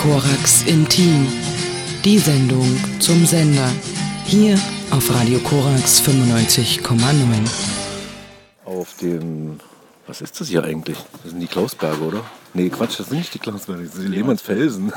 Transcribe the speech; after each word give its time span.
Korax 0.00 0.62
Intim. 0.62 1.26
Die 2.06 2.18
Sendung 2.18 2.66
zum 3.00 3.26
Sender. 3.26 3.70
Hier 4.24 4.58
auf 4.90 5.14
Radio 5.14 5.38
Korax 5.40 6.00
95,9. 6.00 6.86
Auf 8.64 8.96
dem, 8.96 9.60
was 10.06 10.22
ist 10.22 10.40
das 10.40 10.48
hier 10.48 10.64
eigentlich? 10.64 10.96
Das 11.22 11.32
sind 11.32 11.40
die 11.40 11.46
Klausberge, 11.46 12.00
oder? 12.02 12.24
Nee, 12.54 12.70
Quatsch, 12.70 12.98
das 12.98 13.08
sind 13.08 13.18
nicht 13.18 13.34
die 13.34 13.40
Klausberge, 13.40 13.82
das 13.82 13.92
sind 13.92 14.04
die 14.04 14.16
Lehmannsfelsen. 14.16 14.90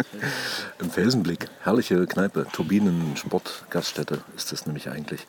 Im 0.80 0.90
Felsenblick. 0.90 1.48
Herrliche 1.62 2.06
Kneipe, 2.06 2.46
Turbinen, 2.50 3.14
Sport, 3.18 3.66
Gaststätte 3.68 4.22
ist 4.34 4.50
das 4.50 4.64
nämlich 4.64 4.88
eigentlich. 4.88 5.26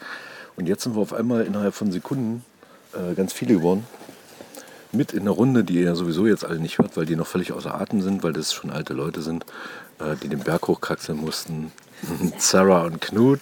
Und 0.55 0.69
jetzt 0.69 0.83
sind 0.83 0.95
wir 0.95 1.01
auf 1.01 1.11
einmal 1.11 1.45
innerhalb 1.45 1.73
von 1.75 1.91
Sekunden 1.91 2.45
äh, 2.93 3.15
ganz 3.15 3.33
viele 3.33 3.55
geworden. 3.55 3.85
Mit 4.95 5.11
in 5.11 5.23
der 5.23 5.33
Runde, 5.33 5.63
die 5.63 5.81
ihr 5.81 5.95
sowieso 5.95 6.27
jetzt 6.27 6.45
alle 6.45 6.59
nicht 6.59 6.77
hört, 6.77 6.95
weil 6.95 7.07
die 7.07 7.15
noch 7.15 7.25
völlig 7.25 7.51
außer 7.51 7.73
Atem 7.73 8.03
sind, 8.03 8.21
weil 8.21 8.31
das 8.31 8.53
schon 8.53 8.69
alte 8.69 8.93
Leute 8.93 9.23
sind, 9.23 9.43
äh, 9.99 10.15
die 10.21 10.27
den 10.27 10.39
Berg 10.39 10.67
hochkraxeln 10.67 11.17
mussten. 11.17 11.71
Sarah 12.37 12.83
und 12.83 13.01
Knut. 13.01 13.39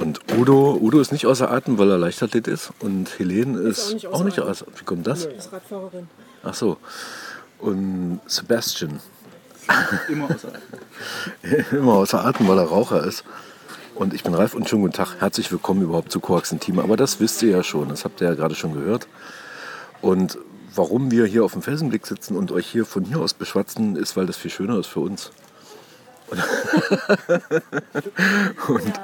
Und 0.00 0.20
Udo, 0.38 0.78
Udo 0.80 1.00
ist 1.00 1.10
nicht 1.10 1.26
außer 1.26 1.50
Atem, 1.50 1.76
weil 1.76 1.90
er 1.90 1.98
Leichtathlet 1.98 2.46
ist. 2.46 2.70
Und 2.78 3.18
Helene 3.18 3.58
ist, 3.58 3.94
Ist 3.94 4.06
auch 4.06 4.22
nicht 4.22 4.38
außer 4.38 4.68
Atem. 4.68 4.78
Wie 4.80 4.84
kommt 4.84 5.06
das? 5.08 5.24
ist 5.24 5.52
Radfahrerin. 5.52 6.08
Ach 6.44 6.54
so. 6.54 6.76
Und 7.58 8.20
Sebastian. 8.26 9.00
Immer 10.08 10.26
außer 10.26 10.52
Atem. 10.54 11.64
Immer 11.78 11.94
außer 11.94 12.24
Atem, 12.24 12.46
weil 12.46 12.58
er 12.58 12.66
Raucher 12.66 13.04
ist. 13.04 13.24
Und 13.96 14.14
ich 14.14 14.22
bin 14.22 14.34
Ralf 14.34 14.54
und 14.54 14.68
schönen 14.68 14.82
guten 14.82 14.94
Tag. 14.94 15.16
Herzlich 15.18 15.50
willkommen 15.50 15.82
überhaupt 15.82 16.12
zu 16.12 16.20
Koax 16.20 16.54
Team. 16.60 16.78
Aber 16.78 16.96
das 16.96 17.18
wisst 17.18 17.42
ihr 17.42 17.50
ja 17.50 17.64
schon, 17.64 17.88
das 17.88 18.04
habt 18.04 18.20
ihr 18.20 18.28
ja 18.28 18.34
gerade 18.34 18.54
schon 18.54 18.72
gehört. 18.72 19.08
Und 20.00 20.38
warum 20.74 21.10
wir 21.10 21.26
hier 21.26 21.44
auf 21.44 21.52
dem 21.52 21.62
Felsenblick 21.62 22.06
sitzen 22.06 22.36
und 22.36 22.52
euch 22.52 22.66
hier 22.66 22.84
von 22.84 23.04
hier 23.04 23.18
aus 23.18 23.34
beschwatzen, 23.34 23.96
ist, 23.96 24.16
weil 24.16 24.26
das 24.26 24.36
viel 24.36 24.50
schöner 24.50 24.78
ist 24.78 24.86
für 24.86 25.00
uns. 25.00 25.30
Und, 26.30 26.38
und 28.68 29.00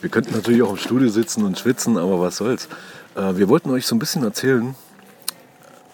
wir 0.00 0.10
könnten 0.10 0.34
natürlich 0.34 0.62
auch 0.62 0.70
im 0.70 0.76
Studio 0.78 1.08
sitzen 1.08 1.44
und 1.44 1.56
schwitzen, 1.56 1.96
aber 1.96 2.20
was 2.20 2.38
soll's. 2.38 2.68
Äh, 3.14 3.36
Wir 3.36 3.48
wollten 3.48 3.70
euch 3.70 3.86
so 3.86 3.94
ein 3.94 4.00
bisschen 4.00 4.24
erzählen, 4.24 4.74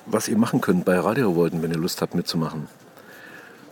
was 0.07 0.29
ihr 0.29 0.39
machen 0.39 0.63
könnt 0.63 0.87
bei 0.87 0.99
Radio 0.99 1.29
Revolten, 1.31 1.63
wenn 1.63 1.73
ihr 1.73 1.79
Lust 1.79 2.01
habt 2.01 2.15
mitzumachen. 2.15 2.69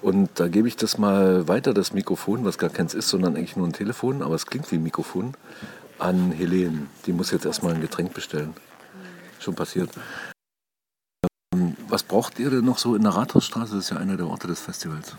Und 0.02 0.28
da 0.34 0.48
gebe 0.48 0.68
ich 0.68 0.76
das 0.76 0.98
mal 0.98 1.48
weiter, 1.48 1.74
das 1.74 1.92
Mikrofon, 1.92 2.44
was 2.44 2.58
gar 2.58 2.70
keins 2.70 2.94
ist, 2.94 3.08
sondern 3.08 3.36
eigentlich 3.36 3.56
nur 3.56 3.66
ein 3.66 3.72
Telefon, 3.72 4.22
aber 4.22 4.34
es 4.34 4.46
klingt 4.46 4.70
wie 4.70 4.76
ein 4.76 4.82
Mikrofon, 4.82 5.34
an 5.98 6.32
Helene. 6.32 6.86
Die 7.06 7.12
muss 7.12 7.30
jetzt 7.30 7.44
erstmal 7.44 7.74
ein 7.74 7.80
Getränk 7.80 8.14
bestellen. 8.14 8.54
Schon 9.38 9.54
passiert. 9.54 9.90
Was 11.88 12.02
braucht 12.02 12.38
ihr 12.38 12.50
denn 12.50 12.64
noch 12.64 12.78
so 12.78 12.94
in 12.94 13.02
der 13.02 13.12
Rathausstraße? 13.12 13.74
Das 13.74 13.84
ist 13.84 13.90
ja 13.90 13.96
einer 13.96 14.16
der 14.16 14.26
Orte 14.26 14.46
des 14.46 14.60
Festivals. 14.60 15.14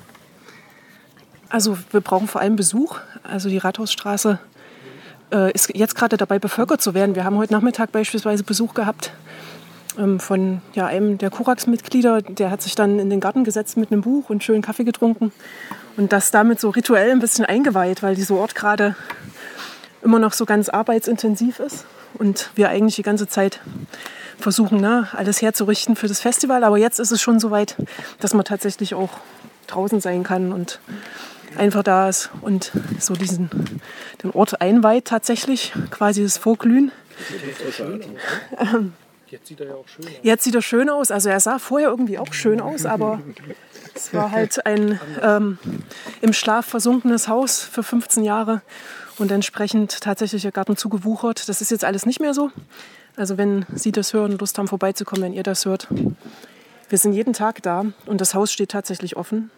Also 1.50 1.78
wir 1.92 2.02
brauchen 2.02 2.28
vor 2.28 2.42
allem 2.42 2.56
Besuch. 2.56 2.98
Also 3.24 3.50
die 3.50 3.58
Rathausstraße 3.58 4.40
äh, 5.34 5.52
ist 5.52 5.70
jetzt 5.76 5.96
gerade 5.96 6.18
dabei 6.18 6.40
bevölkert 6.40 6.82
zu 6.82 6.94
werden. 6.94 7.16
Wir 7.16 7.26
haben 7.26 7.38
heute 7.38 7.54
Nachmittag 7.54 7.92
beispielsweise 7.92 8.44
Besuch 8.44 8.74
gehabt 8.74 9.12
ähm, 9.98 10.20
von 10.20 10.62
ja, 10.74 10.88
einem 10.88 11.18
der 11.18 11.30
Kurax-Mitglieder. 11.30 12.22
Der 12.22 12.52
hat 12.52 12.62
sich 12.62 12.76
dann 12.76 13.00
in 13.00 13.10
den 13.10 13.20
Garten 13.20 13.44
gesetzt 13.44 13.78
mit 13.78 13.92
einem 13.92 14.02
Buch 14.02 14.30
und 14.30 14.44
schönen 14.44 14.62
Kaffee 14.62 14.84
getrunken. 14.84 15.32
Und 15.98 16.14
das 16.14 16.32
damit 16.32 16.60
so 16.60 16.70
rituell 16.70 17.12
ein 17.12 17.20
bisschen 17.20 17.46
eingeweiht, 17.46 18.02
weil 18.02 18.16
dieser 18.16 18.36
Ort 18.36 18.56
gerade 18.56 18.96
immer 20.02 20.20
noch 20.20 20.34
so 20.34 20.46
ganz 20.46 20.70
arbeitsintensiv 20.70 21.60
ist. 21.60 21.86
Und 22.14 22.52
wir 22.56 22.70
eigentlich 22.70 22.96
die 22.96 23.04
ganze 23.04 23.28
Zeit 23.28 23.60
versuchen, 24.42 24.81
ne, 24.81 25.08
alles 25.14 25.42
herzurichten 25.42 25.95
für 25.95 26.08
das 26.08 26.20
Festival. 26.20 26.64
Aber 26.64 26.78
jetzt 26.78 27.00
ist 27.00 27.11
es 27.11 27.22
schon 27.22 27.39
so 27.39 27.52
weit, 27.52 27.75
dass 28.20 28.34
man 28.34 28.45
tatsächlich 28.45 28.94
auch 28.94 29.09
draußen 29.67 30.02
sein 30.02 30.23
kann 30.23 30.52
und 30.52 30.80
einfach 31.58 31.84
da 31.84 32.09
ist 32.09 32.30
und 32.42 32.72
so 33.00 33.14
diesen 33.14 33.50
den 34.23 34.31
Ort 34.31 34.62
einweiht 34.62 35.06
tatsächlich, 35.06 35.73
quasi 35.89 36.23
das 36.23 36.38
Vorglühen. 36.38 36.92
Jetzt 39.31 39.47
sieht 39.47 39.62
er 39.62 39.68
ja 39.68 39.75
auch 39.75 39.88
schön 39.88 40.06
aus. 40.06 40.12
Jetzt 40.24 40.44
sieht 40.44 40.56
er 40.56 40.62
schön 40.62 40.90
aus. 40.90 41.09
Also 41.09 41.30
er 41.30 41.40
sah 41.40 41.57
vorher 41.57 41.90
irgendwie 41.90 42.19
auch 42.19 42.34
schön 42.34 42.59
aus, 42.59 42.85
aber 42.85 43.22
es 43.96 44.13
war 44.13 44.31
halt 44.31 44.66
ein 44.66 45.00
ähm, 45.22 45.57
im 46.22 46.34
Schlaf 46.34 46.66
versunkenes 46.66 47.30
Haus 47.30 47.62
für 47.62 47.81
15 47.81 48.25
Jahre 48.25 48.62
und 49.19 49.31
entsprechend 49.31 50.01
tatsächlich 50.01 50.41
der 50.41 50.51
Garten 50.51 50.75
zugewuchert. 50.75 51.47
Das 51.47 51.62
ist 51.62 51.72
jetzt 51.72 51.85
alles 51.85 52.06
nicht 52.06 52.19
mehr 52.19 52.34
so. 52.34 52.51
Also 53.16 53.38
wenn 53.38 53.66
Sie 53.74 53.92
das 53.92 54.14
hören, 54.14 54.38
Lust 54.38 54.58
haben 54.58 54.68
vorbeizukommen, 54.68 55.24
wenn 55.24 55.34
ihr 55.34 55.44
das 55.44 55.66
hört. 55.66 55.88
Wir 56.90 56.98
sind 56.98 57.14
jeden 57.14 57.34
Tag 57.34 57.62
da 57.62 57.86
und 58.06 58.22
das 58.22 58.34
Haus 58.34 58.52
steht 58.52 58.72
tatsächlich 58.72 59.16
offen. 59.18 59.52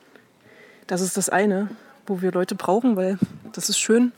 Das 0.87 1.01
ist 1.01 1.17
das 1.17 1.29
eine, 1.29 1.69
wo 2.05 2.21
wir 2.21 2.31
Leute 2.31 2.55
brauchen, 2.55 2.95
weil 2.95 3.17
das 3.53 3.69
ist 3.69 3.79
schön, 3.79 4.11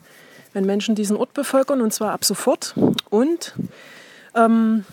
wenn 0.53 0.65
Menschen 0.65 0.95
diesen 0.95 1.17
Ort 1.17 1.33
bevölkern 1.33 1.81
und 1.81 1.93
zwar 1.93 2.11
ab 2.11 2.25
sofort. 2.25 2.75
Und 3.09 3.55
ähm, 4.35 4.85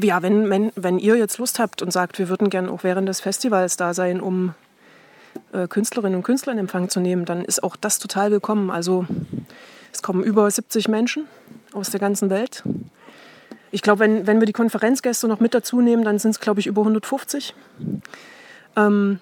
ja, 0.00 0.22
wenn, 0.22 0.50
wenn, 0.50 0.72
wenn 0.76 0.98
ihr 0.98 1.16
jetzt 1.16 1.38
Lust 1.38 1.58
habt 1.58 1.82
und 1.82 1.92
sagt, 1.92 2.18
wir 2.18 2.28
würden 2.28 2.50
gern 2.50 2.68
auch 2.68 2.84
während 2.84 3.08
des 3.08 3.20
Festivals 3.20 3.76
da 3.76 3.94
sein, 3.94 4.20
um 4.20 4.54
äh, 5.52 5.66
Künstlerinnen 5.66 6.16
und 6.16 6.22
Künstler 6.22 6.52
in 6.52 6.58
Empfang 6.58 6.88
zu 6.88 7.00
nehmen, 7.00 7.24
dann 7.24 7.44
ist 7.44 7.62
auch 7.62 7.76
das 7.76 7.98
total 7.98 8.30
willkommen. 8.30 8.70
Also 8.70 9.06
es 9.92 10.02
kommen 10.02 10.22
über 10.22 10.50
70 10.50 10.88
Menschen 10.88 11.26
aus 11.72 11.90
der 11.90 12.00
ganzen 12.00 12.30
Welt. 12.30 12.62
Ich 13.74 13.82
glaube, 13.82 13.98
wenn, 13.98 14.26
wenn 14.28 14.38
wir 14.38 14.46
die 14.46 14.52
Konferenzgäste 14.52 15.26
noch 15.26 15.40
mit 15.40 15.52
dazu 15.52 15.80
nehmen, 15.80 16.04
dann 16.04 16.20
sind 16.20 16.30
es, 16.30 16.38
glaube 16.38 16.60
ich, 16.60 16.68
über 16.68 16.82
150. 16.82 17.56
Ähm, 18.76 19.18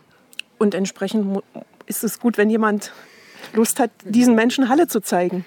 und 0.59 0.75
entsprechend 0.75 1.43
ist 1.87 2.05
es 2.05 2.21
gut, 2.21 2.37
wenn 2.37 2.51
jemand 2.51 2.93
Lust 3.55 3.81
hat, 3.81 3.91
diesen 4.05 4.35
Menschen 4.35 4.69
Halle 4.69 4.89
zu 4.89 5.01
zeigen. 5.01 5.47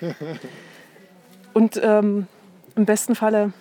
Und 1.53 1.79
ähm, 1.83 2.25
im 2.75 2.85
besten 2.87 3.13
Falle 3.13 3.53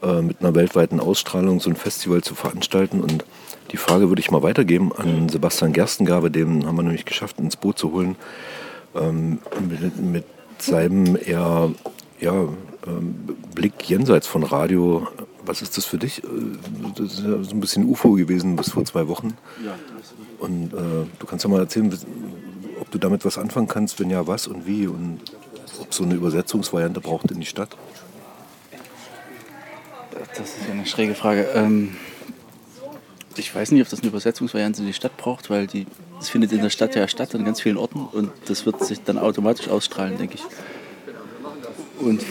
äh, 0.03 0.23
mit 0.23 0.41
einer 0.41 0.55
weltweiten 0.55 1.01
Ausstrahlung 1.01 1.61
so 1.61 1.71
ein 1.71 1.77
Festival 1.77 2.23
zu 2.23 2.34
veranstalten? 2.34 3.01
Und 3.01 3.25
die 3.73 3.77
Frage 3.77 4.09
würde 4.09 4.21
ich 4.21 4.31
mal 4.31 4.43
weitergeben 4.43 4.93
an 4.97 5.28
Sebastian 5.28 5.73
Gerstengabe, 5.73 6.31
den 6.31 6.67
haben 6.67 6.77
wir 6.77 6.83
nämlich 6.83 7.05
geschafft, 7.05 7.39
ins 7.39 7.56
Boot 7.56 7.78
zu 7.78 7.93
holen, 7.93 8.17
ähm, 8.95 9.39
mit, 9.69 10.01
mit 10.01 10.25
seinem 10.59 11.17
eher 11.17 11.71
ja, 12.21 12.49
ähm, 12.87 13.15
Blick 13.55 13.89
jenseits 13.89 14.27
von 14.27 14.42
Radio. 14.42 15.09
Was 15.45 15.63
ist 15.63 15.77
das 15.77 15.84
für 15.84 15.98
dich? 15.98 16.22
Äh, 16.22 16.28
Das 16.97 17.15
ist 17.15 17.21
ja 17.21 17.42
so 17.42 17.51
ein 17.51 17.60
bisschen 17.60 17.84
UFO 17.84 18.13
gewesen 18.13 18.57
bis 18.57 18.71
vor 18.71 18.84
zwei 18.84 19.09
Wochen. 19.09 19.37
Und 20.39 20.72
äh, 20.72 21.07
du 21.19 21.27
kannst 21.27 21.45
ja 21.45 21.51
mal 21.51 21.60
erzählen, 21.60 21.97
ob 22.81 22.91
du 22.91 22.98
damit 22.98 23.25
was 23.25 23.39
anfangen 23.39 23.69
kannst, 23.69 24.01
wenn 24.01 24.10
ja, 24.10 24.27
was 24.27 24.47
und 24.47 24.66
wie 24.66 24.87
und 24.87 25.21
ob 25.81 25.95
so 25.95 26.04
eine 26.04 26.15
Übersetzungsvariante 26.15 27.01
braucht 27.01 27.31
in 27.31 27.41
die 27.41 27.47
Stadt. 27.47 27.77
das 30.37 30.48
ist 30.48 30.66
ja 30.66 30.72
eine 30.72 30.87
schräge 30.87 31.15
Frage. 31.15 31.48
Ähm, 31.54 31.97
ich 33.37 33.54
weiß 33.54 33.71
nicht, 33.71 33.83
ob 33.83 33.89
das 33.89 34.01
eine 34.01 34.09
Übersetzungsvariante 34.09 34.81
in 34.81 34.87
die 34.87 34.92
Stadt 34.92 35.16
braucht, 35.16 35.51
weil 35.51 35.66
die, 35.66 35.87
das 36.19 36.28
findet 36.28 36.53
in 36.53 36.63
der 36.63 36.71
Stadt 36.71 36.95
ja 36.95 37.07
statt, 37.09 37.34
an 37.34 37.45
ganz 37.45 37.60
vielen 37.60 37.77
Orten. 37.77 38.01
Und 38.01 38.31
das 38.47 38.66
wird 38.66 38.84
sich 38.84 39.03
dann 39.03 39.19
automatisch 39.19 39.69
ausstrahlen, 39.69 40.19
denke 40.19 40.37
ich. 40.37 40.45
Und 42.04 42.25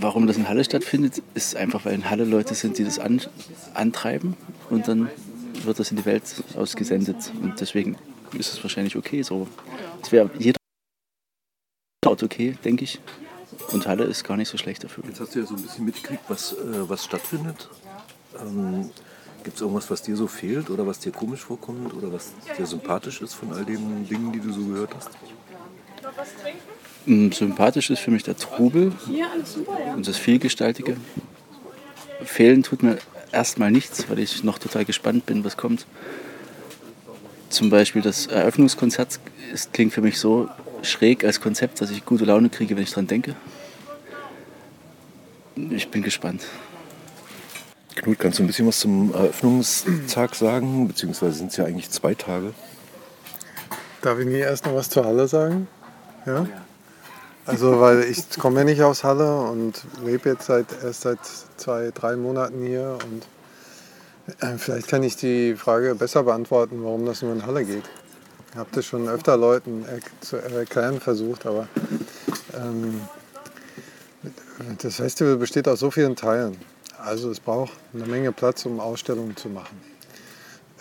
warum 0.00 0.26
das 0.26 0.36
in 0.36 0.48
Halle 0.48 0.64
stattfindet, 0.64 1.22
ist 1.34 1.56
einfach, 1.56 1.84
weil 1.84 1.94
in 1.94 2.08
Halle 2.08 2.24
Leute 2.24 2.54
sind, 2.54 2.78
die 2.78 2.84
das 2.84 2.98
an, 2.98 3.20
antreiben. 3.74 4.36
Und 4.70 4.88
dann 4.88 5.10
wird 5.64 5.78
das 5.78 5.90
in 5.90 5.96
die 5.96 6.04
Welt 6.04 6.22
ausgesendet. 6.56 7.32
Und 7.40 7.60
deswegen 7.60 7.96
ist 8.36 8.52
es 8.52 8.62
wahrscheinlich 8.62 8.96
okay 8.96 9.22
so. 9.22 9.48
Es 10.02 10.12
wäre 10.12 10.30
jeder 10.38 10.58
Ort 12.06 12.22
okay, 12.22 12.56
denke 12.64 12.84
ich. 12.84 13.00
Und 13.72 13.86
Halle 13.86 14.04
ist 14.04 14.24
gar 14.24 14.36
nicht 14.36 14.48
so 14.48 14.56
schlecht 14.56 14.84
dafür. 14.84 15.04
Jetzt 15.06 15.20
hast 15.20 15.34
du 15.34 15.40
ja 15.40 15.46
so 15.46 15.54
ein 15.54 15.62
bisschen 15.62 15.84
mitgekriegt, 15.84 16.22
was, 16.28 16.52
äh, 16.52 16.88
was 16.88 17.04
stattfindet. 17.04 17.68
Ähm, 18.40 18.90
Gibt 19.44 19.56
es 19.56 19.62
irgendwas, 19.62 19.90
was 19.90 20.02
dir 20.02 20.16
so 20.16 20.26
fehlt 20.26 20.70
oder 20.70 20.86
was 20.86 20.98
dir 21.00 21.12
komisch 21.12 21.40
vorkommt 21.40 21.94
oder 21.94 22.12
was 22.12 22.32
dir 22.56 22.66
sympathisch 22.66 23.20
ist 23.22 23.34
von 23.34 23.52
all 23.52 23.64
den 23.64 24.06
Dingen, 24.06 24.32
die 24.32 24.40
du 24.40 24.52
so 24.52 24.64
gehört 24.64 24.94
hast? 24.94 25.10
Mm, 25.10 26.77
Sympathisch 27.08 27.88
ist 27.88 28.00
für 28.00 28.10
mich 28.10 28.22
der 28.22 28.36
Trubel 28.36 28.92
und 29.96 30.06
das 30.06 30.18
Vielgestaltige. 30.18 30.96
Fehlen 32.22 32.62
tut 32.62 32.82
mir 32.82 32.98
erstmal 33.32 33.70
nichts, 33.70 34.10
weil 34.10 34.18
ich 34.18 34.44
noch 34.44 34.58
total 34.58 34.84
gespannt 34.84 35.24
bin, 35.24 35.42
was 35.42 35.56
kommt. 35.56 35.86
Zum 37.48 37.70
Beispiel 37.70 38.02
das 38.02 38.26
Eröffnungskonzert 38.26 39.20
ist, 39.54 39.72
klingt 39.72 39.94
für 39.94 40.02
mich 40.02 40.18
so 40.18 40.50
schräg 40.82 41.24
als 41.24 41.40
Konzept, 41.40 41.80
dass 41.80 41.90
ich 41.90 42.04
gute 42.04 42.26
Laune 42.26 42.50
kriege, 42.50 42.76
wenn 42.76 42.82
ich 42.82 42.92
dran 42.92 43.06
denke. 43.06 43.34
Ich 45.70 45.88
bin 45.88 46.02
gespannt. 46.02 46.42
Knut, 47.94 48.18
kannst 48.18 48.38
du 48.38 48.42
ein 48.42 48.46
bisschen 48.48 48.66
was 48.66 48.80
zum 48.80 49.14
Eröffnungstag 49.14 50.34
sagen? 50.34 50.86
Beziehungsweise 50.86 51.38
sind 51.38 51.52
es 51.52 51.56
ja 51.56 51.64
eigentlich 51.64 51.88
zwei 51.88 52.14
Tage. 52.14 52.52
Darf 54.02 54.18
ich 54.18 54.26
nie 54.26 54.34
erst 54.34 54.66
noch 54.66 54.74
was 54.74 54.90
zur 54.90 55.06
Halle 55.06 55.26
sagen? 55.26 55.68
Ja? 56.26 56.46
Also, 57.48 57.80
weil 57.80 58.04
ich 58.04 58.38
komme 58.38 58.60
ja 58.60 58.64
nicht 58.64 58.82
aus 58.82 59.04
Halle 59.04 59.40
und 59.40 59.82
lebe 60.04 60.28
jetzt 60.28 60.44
seit, 60.44 60.66
erst 60.84 61.00
seit 61.00 61.18
zwei, 61.56 61.90
drei 61.94 62.14
Monaten 62.14 62.62
hier 62.62 62.98
und 63.10 63.26
äh, 64.40 64.58
vielleicht 64.58 64.88
kann 64.88 65.02
ich 65.02 65.16
die 65.16 65.56
Frage 65.56 65.94
besser 65.94 66.24
beantworten, 66.24 66.84
warum 66.84 67.06
das 67.06 67.22
nur 67.22 67.32
in 67.32 67.46
Halle 67.46 67.64
geht. 67.64 67.84
Ich 68.50 68.56
habe 68.58 68.68
das 68.72 68.84
schon 68.84 69.08
öfter 69.08 69.38
Leuten 69.38 69.86
zu 70.20 70.36
erklären 70.36 71.00
versucht, 71.00 71.46
aber 71.46 71.68
ähm, 72.54 73.00
das 74.82 74.96
Festival 74.96 75.36
besteht 75.36 75.68
aus 75.68 75.80
so 75.80 75.90
vielen 75.90 76.16
Teilen. 76.16 76.58
Also 77.02 77.30
es 77.30 77.40
braucht 77.40 77.72
eine 77.94 78.04
Menge 78.04 78.30
Platz, 78.30 78.66
um 78.66 78.78
Ausstellungen 78.78 79.38
zu 79.38 79.48
machen. 79.48 79.80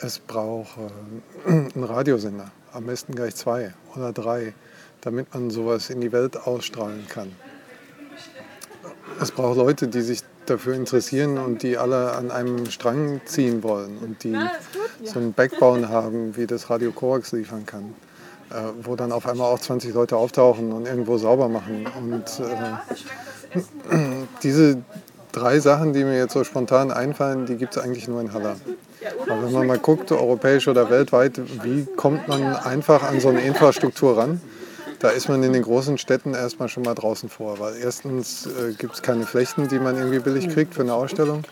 Es 0.01 0.19
braucht 0.19 0.77
äh, 1.45 1.49
einen 1.49 1.83
Radiosender, 1.85 2.51
am 2.73 2.87
besten 2.87 3.15
gleich 3.15 3.35
zwei 3.35 3.73
oder 3.95 4.11
drei, 4.11 4.53
damit 5.01 5.33
man 5.33 5.49
sowas 5.49 5.89
in 5.89 6.01
die 6.01 6.11
Welt 6.11 6.37
ausstrahlen 6.37 7.05
kann. 7.07 7.31
Es 9.19 9.31
braucht 9.31 9.57
Leute, 9.57 9.87
die 9.87 10.01
sich 10.01 10.21
dafür 10.45 10.75
interessieren 10.75 11.37
und 11.37 11.63
die 11.63 11.77
alle 11.77 12.13
an 12.13 12.31
einem 12.31 12.69
Strang 12.69 13.21
ziehen 13.25 13.63
wollen 13.63 13.97
und 13.97 14.23
die 14.23 14.37
so 15.03 15.19
einen 15.19 15.33
Backbone 15.33 15.89
haben, 15.89 16.37
wie 16.37 16.47
das 16.47 16.69
Radio 16.69 16.91
Korax 16.91 17.31
liefern 17.31 17.65
kann. 17.65 17.93
Äh, 18.49 18.61
wo 18.83 18.95
dann 18.95 19.11
auf 19.11 19.27
einmal 19.27 19.51
auch 19.51 19.59
20 19.59 19.93
Leute 19.93 20.15
auftauchen 20.15 20.71
und 20.71 20.87
irgendwo 20.87 21.17
sauber 21.17 21.49
machen. 21.49 21.85
Und 21.97 22.23
äh, 22.39 23.97
diese 24.43 24.77
drei 25.33 25.59
Sachen, 25.59 25.91
die 25.91 26.05
mir 26.05 26.17
jetzt 26.17 26.31
so 26.31 26.45
spontan 26.45 26.89
einfallen, 26.89 27.45
die 27.45 27.57
gibt 27.57 27.75
es 27.75 27.83
eigentlich 27.83 28.07
nur 28.07 28.21
in 28.21 28.31
Halle. 28.31 28.55
Aber 29.23 29.43
wenn 29.43 29.51
man 29.51 29.67
mal 29.67 29.79
guckt, 29.79 30.13
europäisch 30.13 30.69
oder 30.69 30.89
weltweit, 30.89 31.41
wie 31.63 31.85
kommt 31.97 32.29
man 32.29 32.55
einfach 32.55 33.03
an 33.03 33.19
so 33.19 33.27
eine 33.27 33.41
Infrastruktur 33.41 34.17
ran? 34.17 34.39
Da 34.99 35.09
ist 35.09 35.29
man 35.29 35.43
in 35.43 35.53
den 35.53 35.61
großen 35.61 35.97
Städten 35.97 36.33
erstmal 36.33 36.69
schon 36.69 36.83
mal 36.83 36.95
draußen 36.95 37.29
vor, 37.29 37.59
weil 37.59 37.75
erstens 37.77 38.47
äh, 38.47 38.73
gibt 38.73 38.95
es 38.95 39.01
keine 39.01 39.25
Flächen, 39.25 39.67
die 39.67 39.77
man 39.77 39.95
irgendwie 39.95 40.19
billig 40.19 40.49
kriegt 40.49 40.73
für 40.73 40.81
eine 40.81 40.93
Ausstellung. 40.93 41.43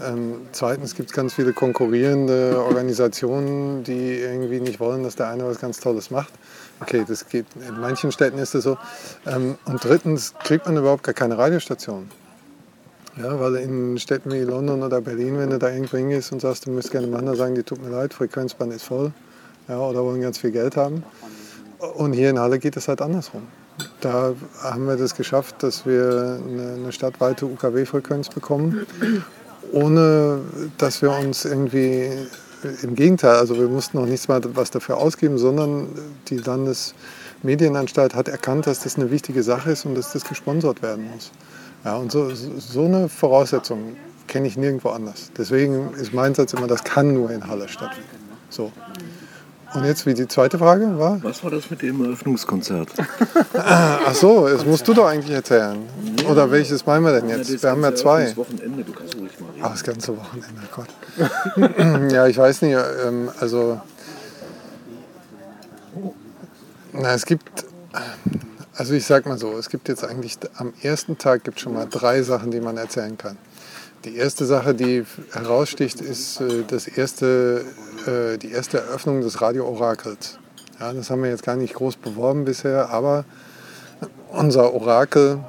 Ähm, 0.00 0.48
zweitens 0.52 0.94
gibt 0.94 1.10
es 1.10 1.14
ganz 1.14 1.34
viele 1.34 1.52
konkurrierende 1.52 2.60
Organisationen, 2.64 3.84
die 3.84 4.14
irgendwie 4.14 4.60
nicht 4.60 4.80
wollen, 4.80 5.04
dass 5.04 5.14
der 5.14 5.28
eine 5.28 5.46
was 5.46 5.60
ganz 5.60 5.78
Tolles 5.78 6.10
macht. 6.10 6.32
Okay, 6.80 7.04
das 7.06 7.28
geht, 7.28 7.46
in 7.54 7.78
manchen 7.80 8.10
Städten 8.10 8.38
ist 8.38 8.54
das 8.54 8.64
so. 8.64 8.76
Ähm, 9.26 9.56
und 9.66 9.84
drittens 9.84 10.34
kriegt 10.42 10.66
man 10.66 10.76
überhaupt 10.76 11.04
gar 11.04 11.14
keine 11.14 11.38
Radiostation. 11.38 12.10
Ja, 13.16 13.38
weil 13.38 13.56
in 13.56 13.98
Städten 13.98 14.32
wie 14.32 14.40
London 14.40 14.82
oder 14.82 15.00
Berlin, 15.00 15.38
wenn 15.38 15.50
du 15.50 15.58
da 15.58 15.68
irgendwo 15.68 15.96
hingehst 15.96 16.32
und 16.32 16.40
sagst, 16.40 16.66
du 16.66 16.70
müsst 16.70 16.90
gerne 16.90 17.08
dann 17.08 17.36
sagen 17.36 17.54
die, 17.54 17.62
tut 17.62 17.82
mir 17.82 17.90
leid, 17.90 18.14
Frequenzband 18.14 18.72
ist 18.72 18.84
voll 18.84 19.12
ja, 19.68 19.78
oder 19.78 20.02
wollen 20.04 20.20
ganz 20.20 20.38
viel 20.38 20.50
Geld 20.50 20.76
haben. 20.76 21.04
Und 21.80 22.12
hier 22.12 22.30
in 22.30 22.38
Halle 22.38 22.58
geht 22.58 22.76
es 22.76 22.88
halt 22.88 23.00
andersrum. 23.00 23.42
Da 24.00 24.34
haben 24.62 24.86
wir 24.86 24.96
das 24.96 25.14
geschafft, 25.14 25.62
dass 25.62 25.86
wir 25.86 26.38
eine, 26.46 26.92
stadtweite 26.92 27.46
UKW-Frequenz 27.46 28.28
bekommen, 28.28 28.86
ohne 29.72 30.40
dass 30.76 31.00
wir 31.00 31.10
uns 31.12 31.44
irgendwie, 31.44 32.10
im 32.82 32.94
Gegenteil, 32.94 33.36
also 33.36 33.56
wir 33.58 33.68
mussten 33.68 33.96
noch 33.96 34.06
nichts 34.06 34.28
mal 34.28 34.40
was 34.54 34.70
dafür 34.70 34.98
ausgeben, 34.98 35.38
sondern 35.38 35.88
die 36.28 36.36
Landesmedienanstalt 36.36 38.14
hat 38.14 38.28
erkannt, 38.28 38.66
dass 38.66 38.80
das 38.80 38.96
eine 38.96 39.10
wichtige 39.10 39.42
Sache 39.42 39.70
ist 39.70 39.86
und 39.86 39.94
dass 39.94 40.12
das 40.12 40.24
gesponsert 40.24 40.82
werden 40.82 41.10
muss. 41.10 41.30
Ja, 41.84 41.96
und 41.96 42.12
so, 42.12 42.30
so 42.34 42.84
eine 42.84 43.08
Voraussetzung 43.08 43.96
kenne 44.26 44.46
ich 44.46 44.58
nirgendwo 44.58 44.90
anders. 44.90 45.30
Deswegen 45.36 45.94
ist 45.94 46.12
mein 46.12 46.34
Satz 46.34 46.52
immer, 46.52 46.66
das 46.66 46.84
kann 46.84 47.14
nur 47.14 47.30
in 47.30 47.46
Halle 47.46 47.68
stattfinden. 47.68 48.08
So. 48.50 48.70
Und 49.74 49.84
jetzt 49.84 50.04
wie 50.04 50.14
die 50.14 50.26
zweite 50.26 50.58
Frage 50.58 50.98
war? 50.98 51.22
Was 51.22 51.44
war 51.44 51.50
das 51.50 51.70
mit 51.70 51.82
dem 51.82 52.04
Eröffnungskonzert? 52.04 52.88
Ach 53.54 54.14
so, 54.14 54.48
das 54.48 54.66
musst 54.66 54.86
du 54.88 54.94
doch 54.94 55.06
eigentlich 55.06 55.30
erzählen. 55.34 55.78
Oder 56.28 56.50
welches 56.50 56.84
meinen 56.86 57.04
wir 57.04 57.12
denn 57.12 57.28
jetzt? 57.28 57.62
Wir 57.62 57.70
haben 57.70 57.82
ja 57.82 57.94
zwei. 57.94 58.36
Wochenende, 58.36 58.82
du 58.82 58.92
kannst 58.92 59.16
ruhig 59.16 59.38
mal 59.38 59.50
reden. 59.50 59.62
Ach, 59.62 59.70
das 59.70 59.84
ganze 59.84 60.16
Wochenende, 60.16 60.62
Gott. 60.74 62.10
ja, 62.12 62.26
ich 62.26 62.36
weiß 62.36 62.62
nicht, 62.62 62.76
ähm, 63.06 63.30
also. 63.38 63.80
Na, 66.92 67.14
es 67.14 67.24
gibt. 67.24 67.66
Also 68.74 68.94
ich 68.94 69.04
sag 69.04 69.26
mal 69.26 69.36
so, 69.36 69.58
es 69.58 69.68
gibt 69.68 69.88
jetzt 69.88 70.04
eigentlich 70.04 70.38
am 70.56 70.72
ersten 70.80 71.18
Tag 71.18 71.44
gibt 71.44 71.60
schon 71.60 71.74
mal 71.74 71.86
drei 71.88 72.22
Sachen, 72.22 72.50
die 72.50 72.60
man 72.60 72.76
erzählen 72.76 73.18
kann. 73.18 73.36
Die 74.04 74.16
erste 74.16 74.46
Sache, 74.46 74.74
die 74.74 75.04
heraussticht, 75.32 76.00
ist 76.00 76.40
äh, 76.40 76.64
das 76.66 76.88
erste, 76.88 77.64
äh, 78.06 78.38
die 78.38 78.50
erste 78.50 78.78
Eröffnung 78.78 79.20
des 79.20 79.42
Radio 79.42 79.66
Orakels. 79.66 80.38
Ja, 80.78 80.94
das 80.94 81.10
haben 81.10 81.22
wir 81.22 81.28
jetzt 81.28 81.42
gar 81.42 81.56
nicht 81.56 81.74
groß 81.74 81.96
beworben 81.96 82.46
bisher, 82.46 82.88
aber 82.88 83.26
unser 84.30 84.72
Orakel 84.72 85.40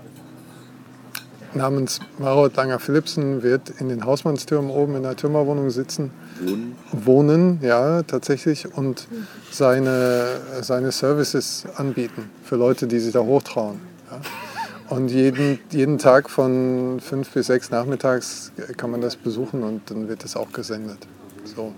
namens 1.54 2.00
Marot 2.18 2.56
Langer-Philipsen 2.58 3.42
wird 3.42 3.70
in 3.80 3.88
den 3.88 4.06
Hausmannstürmen 4.06 4.70
oben 4.70 4.98
in 4.98 5.04
der 5.04 5.16
Türmerwohnung 5.16 5.70
sitzen. 5.70 6.12
Wohnen. 6.42 6.76
Wohnen, 6.92 7.60
ja, 7.62 8.04
tatsächlich. 8.04 8.76
Und 8.76 9.08
seine, 9.50 10.42
seine 10.62 10.92
Services 10.92 11.66
anbieten 11.78 12.30
für 12.44 12.58
Leute, 12.58 12.88
die 12.88 13.00
sich 13.00 13.14
da 13.14 13.22
hochtrauen. 13.22 13.80
Ja. 14.10 14.20
Und 14.92 15.08
jeden, 15.08 15.58
jeden 15.70 16.00
Tag 16.00 16.30
von 16.30 17.00
fünf 17.00 17.30
bis 17.30 17.48
sechs 17.48 17.72
nachmittags 17.72 18.52
kann 18.76 18.92
man 18.92 19.00
das 19.00 19.16
besuchen 19.16 19.64
und 19.64 19.90
dann 19.90 20.10
wird 20.10 20.26
das 20.26 20.36
auch 20.36 20.52
gesendet. 20.52 20.98
So. 21.46 21.72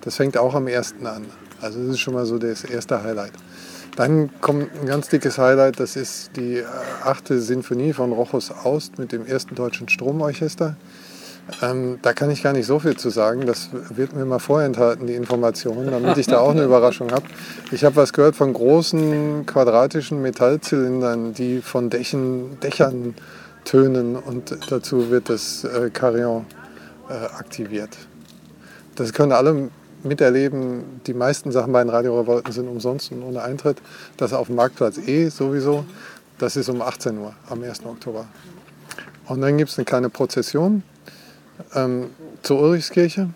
Das 0.00 0.16
fängt 0.16 0.38
auch 0.38 0.54
am 0.54 0.66
ersten 0.66 1.06
an. 1.06 1.26
Also 1.60 1.80
das 1.80 1.90
ist 1.90 2.00
schon 2.00 2.14
mal 2.14 2.24
so 2.24 2.38
das 2.38 2.64
erste 2.64 3.02
Highlight. 3.02 3.32
Dann 3.96 4.30
kommt 4.40 4.70
ein 4.80 4.86
ganz 4.86 5.10
dickes 5.10 5.36
Highlight, 5.36 5.78
das 5.78 5.94
ist 5.94 6.30
die 6.36 6.60
äh, 6.60 6.64
achte 7.04 7.38
Sinfonie 7.38 7.92
von 7.92 8.12
Rochus 8.12 8.50
Aust 8.50 8.98
mit 8.98 9.12
dem 9.12 9.26
ersten 9.26 9.54
deutschen 9.54 9.90
Stromorchester. 9.90 10.76
Ähm, 11.60 11.98
da 12.00 12.12
kann 12.14 12.30
ich 12.30 12.42
gar 12.42 12.52
nicht 12.52 12.66
so 12.66 12.78
viel 12.78 12.96
zu 12.96 13.10
sagen. 13.10 13.46
Das 13.46 13.68
wird 13.72 14.14
mir 14.14 14.24
mal 14.24 14.38
vorenthalten, 14.38 15.06
die 15.06 15.14
Informationen, 15.14 15.90
damit 15.90 16.16
ich 16.16 16.26
da 16.26 16.38
auch 16.38 16.50
eine 16.50 16.62
Überraschung 16.64 17.12
habe. 17.12 17.26
Ich 17.70 17.84
habe 17.84 17.96
was 17.96 18.12
gehört 18.12 18.34
von 18.34 18.52
großen 18.52 19.44
quadratischen 19.46 20.22
Metallzylindern, 20.22 21.34
die 21.34 21.60
von 21.60 21.90
Dächen, 21.90 22.58
Dächern 22.60 23.14
tönen 23.64 24.16
und 24.16 24.56
dazu 24.70 25.10
wird 25.10 25.28
das 25.28 25.64
äh, 25.64 25.90
Carillon 25.90 26.46
äh, 27.08 27.12
aktiviert. 27.12 27.90
Das 28.94 29.12
können 29.12 29.32
alle 29.32 29.70
miterleben. 30.02 31.00
Die 31.06 31.14
meisten 31.14 31.50
Sachen 31.50 31.72
bei 31.72 31.82
den 31.82 31.90
Radiorevolten 31.90 32.52
sind 32.52 32.68
umsonst 32.68 33.10
und 33.12 33.22
ohne 33.22 33.42
Eintritt. 33.42 33.78
Das 34.16 34.32
auf 34.32 34.46
dem 34.46 34.56
Marktplatz 34.56 34.98
E 34.98 35.28
sowieso. 35.28 35.84
Das 36.38 36.56
ist 36.56 36.68
um 36.68 36.82
18 36.82 37.18
Uhr 37.18 37.34
am 37.48 37.62
1. 37.62 37.84
Oktober. 37.86 38.26
Und 39.26 39.40
dann 39.40 39.56
gibt 39.56 39.70
es 39.70 39.78
eine 39.78 39.84
kleine 39.84 40.10
Prozession 40.10 40.82
ähm, 41.74 42.10
zur 42.42 42.60
Ulrichskirche. 42.60 43.30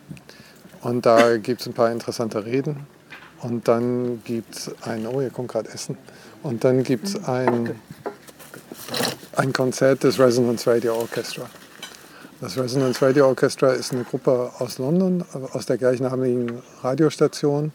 Und 0.83 1.07
da 1.07 1.37
gibt 1.39 1.61
es 1.61 1.67
ein 1.67 1.73
paar 1.73 1.91
interessante 1.91 2.45
Reden. 2.45 2.87
Und 3.41 3.69
dann 3.69 4.23
gibt 4.25 4.55
es 4.55 4.71
ein, 4.83 5.07
oh, 5.07 5.21
hier 5.21 5.31
kommt 5.31 5.49
gerade 5.49 5.69
Essen. 5.71 5.97
Und 6.43 6.65
dann 6.65 6.83
gibt 6.83 7.07
es 7.07 7.25
ein, 7.25 7.75
ein 9.37 9.53
Konzert 9.53 10.05
des 10.05 10.19
Resonance 10.19 10.69
Radio 10.71 10.95
Orchestra. 10.95 11.49
Das 12.41 12.57
Resonance 12.57 13.05
Radio 13.05 13.27
Orchestra 13.27 13.73
ist 13.73 13.93
eine 13.93 14.05
Gruppe 14.05 14.53
aus 14.59 14.79
London, 14.79 15.25
aus 15.53 15.67
der 15.67 15.77
gleichnamigen 15.77 16.63
Radiostation. 16.83 17.73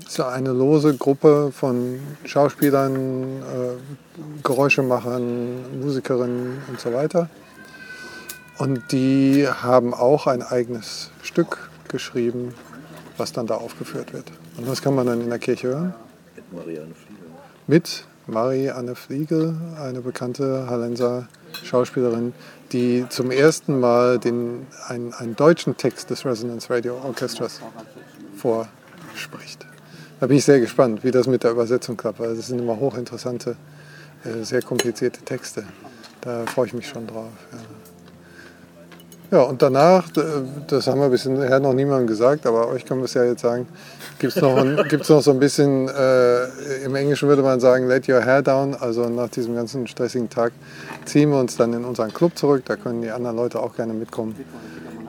Es 0.00 0.14
ist 0.14 0.20
eine 0.20 0.52
lose 0.52 0.96
Gruppe 0.96 1.52
von 1.52 2.00
Schauspielern, 2.24 3.42
äh, 3.42 4.42
Geräuschemachern, 4.42 5.80
Musikerinnen 5.82 6.62
und 6.68 6.80
so 6.80 6.92
weiter. 6.94 7.28
Und 8.58 8.92
die 8.92 9.46
haben 9.48 9.94
auch 9.94 10.26
ein 10.26 10.42
eigenes 10.42 11.10
Stück 11.22 11.70
geschrieben, 11.86 12.54
was 13.16 13.32
dann 13.32 13.46
da 13.46 13.54
aufgeführt 13.54 14.12
wird. 14.12 14.30
Und 14.56 14.68
das 14.68 14.82
kann 14.82 14.94
man 14.94 15.06
dann 15.06 15.20
in 15.20 15.30
der 15.30 15.38
Kirche 15.38 15.68
hören. 15.68 15.94
Mit 16.34 16.52
Marianne 16.52 16.94
Flieger. 16.94 17.22
Mit 17.66 18.04
Marie 18.28 18.70
Anne 18.70 18.94
Fliegel, 18.94 19.56
eine 19.80 20.02
bekannte 20.02 20.66
Hallenser 20.68 21.28
Schauspielerin, 21.64 22.34
die 22.72 23.06
zum 23.08 23.30
ersten 23.30 23.80
Mal 23.80 24.18
den, 24.18 24.66
einen, 24.86 25.14
einen 25.14 25.34
deutschen 25.34 25.78
Text 25.78 26.10
des 26.10 26.26
Resonance 26.26 26.68
Radio 26.68 27.00
Orchestras 27.02 27.60
vorspricht. 28.36 29.66
Da 30.20 30.26
bin 30.26 30.36
ich 30.36 30.44
sehr 30.44 30.60
gespannt, 30.60 31.04
wie 31.04 31.10
das 31.10 31.26
mit 31.26 31.42
der 31.42 31.52
Übersetzung 31.52 31.96
klappt, 31.96 32.20
weil 32.20 32.36
das 32.36 32.48
sind 32.48 32.58
immer 32.58 32.78
hochinteressante, 32.78 33.56
äh, 34.24 34.44
sehr 34.44 34.60
komplizierte 34.60 35.22
Texte. 35.22 35.64
Da 36.20 36.44
freue 36.46 36.66
ich 36.66 36.74
mich 36.74 36.86
schon 36.86 37.06
drauf. 37.06 37.30
Ja. 37.52 37.58
Ja, 39.30 39.42
und 39.42 39.60
danach, 39.60 40.08
das 40.66 40.86
haben 40.86 41.00
wir 41.00 41.08
bisher 41.10 41.60
noch 41.60 41.74
niemandem 41.74 42.06
gesagt, 42.06 42.46
aber 42.46 42.68
euch 42.68 42.86
können 42.86 43.00
wir 43.00 43.04
es 43.04 43.14
ja 43.14 43.24
jetzt 43.24 43.42
sagen, 43.42 43.66
gibt 44.18 44.34
es 44.34 44.42
noch, 44.42 44.64
noch 45.08 45.22
so 45.22 45.30
ein 45.30 45.38
bisschen, 45.38 45.88
äh, 45.88 46.44
im 46.84 46.94
Englischen 46.94 47.28
würde 47.28 47.42
man 47.42 47.60
sagen, 47.60 47.88
let 47.88 48.08
your 48.08 48.24
hair 48.24 48.42
down. 48.42 48.74
Also 48.74 49.08
nach 49.08 49.28
diesem 49.28 49.54
ganzen 49.54 49.86
stressigen 49.86 50.30
Tag 50.30 50.52
ziehen 51.04 51.30
wir 51.30 51.38
uns 51.38 51.56
dann 51.56 51.72
in 51.74 51.84
unseren 51.84 52.12
Club 52.12 52.36
zurück. 52.38 52.62
Da 52.66 52.76
können 52.76 53.02
die 53.02 53.10
anderen 53.10 53.36
Leute 53.36 53.60
auch 53.60 53.74
gerne 53.74 53.92
mitkommen. 53.92 54.34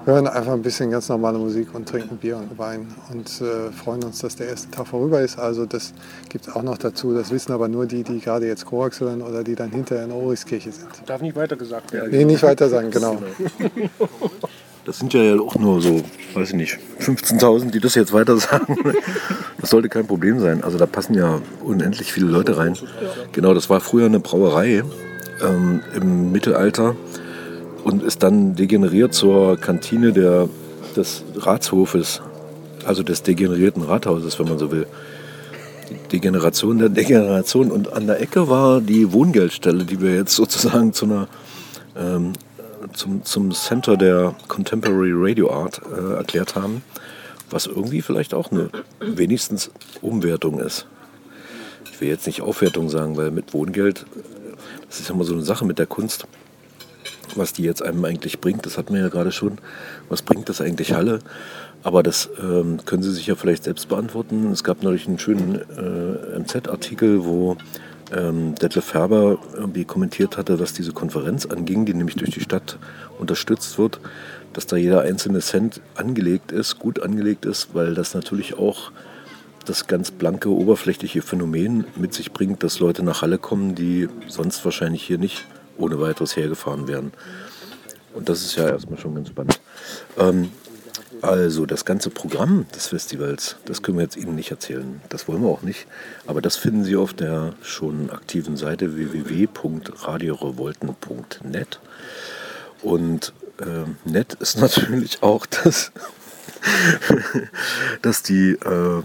Hören 0.10 0.26
einfach 0.26 0.54
ein 0.54 0.64
bisschen 0.64 0.90
ganz 0.90 1.08
normale 1.08 1.38
Musik 1.38 1.68
und 1.76 1.88
trinken 1.88 2.18
Bier 2.18 2.38
und 2.38 2.58
Wein 2.58 2.88
und 3.14 3.30
äh, 3.42 3.72
freuen 3.72 4.04
uns, 4.04 4.18
dass 4.18 4.36
der 4.36 4.48
erste 4.48 4.72
Tag 4.72 4.88
vorüber 4.88 5.22
ist. 5.22 5.38
Also 5.38 5.68
das 5.68 5.94
gibt 6.30 6.48
es 6.48 6.56
auch 6.56 6.64
noch 6.64 6.80
dazu. 6.80 7.14
Das 7.14 7.30
wissen 7.30 7.52
aber 7.52 7.68
nur 7.68 7.86
die, 7.86 8.02
die 8.02 8.20
gerade 8.20 8.48
jetzt 8.48 8.66
Korax 8.66 9.00
hören 9.02 9.22
oder 9.22 9.44
die 9.44 9.54
dann 9.54 9.70
hinterher 9.70 10.06
in 10.06 10.12
Oriskirche 10.12 10.72
sind. 10.72 10.88
Darf 11.06 11.22
nicht 11.22 11.36
weiter 11.36 11.56
gesagt 11.56 11.94
werden. 11.94 12.10
Nee, 12.10 12.26
nicht 12.26 12.42
weiter 12.42 12.70
sagen, 12.70 12.90
genau. 12.90 13.22
Das 14.86 14.98
sind 14.98 15.14
ja 15.14 15.40
auch 15.40 15.56
nur 15.56 15.80
so, 15.80 16.02
weiß 16.34 16.50
ich 16.50 16.56
nicht, 16.56 16.80
15.000, 17.00 17.70
die 17.70 17.80
das 17.80 17.94
jetzt 17.94 18.12
weiter 18.12 18.36
sagen. 18.38 18.76
Das 19.62 19.70
sollte 19.70 19.90
kein 19.90 20.08
Problem 20.08 20.40
sein. 20.40 20.64
Also 20.64 20.80
da 20.80 20.88
passen 20.88 21.14
ja 21.14 21.42
unendlich 21.64 22.14
viele 22.14 22.28
Leute 22.28 22.58
rein. 22.58 22.76
Genau, 23.34 23.54
das 23.54 23.70
war 23.70 23.82
früher 23.82 24.08
eine 24.08 24.22
Brauerei 24.22 24.84
ähm, 25.44 25.82
im 25.94 26.32
Mittelalter 26.32 26.96
und 27.84 28.04
ist 28.04 28.24
dann 28.24 28.56
degeneriert 28.56 29.14
zur 29.14 29.58
Kantine 29.58 30.14
der, 30.14 30.50
des 30.96 31.24
Ratshofes, 31.36 32.22
also 32.86 33.04
des 33.04 33.24
degenerierten 33.24 33.84
Rathauses, 33.84 34.40
wenn 34.40 34.48
man 34.48 34.60
so 34.60 34.72
will. 34.72 34.88
Degeneration 36.12 36.78
der 36.78 36.90
Degeneration. 36.90 37.72
Und 37.72 37.94
an 37.94 38.08
der 38.08 38.22
Ecke 38.22 38.48
war 38.48 38.82
die 38.82 39.12
Wohngeldstelle, 39.12 39.86
die 39.86 40.02
wir 40.02 40.14
jetzt 40.14 40.36
sozusagen 40.36 40.94
zu 40.94 41.06
einer 41.06 41.28
ähm, 41.98 42.34
zum, 42.94 43.24
zum 43.24 43.52
Center 43.52 43.98
der 43.98 44.36
Contemporary 44.48 45.12
Radio 45.14 45.52
Art 45.52 45.82
äh, 45.92 46.14
erklärt 46.14 46.56
haben, 46.56 46.82
was 47.50 47.68
irgendwie 47.68 48.02
vielleicht 48.02 48.34
auch 48.34 48.52
eine 48.52 48.70
wenigstens 49.00 49.72
Umwertung 50.02 50.60
ist. 50.60 50.86
Ich 51.92 52.02
will 52.02 52.08
jetzt 52.08 52.28
nicht 52.28 52.42
Aufwertung 52.42 52.90
sagen, 52.90 53.18
weil 53.18 53.32
mit 53.32 53.54
Wohngeld, 53.54 54.06
das 54.88 55.00
ist 55.00 55.10
ja 55.10 55.16
immer 55.16 55.26
so 55.26 55.34
eine 55.34 55.44
Sache 55.44 55.66
mit 55.66 55.80
der 55.80 55.86
Kunst, 55.86 56.28
was 57.38 57.54
die 57.54 57.64
jetzt 57.64 57.82
einem 57.82 58.04
eigentlich 58.06 58.40
bringt. 58.40 58.66
Das 58.66 58.78
hatten 58.78 58.94
wir 58.94 59.02
ja 59.02 59.10
gerade 59.10 59.32
schon. 59.32 59.58
Was 60.10 60.22
bringt 60.22 60.50
das 60.50 60.62
eigentlich 60.62 60.94
Halle? 60.94 61.20
Aber 61.84 62.04
das 62.04 62.30
ähm, 62.42 62.80
können 62.86 63.04
Sie 63.04 63.12
sich 63.12 63.28
ja 63.28 63.36
vielleicht 63.36 63.64
selbst 63.64 63.88
beantworten. 63.88 64.52
Es 64.52 64.64
gab 64.64 64.84
neulich 64.84 65.08
einen 65.08 65.20
schönen 65.20 65.56
äh, 65.56 66.40
MZ-Artikel, 66.40 67.24
wo 67.24 67.58
ähm, 68.12 68.56
Detlef 68.56 68.86
Färber 68.86 69.38
irgendwie 69.54 69.86
kommentiert 69.86 70.38
hatte, 70.38 70.60
was 70.60 70.74
diese 70.74 70.92
Konferenz 70.92 71.46
anging, 71.46 71.86
die 71.86 71.94
nämlich 71.94 72.16
durch 72.16 72.32
die 72.32 72.42
Stadt 72.42 72.78
unterstützt 73.18 73.78
wird, 73.78 74.00
dass 74.54 74.66
da 74.66 74.76
jeder 74.76 75.02
einzelne 75.02 75.40
Cent 75.40 75.82
angelegt 75.96 76.52
ist, 76.52 76.80
gut 76.80 77.02
angelegt 77.02 77.46
ist, 77.46 77.70
weil 77.74 77.94
das 77.94 78.14
natürlich 78.14 78.58
auch 78.58 78.92
das 79.66 79.88
ganz 79.88 80.12
blanke, 80.12 80.50
oberflächliche 80.50 81.22
Phänomen 81.22 81.86
mit 81.96 82.14
sich 82.14 82.32
bringt, 82.32 82.64
dass 82.64 82.80
Leute 82.80 83.04
nach 83.04 83.22
Halle 83.22 83.38
kommen, 83.38 83.76
die 83.76 84.10
sonst 84.28 84.66
wahrscheinlich 84.66 85.04
hier 85.04 85.20
nicht 85.20 85.46
ohne 85.80 86.00
weiteres 86.00 86.36
hergefahren 86.36 86.88
wären. 86.88 87.12
Und 88.14 88.30
das 88.30 88.44
ist 88.44 88.56
ja 88.56 88.70
erstmal 88.70 89.00
schon 89.00 89.16
ganz 89.16 89.30
spannend. 89.30 89.60
Ähm, 90.18 90.52
also 91.22 91.66
das 91.66 91.84
ganze 91.86 92.10
Programm 92.10 92.66
des 92.74 92.88
Festivals, 92.88 93.58
das 93.66 93.82
können 93.82 93.98
wir 93.98 94.04
jetzt 94.04 94.16
Ihnen 94.16 94.36
nicht 94.36 94.52
erzählen. 94.52 95.02
Das 95.10 95.28
wollen 95.28 95.42
wir 95.42 95.50
auch 95.50 95.64
nicht. 95.64 95.86
Aber 96.28 96.42
das 96.42 96.56
finden 96.56 96.86
Sie 96.86 96.96
auf 96.96 97.14
der 97.14 97.56
schon 97.62 98.10
aktiven 98.10 98.56
Seite 98.56 98.96
www.radiorevolten.net. 98.96 101.80
Und 102.82 103.34
äh, 103.60 103.84
nett 104.10 104.36
ist 104.36 104.58
natürlich 104.62 105.22
auch, 105.22 105.46
dass, 105.46 105.92
dass 108.02 108.24
die, 108.24 108.52
äh, 108.52 109.04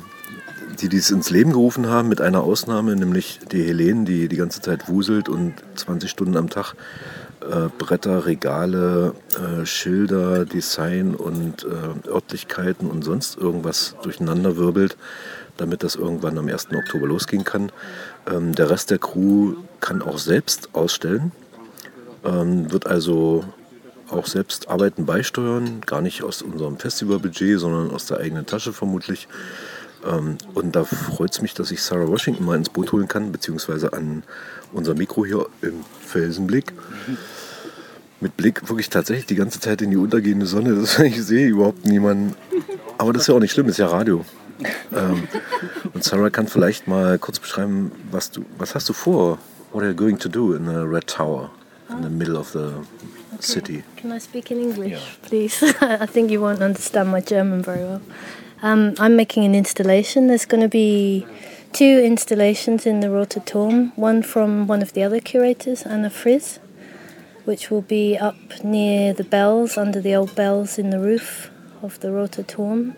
die 0.77 0.89
dies 0.89 1.11
ins 1.11 1.31
Leben 1.31 1.53
gerufen 1.53 1.87
haben, 1.87 2.09
mit 2.09 2.21
einer 2.21 2.43
Ausnahme, 2.43 2.97
nämlich 2.97 3.41
die 3.51 3.63
Helene, 3.63 4.05
die 4.05 4.29
die 4.29 4.37
ganze 4.37 4.61
Zeit 4.61 4.89
wuselt 4.89 5.29
und 5.29 5.55
20 5.77 6.11
Stunden 6.11 6.37
am 6.37 6.51
Tag 6.51 6.75
äh, 7.41 7.69
Bretter, 7.79 8.27
Regale, 8.27 9.15
äh, 9.37 9.67
Schilder, 9.67 10.45
Design 10.45 11.15
und 11.15 11.65
äh, 11.65 12.09
Örtlichkeiten 12.09 12.91
und 12.91 13.05
sonst 13.05 13.37
irgendwas 13.37 13.97
durcheinander 14.03 14.57
wirbelt, 14.57 14.97
damit 15.57 15.83
das 15.83 15.95
irgendwann 15.95 16.39
am 16.39 16.49
1. 16.49 16.69
Oktober 16.75 17.07
losgehen 17.07 17.45
kann. 17.45 17.71
Ähm, 18.27 18.55
der 18.55 18.71
Rest 18.71 18.91
der 18.91 18.99
Crew 18.99 19.55
kann 19.81 20.03
auch 20.03 20.19
selbst 20.19 20.71
ausstellen, 20.73 21.33
ähm, 22.25 22.73
wird 22.73 22.87
also 22.87 23.45
auch 24.11 24.27
selbst 24.27 24.69
Arbeiten 24.69 25.07
beisteuern, 25.07 25.81
gar 25.85 26.01
nicht 26.01 26.23
aus 26.23 26.43
unserem 26.43 26.79
Festivalbudget, 26.79 27.59
sondern 27.59 27.91
aus 27.91 28.07
der 28.07 28.19
eigenen 28.19 28.47
Tasche 28.47 28.73
vermutlich. 28.73 29.29
Ähm, 30.07 30.39
und 30.55 30.77
da 30.77 30.85
freut 30.85 31.33
es 31.33 31.43
mich, 31.43 31.55
dass 31.55 31.71
ich 31.71 31.83
Sarah 31.83 32.09
Washington 32.09 32.45
mal 32.45 32.57
ins 32.57 32.69
Boot 32.69 32.93
holen 32.93 33.09
kann, 33.09 33.33
beziehungsweise 33.33 33.93
an 33.93 34.23
unser 34.73 34.95
Mikro 34.95 35.25
hier 35.25 35.47
im 35.63 35.85
Felsenblick. 36.01 36.73
Mit 38.21 38.37
Blick 38.37 38.69
wirklich 38.69 38.91
tatsächlich 38.91 39.27
die 39.27 39.35
ganze 39.35 39.61
Zeit 39.61 39.83
in 39.83 39.91
die 39.91 39.97
untergehende 39.97 40.47
Sonne. 40.47 40.75
Das, 40.75 40.99
ich 41.01 41.23
sehe 41.23 41.49
überhaupt 41.49 41.85
niemanden. 41.87 42.35
Aber 42.99 43.13
das 43.13 43.23
ist 43.23 43.29
ja 43.29 43.35
auch 43.35 43.41
nicht 43.41 43.53
schlimm, 43.53 43.69
ist 43.69 43.79
ja 43.79 43.87
Radio. 43.87 44.25
Ähm, 44.93 45.27
und 45.93 46.05
Sarah 46.05 46.31
kann 46.31 46.47
vielleicht 46.47 46.87
mal 46.87 47.19
kurz 47.19 47.39
beschreiben, 47.41 47.91
was 48.11 48.31
du, 48.31 48.45
was 48.57 48.75
hast 48.75 48.89
du 48.89 48.93
vor? 48.93 49.39
What 49.73 49.83
are 49.83 49.91
you 49.91 49.97
going 49.97 50.19
to 50.19 50.29
do 50.29 50.55
in 50.55 50.67
the 50.67 50.77
Red 50.77 51.09
Tower 51.09 51.51
in 51.91 52.03
the 52.03 52.09
middle 52.09 52.37
of 52.39 52.53
the 52.53 52.59
okay. 52.59 53.41
city? 53.41 53.85
Can 53.97 54.13
I 54.13 54.21
speak 54.21 54.53
in 54.53 54.61
English, 54.61 54.93
yeah. 54.93 55.29
please? 55.29 55.75
I 55.81 56.07
think 56.07 56.31
you 56.31 56.41
won't 56.41 56.63
understand 56.63 57.11
my 57.11 57.21
German 57.21 57.63
very 57.63 57.81
well. 57.81 58.01
Um, 58.65 58.95
I'm 58.99 59.15
making 59.15 59.45
an 59.45 59.55
installation. 59.55 60.29
There's 60.29 60.47
going 60.47 60.63
to 60.63 60.71
be 60.71 61.27
two 61.75 62.01
installations 62.03 62.87
in 62.87 63.01
the 63.01 63.09
Rototorm, 63.09 63.93
one 63.95 64.23
from 64.23 64.67
one 64.67 64.81
of 64.81 64.95
the 64.95 65.03
other 65.03 65.21
curators, 65.21 65.83
Anna 65.83 66.09
Frizz, 66.09 66.61
which 67.45 67.71
will 67.71 67.83
be 67.83 68.17
up 68.17 68.37
near 68.65 69.13
the 69.13 69.23
bells, 69.23 69.77
under 69.77 70.01
the 70.01 70.15
old 70.15 70.35
bells 70.35 70.79
in 70.79 70.89
the 70.89 70.99
roof 70.99 71.51
of 71.83 72.01
the 72.01 72.09
Rototorm. 72.09 72.97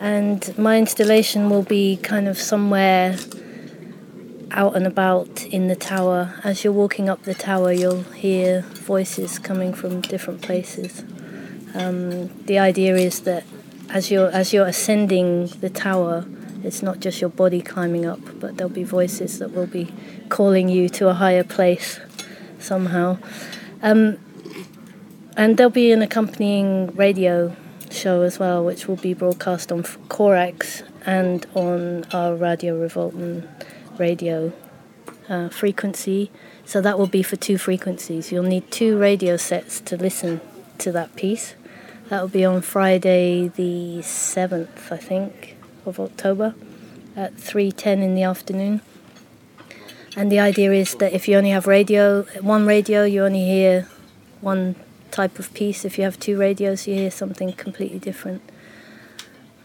And 0.00 0.58
my 0.58 0.76
installation 0.76 1.50
will 1.50 1.62
be 1.62 1.98
kind 1.98 2.26
of 2.26 2.36
somewhere 2.36 3.16
out 4.50 4.74
and 4.74 4.88
about 4.88 5.44
in 5.44 5.68
the 5.68 5.76
tower. 5.76 6.34
As 6.42 6.64
you're 6.64 6.72
walking 6.72 7.08
up 7.08 7.22
the 7.22 7.34
tower, 7.34 7.70
you'll 7.70 8.02
hear 8.02 8.62
voices 8.62 9.38
coming 9.38 9.72
from 9.72 10.00
different 10.00 10.42
places. 10.42 11.04
Um, 11.74 12.26
the 12.46 12.58
idea 12.58 12.96
is 12.96 13.20
that 13.20 13.44
as 13.90 14.10
you're 14.10 14.30
as 14.30 14.52
you're 14.52 14.66
ascending 14.66 15.46
the 15.60 15.70
tower, 15.70 16.26
it's 16.62 16.82
not 16.82 17.00
just 17.00 17.20
your 17.20 17.30
body 17.30 17.60
climbing 17.62 18.06
up, 18.06 18.20
but 18.40 18.56
there'll 18.56 18.72
be 18.72 18.84
voices 18.84 19.38
that 19.38 19.52
will 19.52 19.66
be 19.66 19.92
calling 20.28 20.68
you 20.68 20.88
to 20.90 21.08
a 21.08 21.14
higher 21.14 21.44
place 21.44 22.00
somehow. 22.58 23.18
Um, 23.82 24.18
and 25.36 25.56
there'll 25.56 25.70
be 25.70 25.92
an 25.92 26.02
accompanying 26.02 26.94
radio 26.96 27.54
show 27.90 28.22
as 28.22 28.38
well, 28.38 28.64
which 28.64 28.88
will 28.88 28.96
be 28.96 29.14
broadcast 29.14 29.70
on 29.70 29.82
Corax 30.08 30.82
and 31.04 31.46
on 31.54 32.04
our 32.12 32.34
Radio 32.34 32.74
Revolton 32.76 33.46
radio 33.98 34.52
uh, 35.28 35.48
frequency. 35.48 36.30
So 36.64 36.80
that 36.80 36.98
will 36.98 37.06
be 37.06 37.22
for 37.22 37.36
two 37.36 37.58
frequencies. 37.58 38.32
You'll 38.32 38.44
need 38.44 38.70
two 38.70 38.98
radio 38.98 39.36
sets 39.36 39.80
to 39.82 39.96
listen 39.96 40.40
to 40.78 40.90
that 40.92 41.14
piece. 41.16 41.54
That 42.08 42.20
will 42.20 42.28
be 42.28 42.44
on 42.44 42.62
Friday 42.62 43.48
the 43.48 43.98
7th, 43.98 44.92
I 44.92 44.96
think, 44.96 45.56
of 45.84 45.98
October 45.98 46.54
at 47.16 47.34
3.10 47.36 48.02
in 48.02 48.14
the 48.14 48.22
afternoon. 48.22 48.80
And 50.14 50.30
the 50.30 50.38
idea 50.38 50.72
is 50.72 50.94
that 50.94 51.12
if 51.12 51.26
you 51.26 51.36
only 51.36 51.50
have 51.50 51.66
radio, 51.66 52.22
one 52.40 52.64
radio, 52.64 53.04
you 53.04 53.24
only 53.24 53.44
hear 53.44 53.88
one 54.40 54.76
type 55.10 55.40
of 55.40 55.52
piece. 55.52 55.84
If 55.84 55.98
you 55.98 56.04
have 56.04 56.20
two 56.20 56.38
radios, 56.38 56.86
you 56.86 56.94
hear 56.94 57.10
something 57.10 57.52
completely 57.52 57.98
different. 57.98 58.40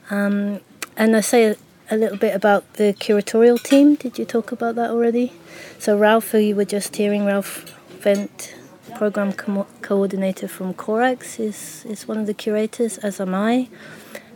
Um, 0.09 0.61
and 0.97 1.15
I 1.15 1.21
say 1.21 1.45
a, 1.45 1.55
a, 1.91 1.95
little 1.95 2.17
bit 2.17 2.35
about 2.35 2.73
the 2.73 2.93
curatorial 2.93 3.61
team. 3.61 3.95
Did 3.95 4.17
you 4.17 4.25
talk 4.25 4.51
about 4.51 4.75
that 4.75 4.89
already? 4.89 5.31
So 5.77 5.95
Ralph, 5.97 6.31
who 6.31 6.39
you 6.39 6.55
were 6.55 6.65
just 6.65 6.95
hearing, 6.95 7.23
Ralph 7.23 7.69
Vent, 8.01 8.55
program 8.95 9.33
co- 9.33 9.67
coordinator 9.81 10.47
from 10.47 10.73
Corax, 10.73 11.39
is, 11.39 11.85
is 11.85 12.07
one 12.07 12.17
of 12.17 12.27
the 12.27 12.33
curators, 12.33 12.97
as 12.99 13.19
am 13.19 13.33
I. 13.33 13.69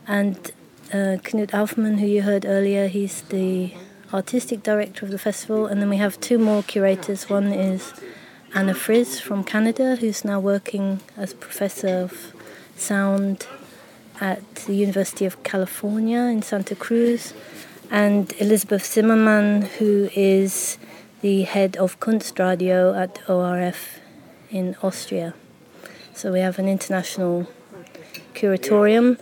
And 0.07 0.37
uh, 0.91 1.17
Knut 1.23 1.51
Aufmann, 1.51 1.99
who 1.99 2.05
you 2.05 2.21
heard 2.21 2.45
earlier, 2.45 2.87
he's 2.87 3.21
the 3.23 3.73
artistic 4.13 4.63
director 4.63 5.05
of 5.05 5.11
the 5.11 5.19
festival, 5.19 5.65
and 5.65 5.81
then 5.81 5.89
we 5.89 5.97
have 5.97 6.19
two 6.19 6.37
more 6.37 6.63
curators. 6.63 7.29
One 7.29 7.51
is 7.51 7.93
Anna 8.53 8.73
Frizz 8.73 9.19
from 9.19 9.43
Canada, 9.43 9.95
who's 9.95 10.23
now 10.23 10.39
working 10.39 11.01
as 11.17 11.33
professor 11.33 11.99
of 11.99 12.33
sound 12.77 13.47
at 14.21 14.55
the 14.55 14.73
University 14.73 15.25
of 15.25 15.43
California 15.43 16.19
in 16.19 16.41
Santa 16.41 16.75
Cruz, 16.75 17.33
and 17.91 18.33
Elizabeth 18.39 18.85
Zimmermann, 18.85 19.63
who 19.63 20.09
is 20.15 20.77
the 21.21 21.43
head 21.43 21.75
of 21.77 21.99
Kunstradio 21.99 22.97
at 22.97 23.29
ORF 23.29 23.99
in 24.55 24.75
Austria. 24.81 25.33
So 26.13 26.31
we 26.31 26.39
have 26.39 26.57
an 26.57 26.69
international 26.69 27.47
curatorium, 28.33 29.19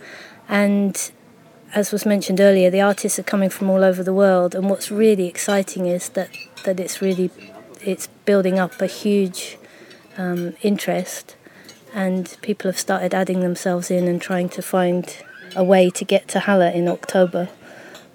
and 0.48 1.10
as 1.74 1.90
was 1.90 2.06
mentioned 2.06 2.40
earlier, 2.40 2.70
the 2.70 2.80
artists 2.80 3.18
are 3.18 3.24
coming 3.24 3.50
from 3.50 3.68
all 3.68 3.82
over 3.82 4.04
the 4.04 4.14
world. 4.14 4.54
And 4.54 4.70
what's 4.70 4.92
really 4.92 5.26
exciting 5.26 5.86
is 5.86 6.08
that 6.10 6.30
that 6.64 6.78
it's 6.78 7.02
really 7.02 7.30
it's 7.82 8.06
building 8.24 8.58
up 8.60 8.80
a 8.80 8.86
huge 8.86 9.58
um, 10.16 10.54
interest, 10.62 11.36
and 11.92 12.36
people 12.42 12.70
have 12.70 12.78
started 12.78 13.12
adding 13.12 13.40
themselves 13.40 13.90
in 13.90 14.06
and 14.06 14.22
trying 14.22 14.48
to 14.50 14.62
find 14.62 15.04
a 15.56 15.64
way 15.64 15.90
to 15.90 16.04
get 16.04 16.28
to 16.28 16.38
Halle 16.40 16.72
in 16.72 16.86
October 16.88 17.48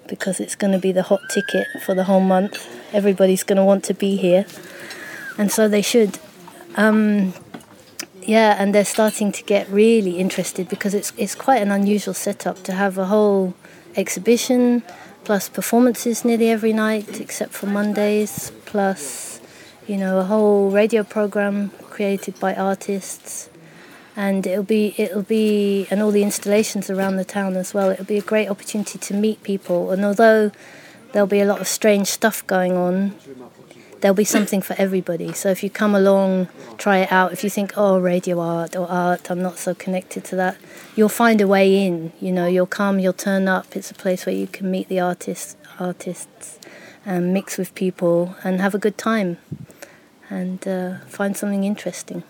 because 0.08 0.40
it's 0.40 0.56
going 0.56 0.72
to 0.72 0.78
be 0.78 0.90
the 0.90 1.04
hot 1.04 1.20
ticket 1.30 1.66
for 1.84 1.94
the 1.94 2.04
whole 2.04 2.20
month. 2.20 2.66
Everybody's 2.92 3.44
going 3.44 3.58
to 3.58 3.64
want 3.64 3.84
to 3.84 3.94
be 3.94 4.16
here, 4.16 4.46
and 5.36 5.52
so 5.52 5.68
they 5.68 5.82
should. 5.82 6.18
Um, 6.76 7.34
yeah, 8.22 8.56
and 8.58 8.74
they're 8.74 8.84
starting 8.84 9.32
to 9.32 9.42
get 9.42 9.68
really 9.68 10.18
interested 10.18 10.68
because 10.68 10.94
it's 10.94 11.12
it's 11.16 11.34
quite 11.34 11.62
an 11.62 11.70
unusual 11.70 12.14
setup 12.14 12.62
to 12.64 12.72
have 12.72 12.98
a 12.98 13.06
whole 13.06 13.54
exhibition 13.96 14.82
plus 15.24 15.48
performances 15.48 16.24
nearly 16.24 16.48
every 16.48 16.72
night 16.72 17.20
except 17.20 17.52
for 17.52 17.66
Mondays 17.66 18.52
plus 18.66 19.40
you 19.86 19.96
know 19.96 20.18
a 20.18 20.24
whole 20.24 20.70
radio 20.70 21.02
program 21.02 21.70
created 21.90 22.38
by 22.38 22.54
artists. 22.54 23.50
And 24.16 24.46
it'll 24.46 24.64
be 24.64 24.94
it'll 24.98 25.22
be 25.22 25.86
and 25.90 26.02
all 26.02 26.10
the 26.10 26.22
installations 26.22 26.90
around 26.90 27.16
the 27.16 27.24
town 27.24 27.56
as 27.56 27.72
well. 27.72 27.90
It'll 27.90 28.04
be 28.04 28.18
a 28.18 28.22
great 28.22 28.48
opportunity 28.48 28.98
to 28.98 29.14
meet 29.14 29.42
people. 29.42 29.90
And 29.92 30.04
although 30.04 30.50
there'll 31.12 31.26
be 31.26 31.40
a 31.40 31.46
lot 31.46 31.60
of 31.60 31.68
strange 31.68 32.08
stuff 32.08 32.46
going 32.46 32.76
on 32.76 33.14
there'll 34.00 34.14
be 34.14 34.24
something 34.24 34.62
for 34.62 34.74
everybody. 34.78 35.32
So 35.32 35.50
if 35.50 35.62
you 35.62 35.70
come 35.70 35.94
along, 35.94 36.48
try 36.78 36.98
it 36.98 37.12
out. 37.12 37.32
If 37.32 37.44
you 37.44 37.50
think, 37.50 37.72
oh, 37.76 37.98
radio 37.98 38.40
art 38.40 38.76
or 38.76 38.88
art, 38.88 39.30
I'm 39.30 39.42
not 39.42 39.58
so 39.58 39.74
connected 39.74 40.24
to 40.24 40.36
that, 40.36 40.56
you'll 40.96 41.08
find 41.08 41.40
a 41.40 41.46
way 41.46 41.86
in. 41.86 42.12
You 42.20 42.32
know, 42.32 42.46
you'll 42.46 42.66
come, 42.66 42.98
you'll 42.98 43.12
turn 43.12 43.48
up. 43.48 43.76
It's 43.76 43.90
a 43.90 43.94
place 43.94 44.26
where 44.26 44.34
you 44.34 44.46
can 44.46 44.70
meet 44.70 44.88
the 44.88 45.00
artists, 45.00 45.56
artists, 45.78 46.58
and 47.04 47.32
mix 47.32 47.58
with 47.58 47.74
people 47.74 48.36
and 48.44 48.60
have 48.60 48.74
a 48.74 48.78
good 48.78 48.98
time, 48.98 49.38
and 50.28 50.66
uh, 50.66 50.98
find 51.06 51.36
something 51.36 51.64
interesting. 51.64 52.22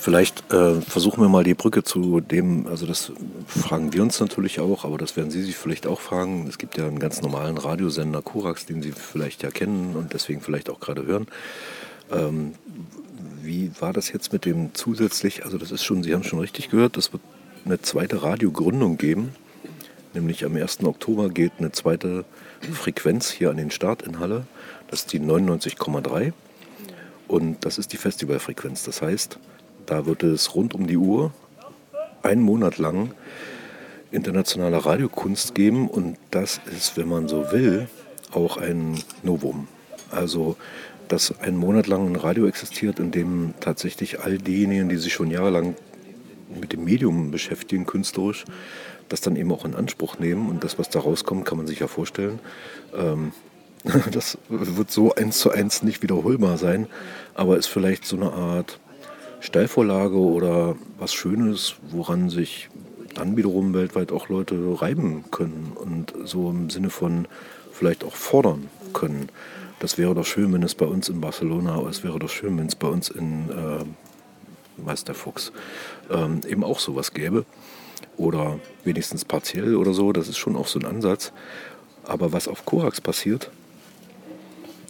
Vielleicht 0.00 0.50
äh, 0.50 0.80
versuchen 0.80 1.20
wir 1.22 1.28
mal 1.28 1.44
die 1.44 1.52
Brücke 1.52 1.84
zu 1.84 2.22
dem, 2.22 2.66
also 2.66 2.86
das 2.86 3.12
fragen 3.46 3.92
wir 3.92 4.02
uns 4.02 4.18
natürlich 4.18 4.58
auch, 4.58 4.86
aber 4.86 4.96
das 4.96 5.14
werden 5.14 5.30
Sie 5.30 5.42
sich 5.42 5.58
vielleicht 5.58 5.86
auch 5.86 6.00
fragen. 6.00 6.46
Es 6.48 6.56
gibt 6.56 6.78
ja 6.78 6.86
einen 6.86 6.98
ganz 6.98 7.20
normalen 7.20 7.58
Radiosender 7.58 8.22
Korax, 8.22 8.64
den 8.64 8.80
Sie 8.80 8.92
vielleicht 8.92 9.42
ja 9.42 9.50
kennen 9.50 9.96
und 9.96 10.14
deswegen 10.14 10.40
vielleicht 10.40 10.70
auch 10.70 10.80
gerade 10.80 11.04
hören. 11.04 11.26
Ähm, 12.10 12.54
wie 13.42 13.72
war 13.78 13.92
das 13.92 14.10
jetzt 14.10 14.32
mit 14.32 14.46
dem 14.46 14.72
zusätzlich, 14.72 15.44
also 15.44 15.58
das 15.58 15.70
ist 15.70 15.84
schon, 15.84 16.02
Sie 16.02 16.14
haben 16.14 16.24
schon 16.24 16.38
richtig 16.38 16.70
gehört, 16.70 16.96
das 16.96 17.12
wird 17.12 17.22
eine 17.66 17.82
zweite 17.82 18.22
Radiogründung 18.22 18.96
geben. 18.96 19.34
Nämlich 20.14 20.46
am 20.46 20.56
1. 20.56 20.82
Oktober 20.82 21.28
geht 21.28 21.52
eine 21.58 21.72
zweite 21.72 22.24
Frequenz 22.72 23.30
hier 23.30 23.50
an 23.50 23.58
den 23.58 23.70
Start 23.70 24.00
in 24.00 24.18
Halle. 24.18 24.46
Das 24.88 25.00
ist 25.00 25.12
die 25.12 25.20
99,3 25.20 26.32
und 27.28 27.66
das 27.66 27.76
ist 27.76 27.92
die 27.92 27.98
Festivalfrequenz. 27.98 28.84
Das 28.84 29.02
heißt, 29.02 29.38
da 29.90 30.06
wird 30.06 30.22
es 30.22 30.54
rund 30.54 30.72
um 30.74 30.86
die 30.86 30.96
Uhr 30.96 31.32
einen 32.22 32.42
Monat 32.42 32.78
lang 32.78 33.12
internationale 34.12 34.84
Radiokunst 34.84 35.54
geben 35.54 35.88
und 35.88 36.16
das 36.30 36.60
ist, 36.76 36.96
wenn 36.96 37.08
man 37.08 37.26
so 37.26 37.50
will, 37.50 37.88
auch 38.30 38.56
ein 38.56 39.02
Novum. 39.22 39.66
Also, 40.10 40.56
dass 41.08 41.38
ein 41.40 41.56
Monat 41.56 41.88
lang 41.88 42.06
ein 42.06 42.16
Radio 42.16 42.46
existiert, 42.46 43.00
in 43.00 43.10
dem 43.10 43.54
tatsächlich 43.58 44.20
all 44.20 44.38
diejenigen, 44.38 44.88
die 44.88 44.96
sich 44.96 45.12
schon 45.12 45.30
jahrelang 45.30 45.74
mit 46.48 46.72
dem 46.72 46.84
Medium 46.84 47.32
beschäftigen, 47.32 47.84
künstlerisch, 47.84 48.44
das 49.08 49.20
dann 49.20 49.34
eben 49.34 49.52
auch 49.52 49.64
in 49.64 49.74
Anspruch 49.74 50.18
nehmen 50.20 50.48
und 50.48 50.62
das, 50.62 50.78
was 50.78 50.88
da 50.88 51.00
rauskommt, 51.00 51.44
kann 51.44 51.58
man 51.58 51.66
sich 51.66 51.80
ja 51.80 51.88
vorstellen. 51.88 52.38
Ähm, 52.96 53.32
das 54.12 54.38
wird 54.48 54.90
so 54.92 55.14
eins 55.14 55.38
zu 55.38 55.50
eins 55.50 55.82
nicht 55.82 56.02
wiederholbar 56.02 56.58
sein, 56.58 56.86
aber 57.34 57.56
ist 57.56 57.66
vielleicht 57.66 58.04
so 58.04 58.16
eine 58.16 58.32
Art 58.32 58.78
Steilvorlage 59.40 60.18
oder 60.18 60.76
was 60.98 61.14
Schönes, 61.14 61.74
woran 61.90 62.30
sich 62.30 62.68
dann 63.14 63.36
wiederum 63.36 63.74
weltweit 63.74 64.12
auch 64.12 64.28
Leute 64.28 64.56
reiben 64.80 65.24
können 65.30 65.72
und 65.74 66.14
so 66.24 66.50
im 66.50 66.70
Sinne 66.70 66.90
von 66.90 67.26
vielleicht 67.72 68.04
auch 68.04 68.14
fordern 68.14 68.68
können. 68.92 69.28
Das 69.78 69.96
wäre 69.96 70.14
doch 70.14 70.26
schön, 70.26 70.52
wenn 70.52 70.62
es 70.62 70.74
bei 70.74 70.84
uns 70.84 71.08
in 71.08 71.20
Barcelona, 71.20 71.80
es 71.88 72.04
wäre 72.04 72.18
doch 72.18 72.28
schön, 72.28 72.58
wenn 72.58 72.66
es 72.66 72.76
bei 72.76 72.88
uns 72.88 73.08
in 73.08 73.48
äh, 73.50 73.84
Meister 74.76 75.14
Fuchs 75.14 75.52
ähm, 76.10 76.42
eben 76.46 76.62
auch 76.64 76.78
sowas 76.78 77.14
gäbe. 77.14 77.44
Oder 78.16 78.58
wenigstens 78.84 79.24
partiell 79.24 79.76
oder 79.76 79.94
so, 79.94 80.12
das 80.12 80.28
ist 80.28 80.36
schon 80.36 80.56
auch 80.56 80.66
so 80.66 80.78
ein 80.78 80.84
Ansatz. 80.84 81.32
Aber 82.04 82.32
was 82.32 82.48
auf 82.48 82.66
Korax 82.66 83.00
passiert, 83.00 83.50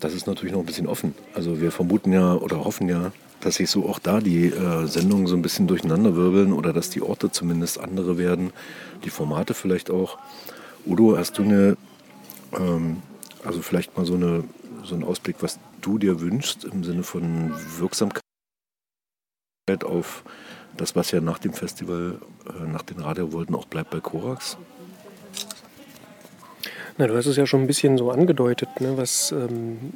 das 0.00 0.14
ist 0.14 0.26
natürlich 0.26 0.52
noch 0.52 0.60
ein 0.60 0.66
bisschen 0.66 0.88
offen. 0.88 1.14
Also 1.34 1.60
wir 1.60 1.70
vermuten 1.70 2.12
ja 2.12 2.34
oder 2.34 2.64
hoffen 2.64 2.88
ja, 2.88 3.12
dass 3.40 3.56
sich 3.56 3.70
so 3.70 3.88
auch 3.88 3.98
da 3.98 4.20
die 4.20 4.46
äh, 4.46 4.86
Sendungen 4.86 5.26
so 5.26 5.34
ein 5.34 5.42
bisschen 5.42 5.66
durcheinander 5.66 6.14
wirbeln 6.16 6.52
oder 6.52 6.72
dass 6.72 6.90
die 6.90 7.02
Orte 7.02 7.30
zumindest 7.30 7.80
andere 7.80 8.18
werden, 8.18 8.52
die 9.04 9.10
Formate 9.10 9.54
vielleicht 9.54 9.90
auch. 9.90 10.18
Udo, 10.86 11.16
hast 11.16 11.38
du 11.38 11.42
eine, 11.42 11.76
ähm, 12.52 13.02
also 13.44 13.62
vielleicht 13.62 13.96
mal 13.96 14.06
so, 14.06 14.14
eine, 14.14 14.44
so 14.84 14.94
einen 14.94 15.04
Ausblick, 15.04 15.36
was 15.40 15.58
du 15.80 15.98
dir 15.98 16.20
wünschst 16.20 16.64
im 16.64 16.84
Sinne 16.84 17.02
von 17.02 17.52
Wirksamkeit 17.78 18.22
auf 19.84 20.22
das, 20.76 20.96
was 20.96 21.10
ja 21.10 21.20
nach 21.20 21.38
dem 21.38 21.52
Festival, 21.52 22.18
äh, 22.48 22.66
nach 22.66 22.82
den 22.82 23.00
Radiovolten 23.00 23.54
auch 23.54 23.66
bleibt 23.66 23.90
bei 23.90 24.00
Korax? 24.00 24.56
Na, 26.98 27.06
du 27.06 27.16
hast 27.16 27.26
es 27.26 27.36
ja 27.36 27.46
schon 27.46 27.62
ein 27.62 27.66
bisschen 27.66 27.96
so 27.96 28.10
angedeutet, 28.10 28.68
ne, 28.80 28.96
was 28.96 29.32
ähm, 29.32 29.92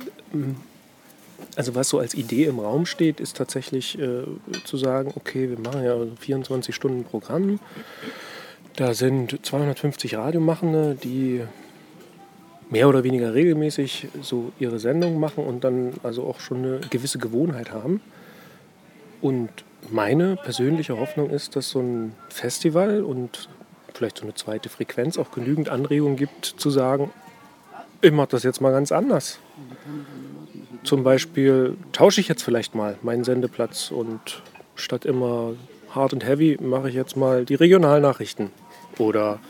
also 1.56 1.74
was 1.74 1.88
so 1.88 1.98
als 1.98 2.14
Idee 2.14 2.44
im 2.44 2.58
Raum 2.58 2.86
steht, 2.86 3.20
ist 3.20 3.36
tatsächlich 3.36 3.98
äh, 3.98 4.24
zu 4.64 4.76
sagen, 4.76 5.12
okay, 5.16 5.48
wir 5.50 5.58
machen 5.58 5.84
ja 5.84 5.96
24 6.20 6.74
Stunden 6.74 7.04
Programm. 7.04 7.60
Da 8.76 8.94
sind 8.94 9.38
250 9.44 10.16
Radiomachende, 10.16 10.96
die 11.02 11.42
mehr 12.70 12.88
oder 12.88 13.04
weniger 13.04 13.34
regelmäßig 13.34 14.08
so 14.22 14.52
ihre 14.58 14.78
Sendung 14.78 15.20
machen 15.20 15.44
und 15.44 15.64
dann 15.64 15.92
also 16.02 16.24
auch 16.24 16.40
schon 16.40 16.58
eine 16.58 16.80
gewisse 16.90 17.18
Gewohnheit 17.18 17.70
haben. 17.70 18.00
Und 19.20 19.50
meine 19.90 20.36
persönliche 20.36 20.98
Hoffnung 20.98 21.30
ist, 21.30 21.56
dass 21.56 21.70
so 21.70 21.80
ein 21.80 22.14
Festival 22.28 23.02
und 23.02 23.48
vielleicht 23.92 24.18
so 24.18 24.24
eine 24.24 24.34
zweite 24.34 24.68
Frequenz 24.68 25.18
auch 25.18 25.30
genügend 25.30 25.68
Anregungen 25.68 26.16
gibt, 26.16 26.46
zu 26.46 26.70
sagen, 26.70 27.10
ich 28.00 28.12
mache 28.12 28.28
das 28.28 28.42
jetzt 28.42 28.60
mal 28.60 28.72
ganz 28.72 28.92
anders 28.92 29.38
zum 30.84 31.02
Beispiel 31.02 31.76
tausche 31.92 32.20
ich 32.20 32.28
jetzt 32.28 32.42
vielleicht 32.42 32.74
mal 32.74 32.98
meinen 33.02 33.24
Sendeplatz 33.24 33.90
und 33.90 34.42
statt 34.76 35.04
immer 35.04 35.54
hard 35.94 36.12
und 36.12 36.24
heavy 36.24 36.56
mache 36.60 36.90
ich 36.90 36.94
jetzt 36.94 37.16
mal 37.16 37.44
die 37.44 37.56
Regionalnachrichten 37.56 38.50
oder 38.98 39.40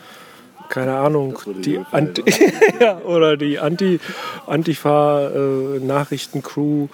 keine 0.70 0.96
Ahnung, 0.96 1.38
die 1.62 1.78
Anti 1.90 2.24
ja, 2.80 3.02
oder 3.02 3.37
die 3.37 3.59
Anti 3.59 4.00
Antifa-Nachrichtencrew 4.46 6.85
äh, 6.85 6.88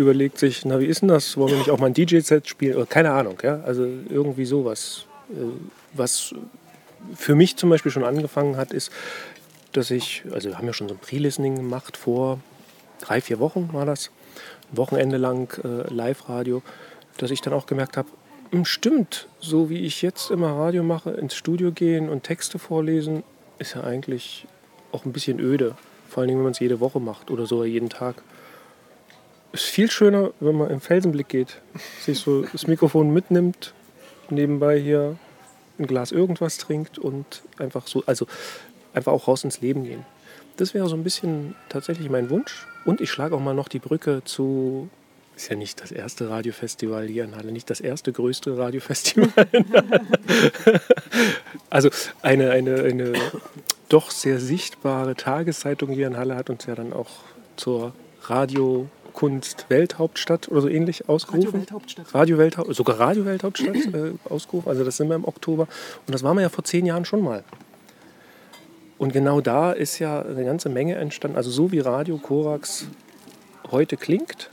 überlegt 0.00 0.38
sich, 0.38 0.64
na 0.64 0.78
wie 0.78 0.86
ist 0.86 1.02
denn 1.02 1.08
das? 1.08 1.36
Wollen 1.36 1.50
wir 1.50 1.58
nicht 1.58 1.70
auch 1.70 1.80
mal 1.80 1.86
ein 1.86 1.94
DJ-Set 1.94 2.46
spielen? 2.46 2.76
Oder 2.76 2.86
keine 2.86 3.10
Ahnung, 3.10 3.36
ja. 3.42 3.58
Also 3.64 3.84
irgendwie 4.08 4.44
sowas. 4.44 5.06
Äh, 5.30 5.42
was 5.92 6.36
für 7.16 7.34
mich 7.34 7.56
zum 7.56 7.68
Beispiel 7.68 7.90
schon 7.90 8.04
angefangen 8.04 8.56
hat, 8.56 8.72
ist, 8.72 8.92
dass 9.76 9.90
ich, 9.90 10.22
also 10.32 10.48
wir 10.48 10.58
haben 10.58 10.66
ja 10.66 10.72
schon 10.72 10.88
so 10.88 10.94
ein 10.94 11.00
Pre-Listening 11.00 11.56
gemacht 11.56 11.96
vor 11.96 12.40
drei, 13.00 13.20
vier 13.20 13.38
Wochen 13.38 13.70
war 13.72 13.86
das, 13.86 14.10
ein 14.72 14.76
Wochenende 14.76 15.16
lang 15.16 15.52
äh, 15.64 15.92
Live-Radio, 15.92 16.62
dass 17.18 17.30
ich 17.30 17.40
dann 17.40 17.52
auch 17.52 17.66
gemerkt 17.66 17.96
habe, 17.96 18.08
hm, 18.50 18.64
stimmt, 18.64 19.28
so 19.40 19.68
wie 19.68 19.80
ich 19.80 20.02
jetzt 20.02 20.30
immer 20.30 20.52
Radio 20.52 20.82
mache, 20.82 21.10
ins 21.10 21.34
Studio 21.34 21.72
gehen 21.72 22.08
und 22.08 22.22
Texte 22.22 22.58
vorlesen, 22.58 23.22
ist 23.58 23.74
ja 23.74 23.84
eigentlich 23.84 24.46
auch 24.92 25.04
ein 25.04 25.12
bisschen 25.12 25.40
öde. 25.40 25.76
Vor 26.08 26.22
allem, 26.22 26.36
wenn 26.36 26.42
man 26.42 26.52
es 26.52 26.60
jede 26.60 26.80
Woche 26.80 27.00
macht 27.00 27.30
oder 27.30 27.46
sogar 27.46 27.66
jeden 27.66 27.90
Tag. 27.90 28.22
Ist 29.52 29.64
viel 29.64 29.90
schöner, 29.90 30.32
wenn 30.40 30.56
man 30.56 30.70
im 30.70 30.80
Felsenblick 30.80 31.28
geht, 31.28 31.60
sich 32.00 32.18
so 32.18 32.42
das 32.42 32.66
Mikrofon 32.66 33.12
mitnimmt, 33.12 33.74
nebenbei 34.30 34.78
hier 34.78 35.16
ein 35.78 35.86
Glas 35.86 36.12
irgendwas 36.12 36.58
trinkt 36.58 36.98
und 36.98 37.42
einfach 37.58 37.86
so, 37.86 38.02
also 38.06 38.26
einfach 38.96 39.12
auch 39.12 39.28
raus 39.28 39.44
ins 39.44 39.60
Leben 39.60 39.84
gehen. 39.84 40.04
Das 40.56 40.72
wäre 40.74 40.88
so 40.88 40.96
ein 40.96 41.04
bisschen 41.04 41.54
tatsächlich 41.68 42.08
mein 42.08 42.30
Wunsch. 42.30 42.66
Und 42.84 43.00
ich 43.00 43.10
schlage 43.10 43.34
auch 43.34 43.40
mal 43.40 43.54
noch 43.54 43.68
die 43.68 43.78
Brücke 43.78 44.22
zu, 44.24 44.88
ist 45.36 45.50
ja 45.50 45.56
nicht 45.56 45.82
das 45.82 45.92
erste 45.92 46.30
Radiofestival 46.30 47.06
hier 47.06 47.24
in 47.24 47.36
Halle, 47.36 47.52
nicht 47.52 47.68
das 47.68 47.80
erste 47.80 48.12
größte 48.12 48.56
Radiofestival 48.56 49.46
in 49.52 49.72
Halle. 49.72 50.00
also 51.68 51.90
eine, 52.22 52.50
eine, 52.50 52.82
eine 52.82 53.12
doch 53.88 54.10
sehr 54.10 54.40
sichtbare 54.40 55.14
Tageszeitung 55.14 55.90
hier 55.90 56.06
in 56.06 56.16
Halle 56.16 56.36
hat 56.36 56.48
uns 56.48 56.64
ja 56.66 56.74
dann 56.74 56.92
auch 56.92 57.10
zur 57.56 57.92
Radiokunst 58.22 59.66
Welthauptstadt 59.68 60.48
oder 60.48 60.62
so 60.62 60.68
ähnlich 60.68 61.08
ausgerufen. 61.08 61.46
Radio 61.46 61.58
Welthauptstadt. 61.60 62.14
Radio 62.14 62.38
Welthauptstadt, 62.38 62.76
sogar 62.76 62.98
Radio 62.98 63.24
Welthauptstadt 63.26 63.76
äh, 63.76 64.12
ausgerufen. 64.28 64.68
Also 64.68 64.84
das 64.84 64.96
sind 64.96 65.08
wir 65.08 65.16
im 65.16 65.24
Oktober. 65.24 65.68
Und 66.06 66.14
das 66.14 66.22
waren 66.22 66.36
wir 66.36 66.42
ja 66.42 66.48
vor 66.48 66.64
zehn 66.64 66.86
Jahren 66.86 67.04
schon 67.04 67.22
mal. 67.22 67.44
Und 68.98 69.12
genau 69.12 69.40
da 69.40 69.72
ist 69.72 69.98
ja 69.98 70.22
eine 70.22 70.44
ganze 70.44 70.68
Menge 70.68 70.94
entstanden. 70.94 71.36
Also 71.36 71.50
so 71.50 71.70
wie 71.72 71.80
Radio 71.80 72.16
Korax 72.16 72.86
heute 73.70 73.96
klingt, 73.96 74.50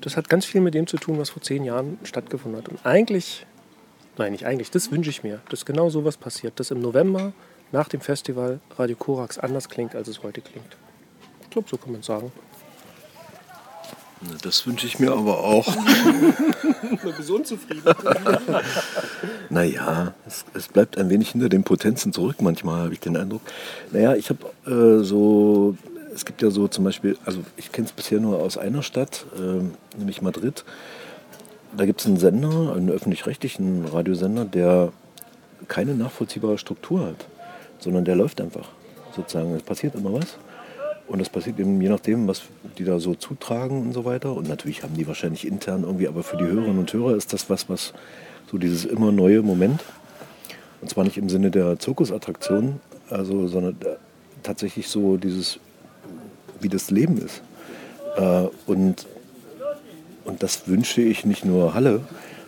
das 0.00 0.16
hat 0.16 0.28
ganz 0.28 0.44
viel 0.44 0.60
mit 0.60 0.74
dem 0.74 0.86
zu 0.86 0.96
tun, 0.96 1.18
was 1.18 1.30
vor 1.30 1.42
zehn 1.42 1.64
Jahren 1.64 1.98
stattgefunden 2.02 2.60
hat. 2.60 2.68
Und 2.68 2.84
eigentlich, 2.84 3.46
nein, 4.16 4.32
nicht 4.32 4.46
eigentlich, 4.46 4.70
das 4.70 4.90
wünsche 4.90 5.10
ich 5.10 5.22
mir, 5.22 5.40
dass 5.50 5.66
genau 5.66 5.90
so 5.90 6.04
was 6.04 6.16
passiert, 6.16 6.58
dass 6.58 6.70
im 6.70 6.80
November 6.80 7.32
nach 7.72 7.88
dem 7.88 8.00
Festival 8.00 8.60
Radio 8.76 8.96
Korax 8.96 9.38
anders 9.38 9.68
klingt, 9.68 9.94
als 9.94 10.08
es 10.08 10.22
heute 10.22 10.40
klingt. 10.40 10.76
Ich 11.42 11.50
glaube, 11.50 11.68
so 11.68 11.76
kann 11.76 11.92
man 11.92 12.02
sagen. 12.02 12.32
Das 14.42 14.66
wünsche 14.66 14.86
ich 14.86 14.98
mir 14.98 15.12
aber 15.12 15.38
auch. 15.38 15.66
Man 17.04 17.14
ist 17.18 17.30
unzufrieden. 17.30 17.82
naja, 19.50 20.14
es, 20.26 20.44
es, 20.54 20.68
bleibt 20.68 20.98
ein 20.98 21.10
wenig 21.10 21.30
hinter 21.30 21.48
den 21.48 21.64
Potenzen 21.64 22.12
zurück 22.12 22.36
manchmal, 22.40 22.84
habe 22.84 22.94
ich 22.94 23.00
den 23.00 23.16
Eindruck. 23.16 23.42
Naja, 23.90 24.14
ich 24.14 24.30
habe 24.30 24.40
äh, 24.66 25.02
so, 25.02 25.76
es 26.14 26.24
gibt 26.24 26.42
ja 26.42 26.50
so 26.50 26.68
zum 26.68 26.84
Beispiel, 26.84 27.16
also 27.24 27.40
ich 27.56 27.72
kenne 27.72 27.86
es 27.86 27.92
bisher 27.92 28.20
nur 28.20 28.40
aus 28.40 28.58
einer 28.58 28.82
Stadt, 28.82 29.26
äh, 29.36 29.96
nämlich 29.98 30.22
Madrid. 30.22 30.64
Da 31.76 31.86
gibt 31.86 32.00
es 32.00 32.06
einen 32.06 32.18
Sender, 32.18 32.74
einen 32.74 32.90
öffentlich-rechtlichen 32.90 33.86
Radiosender, 33.86 34.44
der 34.44 34.92
keine 35.68 35.94
nachvollziehbare 35.94 36.58
Struktur 36.58 37.06
hat, 37.06 37.26
sondern 37.78 38.04
der 38.04 38.16
läuft 38.16 38.40
einfach 38.40 38.68
sozusagen. 39.16 39.54
Es 39.54 39.62
passiert 39.62 39.94
immer 39.94 40.12
was. 40.12 40.36
Und 41.08 41.18
das 41.18 41.28
passiert 41.28 41.58
eben 41.58 41.80
je 41.80 41.88
nachdem, 41.88 42.26
was 42.28 42.42
die 42.78 42.84
da 42.84 42.98
so 42.98 43.14
zutragen 43.14 43.82
und 43.82 43.92
so 43.92 44.04
weiter. 44.04 44.34
Und 44.34 44.48
natürlich 44.48 44.82
haben 44.82 44.94
die 44.94 45.06
wahrscheinlich 45.06 45.46
intern 45.46 45.82
irgendwie, 45.82 46.08
aber 46.08 46.22
für 46.22 46.36
die 46.36 46.44
Hörerinnen 46.44 46.78
und 46.78 46.92
Hörer 46.92 47.16
ist 47.16 47.32
das 47.32 47.50
was, 47.50 47.68
was 47.68 47.92
so 48.50 48.58
dieses 48.58 48.84
immer 48.84 49.12
neue 49.12 49.42
Moment. 49.42 49.82
Und 50.80 50.88
zwar 50.88 51.04
nicht 51.04 51.16
im 51.16 51.28
Sinne 51.28 51.50
der 51.50 51.78
Zirkusattraktion, 51.78 52.80
also, 53.10 53.46
sondern 53.46 53.76
tatsächlich 54.42 54.88
so 54.88 55.16
dieses, 55.16 55.58
wie 56.60 56.68
das 56.68 56.90
Leben 56.90 57.18
ist. 57.18 57.42
Äh, 58.16 58.46
und, 58.66 59.06
und 60.24 60.42
das 60.42 60.66
wünsche 60.66 61.02
ich 61.02 61.24
nicht 61.24 61.44
nur 61.44 61.74
Halle, 61.74 62.00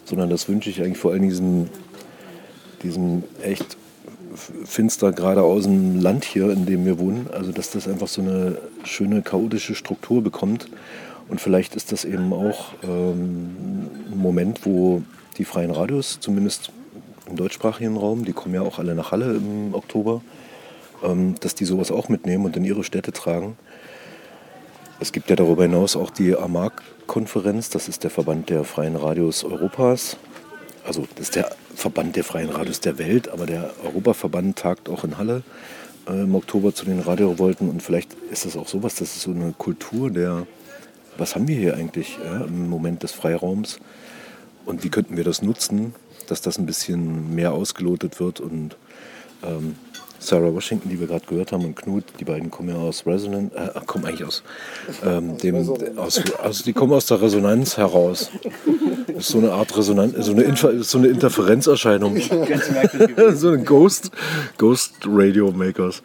sondern 0.05 0.31
das 0.31 0.49
wünsche 0.49 0.71
ich 0.71 0.83
eigentlich 0.83 0.99
vor 0.99 1.12
allem 1.12 1.29
diesen, 1.29 1.71
diesen 2.83 3.25
echt 3.43 3.77
finster 4.64 5.12
gerade 5.12 5.42
aus 5.42 5.64
dem 5.64 6.01
Land 6.01 6.25
hier, 6.25 6.51
in 6.51 6.66
dem 6.66 6.85
wir 6.85 6.99
wohnen. 6.99 7.29
Also 7.33 7.53
dass 7.53 7.70
das 7.70 7.88
einfach 7.88 8.09
so 8.09 8.23
eine 8.23 8.59
schöne 8.85 9.23
chaotische 9.23 9.75
Struktur 9.75 10.23
bekommt. 10.23 10.68
Und 11.29 11.40
vielleicht 11.40 11.75
ist 11.75 11.92
das 11.92 12.05
eben 12.05 12.33
auch 12.33 12.73
ähm, 12.83 13.88
ein 14.12 14.18
Moment, 14.18 14.66
wo 14.66 15.03
die 15.38 15.44
freien 15.44 15.70
Radios, 15.70 16.18
zumindest 16.20 16.70
im 17.29 17.37
deutschsprachigen 17.37 17.97
Raum, 17.97 18.25
die 18.25 18.33
kommen 18.33 18.55
ja 18.55 18.62
auch 18.62 18.79
alle 18.79 18.94
nach 18.94 19.12
Halle 19.12 19.35
im 19.35 19.75
Oktober, 19.75 20.20
ähm, 21.03 21.35
dass 21.40 21.55
die 21.55 21.64
sowas 21.64 21.90
auch 21.90 22.09
mitnehmen 22.09 22.44
und 22.44 22.57
in 22.57 22.64
ihre 22.64 22.85
Städte 22.85 23.12
tragen. 23.12 23.57
Es 25.01 25.12
gibt 25.12 25.31
ja 25.31 25.37
darüber 25.37 25.64
hinaus 25.64 25.97
auch 25.97 26.11
die 26.11 26.37
AMAG-Konferenz, 26.37 27.70
das 27.70 27.88
ist 27.88 28.05
der 28.05 28.11
Verband 28.11 28.51
der 28.51 28.64
freien 28.64 28.97
Radios 28.97 29.44
Europas. 29.44 30.16
Also 30.85 31.07
das 31.14 31.29
ist 31.29 31.37
der 31.37 31.51
Verband 31.75 32.16
der 32.16 32.25
freien 32.25 32.51
Radios 32.51 32.81
der 32.81 32.99
Welt, 32.99 33.29
aber 33.29 33.47
der 33.47 33.73
Europaverband 33.85 34.59
tagt 34.59 34.88
auch 34.88 35.05
in 35.05 35.18
Halle 35.18 35.42
äh, 36.07 36.23
im 36.23 36.35
Oktober 36.35 36.75
zu 36.75 36.85
den 36.85 37.01
Radiorevolten. 37.01 37.68
Und 37.68 37.83
vielleicht 37.83 38.12
ist 38.31 38.44
das 38.44 38.57
auch 38.57 38.68
sowas, 38.68 38.94
das 38.97 39.16
ist 39.16 39.23
so 39.23 39.31
eine 39.31 39.53
Kultur 39.53 40.11
der, 40.11 40.47
was 41.16 41.35
haben 41.35 41.49
wir 41.49 41.57
hier 41.57 41.75
eigentlich 41.75 42.18
ja, 42.23 42.44
im 42.44 42.68
Moment 42.68 43.03
des 43.03 43.12
Freiraums? 43.12 43.79
Und 44.66 44.85
wie 44.85 44.88
könnten 44.88 45.16
wir 45.16 45.25
das 45.25 45.42
nutzen, 45.42 45.94
dass 46.27 46.40
das 46.40 46.59
ein 46.59 46.66
bisschen 46.66 47.35
mehr 47.35 47.53
ausgelotet 47.53 48.20
wird 48.20 48.40
und 48.40 48.77
ähm, 49.42 49.77
Sarah 50.27 50.53
Washington, 50.53 50.89
die 50.89 50.99
wir 50.99 51.07
gerade 51.07 51.27
gehört 51.27 51.53
haben, 51.53 51.65
und 51.65 51.77
Knut, 51.77 52.05
die 52.19 52.25
beiden 52.25 52.51
kommen 52.51 52.71
ja 52.71 52.77
aus 52.77 53.07
Resonance, 53.07 53.55
äh, 53.55 53.81
kommen 53.87 54.07
eigentlich 54.07 54.25
aus, 54.25 54.43
ähm, 55.05 55.37
dem, 55.39 55.57
aus, 55.97 56.21
also 56.43 56.65
die 56.65 56.73
kommen 56.73 56.93
aus 56.93 57.07
der 57.07 57.21
Resonanz 57.21 57.77
heraus. 57.77 58.31
Das 59.07 59.17
ist 59.17 59.29
so 59.29 59.39
eine 59.39 59.53
Art 59.53 59.77
Resonanz, 59.77 60.15
so 60.25 60.33
eine, 60.33 60.43
Infer, 60.43 60.83
so 60.83 60.99
eine 60.99 61.09
Interferenzerscheinung. 61.09 62.17
so 63.35 63.51
ein 63.51 63.65
Ghost, 63.65 64.11
Ghost 64.59 64.95
Radio 65.07 65.53
Makers. 65.53 66.03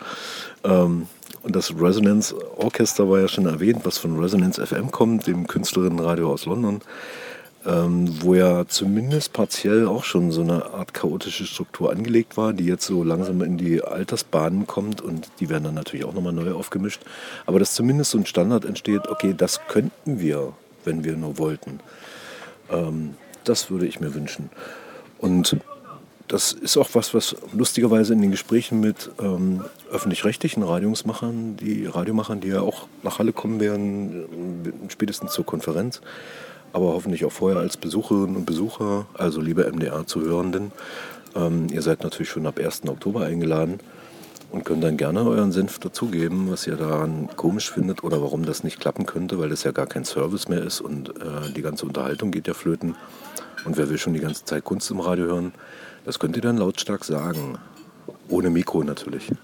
Ähm, 0.63 1.07
und 1.41 1.55
das 1.55 1.73
Resonance 1.79 2.35
Orchester 2.57 3.09
war 3.09 3.21
ja 3.21 3.27
schon 3.27 3.45
erwähnt, 3.45 3.79
was 3.83 3.97
von 3.97 4.19
Resonance 4.19 4.65
FM 4.65 4.91
kommt, 4.91 5.27
dem 5.27 5.47
Künstlerinnenradio 5.47 6.31
aus 6.31 6.45
London 6.45 6.81
ähm, 7.65 8.21
wo 8.21 8.35
ja 8.35 8.65
zumindest 8.67 9.33
partiell 9.33 9.87
auch 9.87 10.03
schon 10.03 10.31
so 10.31 10.41
eine 10.41 10.65
Art 10.73 10.93
chaotische 10.93 11.45
Struktur 11.45 11.91
angelegt 11.91 12.37
war, 12.37 12.53
die 12.53 12.65
jetzt 12.65 12.85
so 12.85 13.03
langsam 13.03 13.41
in 13.41 13.57
die 13.57 13.83
Altersbahnen 13.83 14.65
kommt 14.65 15.01
und 15.01 15.29
die 15.39 15.49
werden 15.49 15.65
dann 15.65 15.73
natürlich 15.73 16.05
auch 16.05 16.13
nochmal 16.13 16.33
neu 16.33 16.53
aufgemischt. 16.53 17.01
Aber 17.45 17.59
dass 17.59 17.73
zumindest 17.73 18.11
so 18.11 18.17
ein 18.17 18.25
Standard 18.25 18.65
entsteht, 18.65 19.07
okay, 19.07 19.33
das 19.35 19.59
könnten 19.67 20.19
wir, 20.19 20.53
wenn 20.85 21.03
wir 21.03 21.17
nur 21.17 21.37
wollten. 21.37 21.79
Ähm, 22.71 23.15
das 23.43 23.69
würde 23.69 23.87
ich 23.87 23.99
mir 23.99 24.13
wünschen. 24.13 24.49
Und 25.17 25.57
das 26.29 26.53
ist 26.53 26.77
auch 26.77 26.89
was, 26.93 27.13
was 27.13 27.35
lustigerweise 27.53 28.13
in 28.13 28.21
den 28.21 28.31
Gesprächen 28.31 28.79
mit 28.79 29.09
ähm, 29.19 29.65
öffentlich-rechtlichen 29.91 30.61
Radiosmachern, 30.63 31.57
die 31.57 31.87
Radiomachern, 31.87 32.39
die 32.39 32.49
ja 32.49 32.61
auch 32.61 32.87
nach 33.01 33.17
Halle 33.17 33.33
kommen 33.33 33.59
werden, 33.59 34.63
äh, 34.63 34.91
spätestens 34.91 35.33
zur 35.33 35.45
Konferenz, 35.45 36.01
aber 36.73 36.87
hoffentlich 36.87 37.25
auch 37.25 37.31
vorher 37.31 37.59
als 37.59 37.77
Besucherinnen 37.77 38.35
und 38.35 38.45
Besucher, 38.45 39.05
also 39.13 39.41
liebe 39.41 39.69
MDR-Zuhörenden. 39.71 40.71
Ähm, 41.35 41.67
ihr 41.71 41.81
seid 41.81 42.03
natürlich 42.03 42.29
schon 42.29 42.45
ab 42.45 42.59
1. 42.59 42.87
Oktober 42.87 43.25
eingeladen 43.25 43.79
und 44.51 44.65
könnt 44.65 44.83
dann 44.83 44.97
gerne 44.97 45.25
euren 45.25 45.51
Senf 45.51 45.79
dazugeben, 45.79 46.51
was 46.51 46.65
ihr 46.67 46.75
daran 46.75 47.29
komisch 47.35 47.71
findet 47.71 48.03
oder 48.03 48.21
warum 48.21 48.45
das 48.45 48.63
nicht 48.63 48.79
klappen 48.79 49.05
könnte, 49.05 49.39
weil 49.39 49.49
das 49.49 49.63
ja 49.63 49.71
gar 49.71 49.87
kein 49.87 50.05
Service 50.05 50.47
mehr 50.47 50.63
ist 50.63 50.81
und 50.81 51.09
äh, 51.09 51.51
die 51.55 51.61
ganze 51.61 51.85
Unterhaltung 51.85 52.31
geht 52.31 52.47
ja 52.47 52.53
flöten. 52.53 52.95
Und 53.65 53.77
wer 53.77 53.89
will 53.89 53.97
schon 53.97 54.13
die 54.13 54.19
ganze 54.19 54.45
Zeit 54.45 54.63
Kunst 54.63 54.89
im 54.89 54.99
Radio 54.99 55.25
hören, 55.25 55.53
das 56.05 56.17
könnt 56.17 56.35
ihr 56.35 56.41
dann 56.41 56.57
lautstark 56.57 57.03
sagen. 57.03 57.57
Ohne 58.29 58.49
Mikro 58.49 58.83
natürlich. 58.83 59.31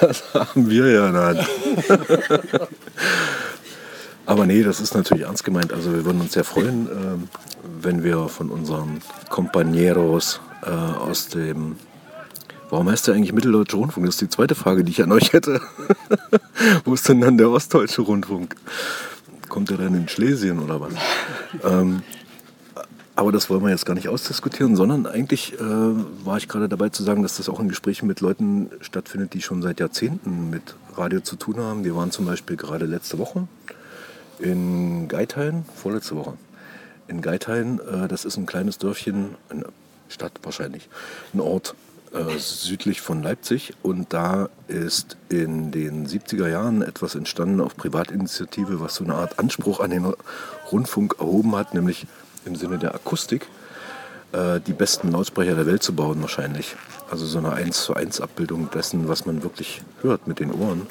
Das 0.00 0.22
haben 0.32 0.70
wir 0.70 0.86
ja 0.92 1.12
Hand. 1.12 1.48
Aber 4.26 4.46
nee, 4.46 4.62
das 4.62 4.80
ist 4.80 4.94
natürlich 4.94 5.24
ernst 5.24 5.44
gemeint. 5.44 5.72
Also 5.72 5.92
wir 5.92 6.04
würden 6.04 6.20
uns 6.20 6.32
sehr 6.32 6.44
freuen, 6.44 6.86
äh, 6.86 6.90
wenn 7.80 8.04
wir 8.04 8.28
von 8.28 8.50
unseren 8.50 9.00
Compañeros 9.28 10.40
äh, 10.62 10.70
aus 10.70 11.28
dem... 11.28 11.76
Warum 12.70 12.88
heißt 12.88 13.06
der 13.06 13.14
eigentlich 13.14 13.32
Mitteldeutsche 13.32 13.76
Rundfunk? 13.76 14.06
Das 14.06 14.14
ist 14.14 14.22
die 14.22 14.28
zweite 14.28 14.54
Frage, 14.54 14.84
die 14.84 14.92
ich 14.92 15.02
an 15.02 15.12
euch 15.12 15.32
hätte. 15.32 15.60
Wo 16.84 16.94
ist 16.94 17.08
denn 17.08 17.20
dann 17.20 17.36
der 17.36 17.50
Ostdeutsche 17.50 18.00
Rundfunk? 18.02 18.56
Kommt 19.48 19.70
er 19.70 19.76
dann 19.76 19.94
in 19.94 20.08
Schlesien 20.08 20.58
oder 20.58 20.80
was? 20.80 20.94
ähm, 21.64 22.02
aber 23.14 23.30
das 23.30 23.50
wollen 23.50 23.62
wir 23.62 23.68
jetzt 23.68 23.84
gar 23.84 23.92
nicht 23.92 24.08
ausdiskutieren, 24.08 24.74
sondern 24.74 25.04
eigentlich 25.04 25.52
äh, 25.60 25.60
war 25.60 26.38
ich 26.38 26.48
gerade 26.48 26.68
dabei 26.68 26.88
zu 26.88 27.02
sagen, 27.02 27.22
dass 27.22 27.36
das 27.36 27.50
auch 27.50 27.60
in 27.60 27.68
Gesprächen 27.68 28.06
mit 28.06 28.20
Leuten 28.22 28.70
stattfindet, 28.80 29.34
die 29.34 29.42
schon 29.42 29.60
seit 29.60 29.78
Jahrzehnten 29.78 30.48
mit 30.48 30.74
Radio 30.96 31.20
zu 31.20 31.36
tun 31.36 31.58
haben. 31.58 31.84
Wir 31.84 31.94
waren 31.94 32.10
zum 32.10 32.24
Beispiel 32.24 32.56
gerade 32.56 32.86
letzte 32.86 33.18
Woche 33.18 33.46
in 34.42 35.08
Geithain, 35.08 35.64
vorletzte 35.74 36.16
Woche. 36.16 36.34
In 37.08 37.22
Geithain, 37.22 37.80
äh, 37.80 38.08
das 38.08 38.24
ist 38.24 38.36
ein 38.36 38.46
kleines 38.46 38.78
Dörfchen, 38.78 39.36
eine 39.48 39.66
Stadt 40.08 40.32
wahrscheinlich, 40.42 40.88
ein 41.32 41.40
Ort 41.40 41.74
äh, 42.12 42.38
südlich 42.38 43.00
von 43.00 43.22
Leipzig. 43.22 43.74
Und 43.82 44.12
da 44.12 44.48
ist 44.68 45.16
in 45.28 45.70
den 45.70 46.06
70er 46.06 46.48
Jahren 46.48 46.82
etwas 46.82 47.14
entstanden 47.14 47.60
auf 47.60 47.76
Privatinitiative, 47.76 48.80
was 48.80 48.96
so 48.96 49.04
eine 49.04 49.14
Art 49.14 49.38
Anspruch 49.38 49.80
an 49.80 49.90
den 49.90 50.12
Rundfunk 50.70 51.16
erhoben 51.18 51.56
hat, 51.56 51.74
nämlich 51.74 52.06
im 52.44 52.56
Sinne 52.56 52.78
der 52.78 52.94
Akustik 52.94 53.46
äh, 54.32 54.60
die 54.60 54.72
besten 54.72 55.12
Lautsprecher 55.12 55.54
der 55.54 55.66
Welt 55.66 55.82
zu 55.82 55.94
bauen 55.94 56.20
wahrscheinlich. 56.20 56.74
Also 57.10 57.26
so 57.26 57.38
eine 57.38 57.52
1 57.52 57.84
zu 57.84 57.94
1 57.94 58.20
Abbildung 58.20 58.70
dessen, 58.70 59.08
was 59.08 59.26
man 59.26 59.42
wirklich 59.42 59.82
hört 60.00 60.26
mit 60.26 60.40
den 60.40 60.52
Ohren. 60.52 60.86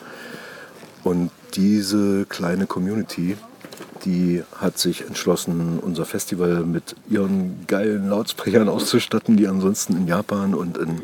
Und 1.04 1.32
diese 1.56 2.26
kleine 2.26 2.68
Community, 2.68 3.38
die 4.06 4.44
hat 4.56 4.78
sich 4.78 5.06
entschlossen, 5.06 5.80
unser 5.80 6.06
Festival 6.06 6.64
mit 6.64 6.96
ihren 7.10 7.66
geilen 7.68 8.10
Lautsprechern 8.10 8.70
auszustatten, 8.70 9.38
die 9.38 9.48
ansonsten 9.48 9.96
in 9.98 10.08
Japan 10.08 10.54
und 10.54 10.78
in 10.78 11.04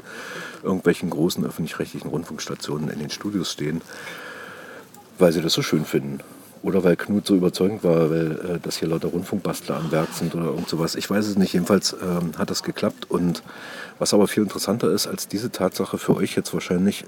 irgendwelchen 0.63 1.09
großen 1.09 1.45
öffentlich-rechtlichen 1.45 2.09
Rundfunkstationen 2.09 2.89
in 2.89 2.99
den 2.99 3.09
Studios 3.09 3.51
stehen, 3.51 3.81
weil 5.17 5.31
sie 5.31 5.41
das 5.41 5.53
so 5.53 5.61
schön 5.61 5.85
finden. 5.85 6.19
Oder 6.63 6.83
weil 6.83 6.95
Knut 6.95 7.25
so 7.25 7.35
überzeugend 7.35 7.83
war, 7.83 8.09
weil 8.09 8.31
äh, 8.31 8.59
dass 8.59 8.77
hier 8.77 8.87
lauter 8.87 9.09
Rundfunkbastler 9.09 9.77
am 9.77 9.91
Werk 9.91 10.09
sind 10.13 10.33
oder 10.33 10.45
irgend 10.45 10.67
sowas. 10.67 10.95
Ich 10.95 11.09
weiß 11.09 11.27
es 11.27 11.37
nicht. 11.37 11.53
Jedenfalls 11.53 11.95
ähm, 12.01 12.31
hat 12.37 12.49
das 12.49 12.63
geklappt. 12.63 13.09
Und 13.09 13.43
was 13.99 14.13
aber 14.13 14.27
viel 14.27 14.43
interessanter 14.43 14.91
ist 14.91 15.07
als 15.07 15.27
diese 15.27 15.51
Tatsache 15.51 15.97
für 15.99 16.15
euch 16.15 16.35
jetzt 16.35 16.53
wahrscheinlich, 16.53 17.05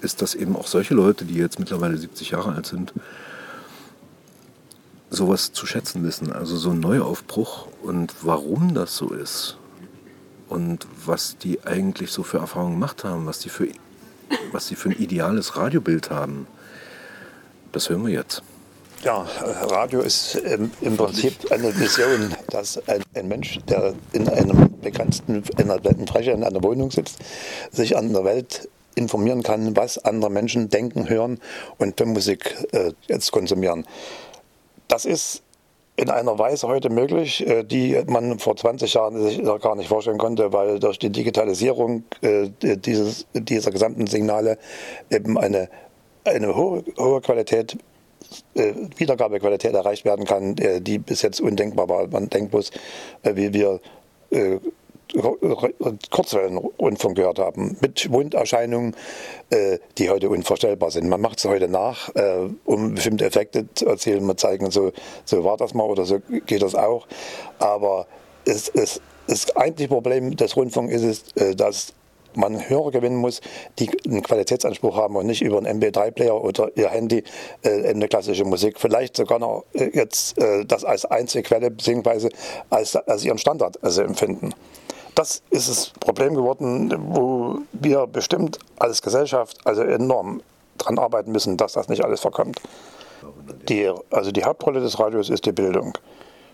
ist, 0.00 0.22
dass 0.22 0.34
eben 0.34 0.56
auch 0.56 0.66
solche 0.66 0.94
Leute, 0.94 1.24
die 1.24 1.34
jetzt 1.34 1.58
mittlerweile 1.58 1.96
70 1.96 2.30
Jahre 2.30 2.52
alt 2.52 2.66
sind, 2.66 2.92
sowas 5.10 5.52
zu 5.52 5.66
schätzen 5.66 6.04
wissen. 6.04 6.32
Also 6.32 6.56
so 6.56 6.70
ein 6.70 6.80
Neuaufbruch 6.80 7.68
und 7.82 8.14
warum 8.22 8.74
das 8.74 8.96
so 8.96 9.10
ist 9.10 9.56
und 10.48 10.86
was 11.04 11.36
die 11.38 11.64
eigentlich 11.64 12.10
so 12.10 12.22
für 12.22 12.38
Erfahrungen 12.38 12.74
gemacht 12.74 13.04
haben, 13.04 13.26
was 13.26 13.38
die 13.38 13.48
für, 13.48 13.68
was 14.52 14.68
die 14.68 14.74
für 14.74 14.90
ein 14.90 14.96
ideales 14.98 15.56
Radiobild 15.56 16.10
haben. 16.10 16.46
Das 17.72 17.88
hören 17.88 18.06
wir 18.06 18.12
jetzt. 18.12 18.42
Ja, 19.02 19.26
Radio 19.68 20.00
ist 20.00 20.36
im, 20.36 20.70
im 20.80 20.96
Prinzip 20.96 21.34
eine 21.50 21.78
Vision, 21.78 22.34
dass 22.48 22.78
ein, 22.88 23.02
ein, 23.14 23.28
Mensch, 23.28 23.58
der 23.68 23.94
in 24.12 24.26
einem 24.30 24.80
begrenzten, 24.80 25.42
in 25.58 25.70
einer 25.70 25.78
Fläche 26.10 26.30
in 26.30 26.42
einer 26.42 26.62
Wohnung 26.62 26.90
sitzt, 26.90 27.18
sich 27.70 27.98
an 27.98 28.14
der 28.14 28.24
Welt 28.24 28.66
informieren 28.94 29.42
kann, 29.42 29.76
was 29.76 29.98
andere 29.98 30.30
Menschen 30.30 30.68
denken, 30.68 31.08
hören 31.08 31.40
und 31.78 31.98
für 31.98 32.06
Musik 32.06 32.54
äh, 32.72 32.92
jetzt 33.08 33.32
konsumieren. 33.32 33.86
Das 34.88 35.04
ist 35.04 35.42
in 35.96 36.10
einer 36.10 36.38
Weise 36.38 36.66
heute 36.66 36.90
möglich, 36.90 37.46
äh, 37.46 37.62
die 37.62 38.02
man 38.06 38.38
vor 38.38 38.56
20 38.56 38.94
Jahren 38.94 39.22
sich 39.22 39.42
gar 39.60 39.76
nicht 39.76 39.88
vorstellen 39.88 40.18
konnte, 40.18 40.52
weil 40.52 40.80
durch 40.80 40.98
die 40.98 41.10
Digitalisierung 41.10 42.04
äh, 42.20 42.48
dieses, 42.60 43.26
dieser 43.32 43.70
gesamten 43.70 44.06
Signale 44.06 44.58
eben 45.10 45.38
eine, 45.38 45.68
eine 46.24 46.56
hohe, 46.56 46.84
hohe 46.98 47.20
Qualität 47.20 47.76
äh, 48.54 48.72
Wiedergabequalität 48.96 49.74
erreicht 49.74 50.04
werden 50.04 50.24
kann, 50.24 50.56
die 50.56 50.98
bis 50.98 51.22
jetzt 51.22 51.40
undenkbar 51.40 51.88
war. 51.88 52.08
Man 52.08 52.30
denkt 52.30 52.50
bloß, 52.50 52.70
wie 53.22 53.52
wir 53.52 53.80
Kurzwellenrundfunk 56.10 57.16
gehört 57.16 57.38
haben, 57.38 57.76
mit 57.80 58.10
Wunderscheinungen, 58.10 58.96
äh, 59.50 59.78
die 59.98 60.10
heute 60.10 60.28
unvorstellbar 60.28 60.90
sind. 60.90 61.08
Man 61.08 61.20
macht 61.20 61.38
es 61.38 61.44
heute 61.44 61.68
nach, 61.68 62.14
äh, 62.14 62.48
um 62.64 62.94
bestimmte 62.94 63.24
Effekte 63.24 63.66
zu 63.74 63.86
erzielen, 63.86 64.24
man 64.24 64.36
zeigen, 64.36 64.70
so, 64.70 64.92
so 65.24 65.44
war 65.44 65.56
das 65.56 65.74
mal 65.74 65.84
oder 65.84 66.04
so 66.04 66.20
geht 66.46 66.62
das 66.62 66.74
auch. 66.74 67.06
Aber 67.58 68.06
es, 68.44 68.68
es, 68.68 69.00
das 69.26 69.54
eigentliche 69.56 69.88
Problem 69.88 70.36
des 70.36 70.56
Rundfunks 70.56 70.94
ist, 70.94 71.40
äh, 71.40 71.54
dass 71.54 71.94
man 72.36 72.68
Hörer 72.68 72.90
gewinnen 72.90 73.16
muss, 73.16 73.40
die 73.78 73.90
einen 74.06 74.22
Qualitätsanspruch 74.22 74.96
haben 74.96 75.16
und 75.16 75.26
nicht 75.26 75.42
über 75.42 75.58
einen 75.58 75.80
MP3-Player 75.80 76.42
oder 76.42 76.70
ihr 76.74 76.88
Handy 76.88 77.22
äh, 77.62 77.88
eine 77.88 78.08
klassische 78.08 78.44
Musik, 78.44 78.80
vielleicht 78.80 79.16
sogar 79.16 79.38
noch 79.38 79.64
äh, 79.74 79.90
jetzt 79.92 80.38
äh, 80.38 80.64
das 80.64 80.84
als 80.84 81.04
einzige 81.04 81.44
Quelle 81.44 81.70
bzw. 81.70 82.30
Als, 82.70 82.96
als 82.96 83.24
ihren 83.24 83.38
Standard 83.38 83.82
also 83.82 84.02
empfinden. 84.02 84.52
Das 85.14 85.42
ist 85.50 85.68
das 85.68 85.90
Problem 86.00 86.34
geworden, 86.34 86.92
wo 87.14 87.58
wir 87.72 88.06
bestimmt 88.06 88.58
als 88.78 89.00
Gesellschaft 89.00 89.58
also 89.64 89.82
enorm 89.82 90.42
daran 90.78 90.98
arbeiten 90.98 91.30
müssen, 91.32 91.56
dass 91.56 91.74
das 91.74 91.88
nicht 91.88 92.04
alles 92.04 92.20
verkommt. 92.20 92.60
Die, 93.68 93.90
also 94.10 94.32
die 94.32 94.44
Hauptrolle 94.44 94.80
des 94.80 94.98
Radios 94.98 95.30
ist 95.30 95.46
die 95.46 95.52
Bildung. 95.52 95.96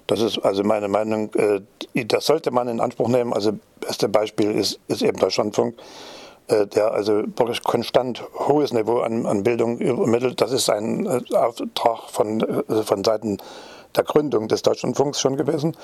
Das 0.06 0.20
ist 0.20 0.38
also 0.38 0.62
meine 0.62 0.88
Meinung, 0.88 1.32
äh, 1.34 1.60
das 2.04 2.26
sollte 2.26 2.50
man 2.50 2.68
in 2.68 2.80
Anspruch 2.80 3.08
nehmen. 3.08 3.32
Also 3.32 3.52
beste 3.80 4.08
Beispiel 4.08 4.50
ist, 4.52 4.78
ist 4.88 5.02
eben 5.02 5.18
der 5.18 5.30
Standfunk, 5.30 5.76
äh, 6.48 6.66
der 6.66 6.92
also 6.92 7.22
wirklich 7.36 7.62
konstant 7.62 8.22
hohes 8.34 8.72
Niveau 8.72 9.00
an, 9.00 9.24
an 9.26 9.42
Bildung 9.42 9.78
übermittelt. 9.78 10.40
Das 10.40 10.52
ist 10.52 10.68
ein 10.68 11.06
äh, 11.06 11.36
Auftrag 11.36 12.10
von, 12.10 12.64
von 12.84 13.04
Seiten 13.04 13.38
der 13.96 14.04
Gründung 14.04 14.48
des 14.48 14.62
Deutschlandfunks 14.62 15.20
schon 15.20 15.36
gewesen. 15.36 15.76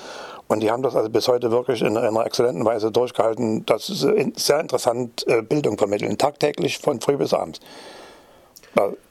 Und 0.47 0.61
die 0.61 0.71
haben 0.71 0.83
das 0.83 0.95
also 0.95 1.09
bis 1.09 1.27
heute 1.27 1.51
wirklich 1.51 1.81
in 1.81 1.97
einer 1.97 2.25
exzellenten 2.25 2.65
Weise 2.65 2.91
durchgehalten. 2.91 3.65
Das 3.65 3.89
ist 3.89 4.07
sehr 4.35 4.59
interessant 4.59 5.25
äh, 5.27 5.41
Bildung 5.41 5.77
vermitteln, 5.77 6.17
tagtäglich 6.17 6.79
von 6.79 7.01
früh 7.01 7.17
bis 7.17 7.33
abends. 7.33 7.59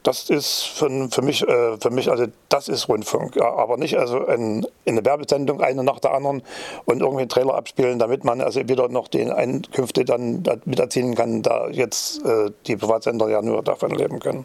Das 0.05 0.31
ist 0.31 0.63
für, 0.63 1.09
für, 1.11 1.23
mich, 1.23 1.43
äh, 1.43 1.77
für 1.81 1.91
mich, 1.91 2.09
also 2.09 2.27
das 2.49 2.69
ist 2.69 2.89
Rundfunk, 2.89 3.41
aber 3.41 3.77
nicht 3.77 3.99
also 3.99 4.19
in, 4.27 4.65
in 4.85 4.97
eine 4.97 5.05
Werbesendung 5.05 5.61
eine 5.61 5.83
nach 5.83 5.99
der 5.99 6.15
anderen 6.15 6.43
und 6.85 7.01
irgendwie 7.01 7.23
einen 7.23 7.29
Trailer 7.29 7.55
abspielen, 7.55 7.99
damit 7.99 8.23
man 8.23 8.41
also 8.41 8.61
wieder 8.69 8.89
noch 8.89 9.09
die 9.09 9.29
Einkünfte 9.29 10.05
dann 10.05 10.45
mit 10.67 10.79
erzielen 10.79 11.17
kann, 11.17 11.43
da 11.43 11.69
jetzt 11.69 12.25
äh, 12.25 12.53
die 12.67 12.77
Privatsender 12.77 13.29
ja 13.29 13.43
nur 13.43 13.63
davon 13.63 13.91
leben 13.91 14.21
können. 14.21 14.45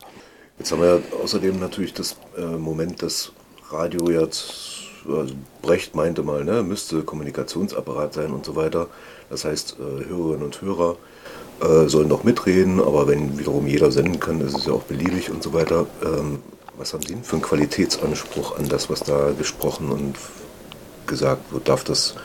Jetzt 0.58 0.72
haben 0.72 0.82
wir 0.82 0.96
ja 0.96 1.00
außerdem 1.24 1.60
natürlich 1.60 1.94
das 1.94 2.16
Moment, 2.38 3.02
dass 3.02 3.32
Radio 3.74 4.10
jetzt, 4.10 4.54
also 5.08 5.34
Brecht 5.62 5.96
meinte 5.96 6.24
mal, 6.24 6.44
ne, 6.44 6.64
müsste 6.64 7.04
Kommunikationsapparat 7.04 8.14
sein 8.14 8.32
und 8.32 8.46
so 8.46 8.56
weiter. 8.56 8.88
Das 9.30 9.46
heißt, 9.46 9.78
äh, 9.80 10.10
Hörerinnen 10.10 10.44
und 10.44 10.62
Hörer 10.62 10.98
äh, 11.62 11.88
sollen 11.88 12.10
doch 12.10 12.24
mitreden, 12.24 12.80
aber 12.80 13.08
wenn 13.08 13.38
wiederum 13.38 13.68
jeder 13.68 13.92
senden 13.92 14.20
kann, 14.20 14.42
ist 14.42 14.58
es 14.58 14.66
ja 14.66 14.74
auch 14.74 14.84
beliebig 14.84 15.30
und 15.30 15.44
so 15.44 15.54
weiter. 15.54 15.86
Ähm, 16.04 16.40
was 16.78 16.94
haben 16.94 17.04
Sie 17.04 17.14
denn 17.14 17.24
für 17.24 17.36
einen 17.36 17.44
Qualitätsanspruch 17.44 18.58
an 18.58 18.68
das, 18.68 18.90
was 18.90 19.02
da 19.02 19.32
gesprochen 19.38 19.92
und 19.92 20.16
gesagt 21.06 21.54
wird? 21.54 21.70
Darf 21.70 21.84
das 21.84 22.16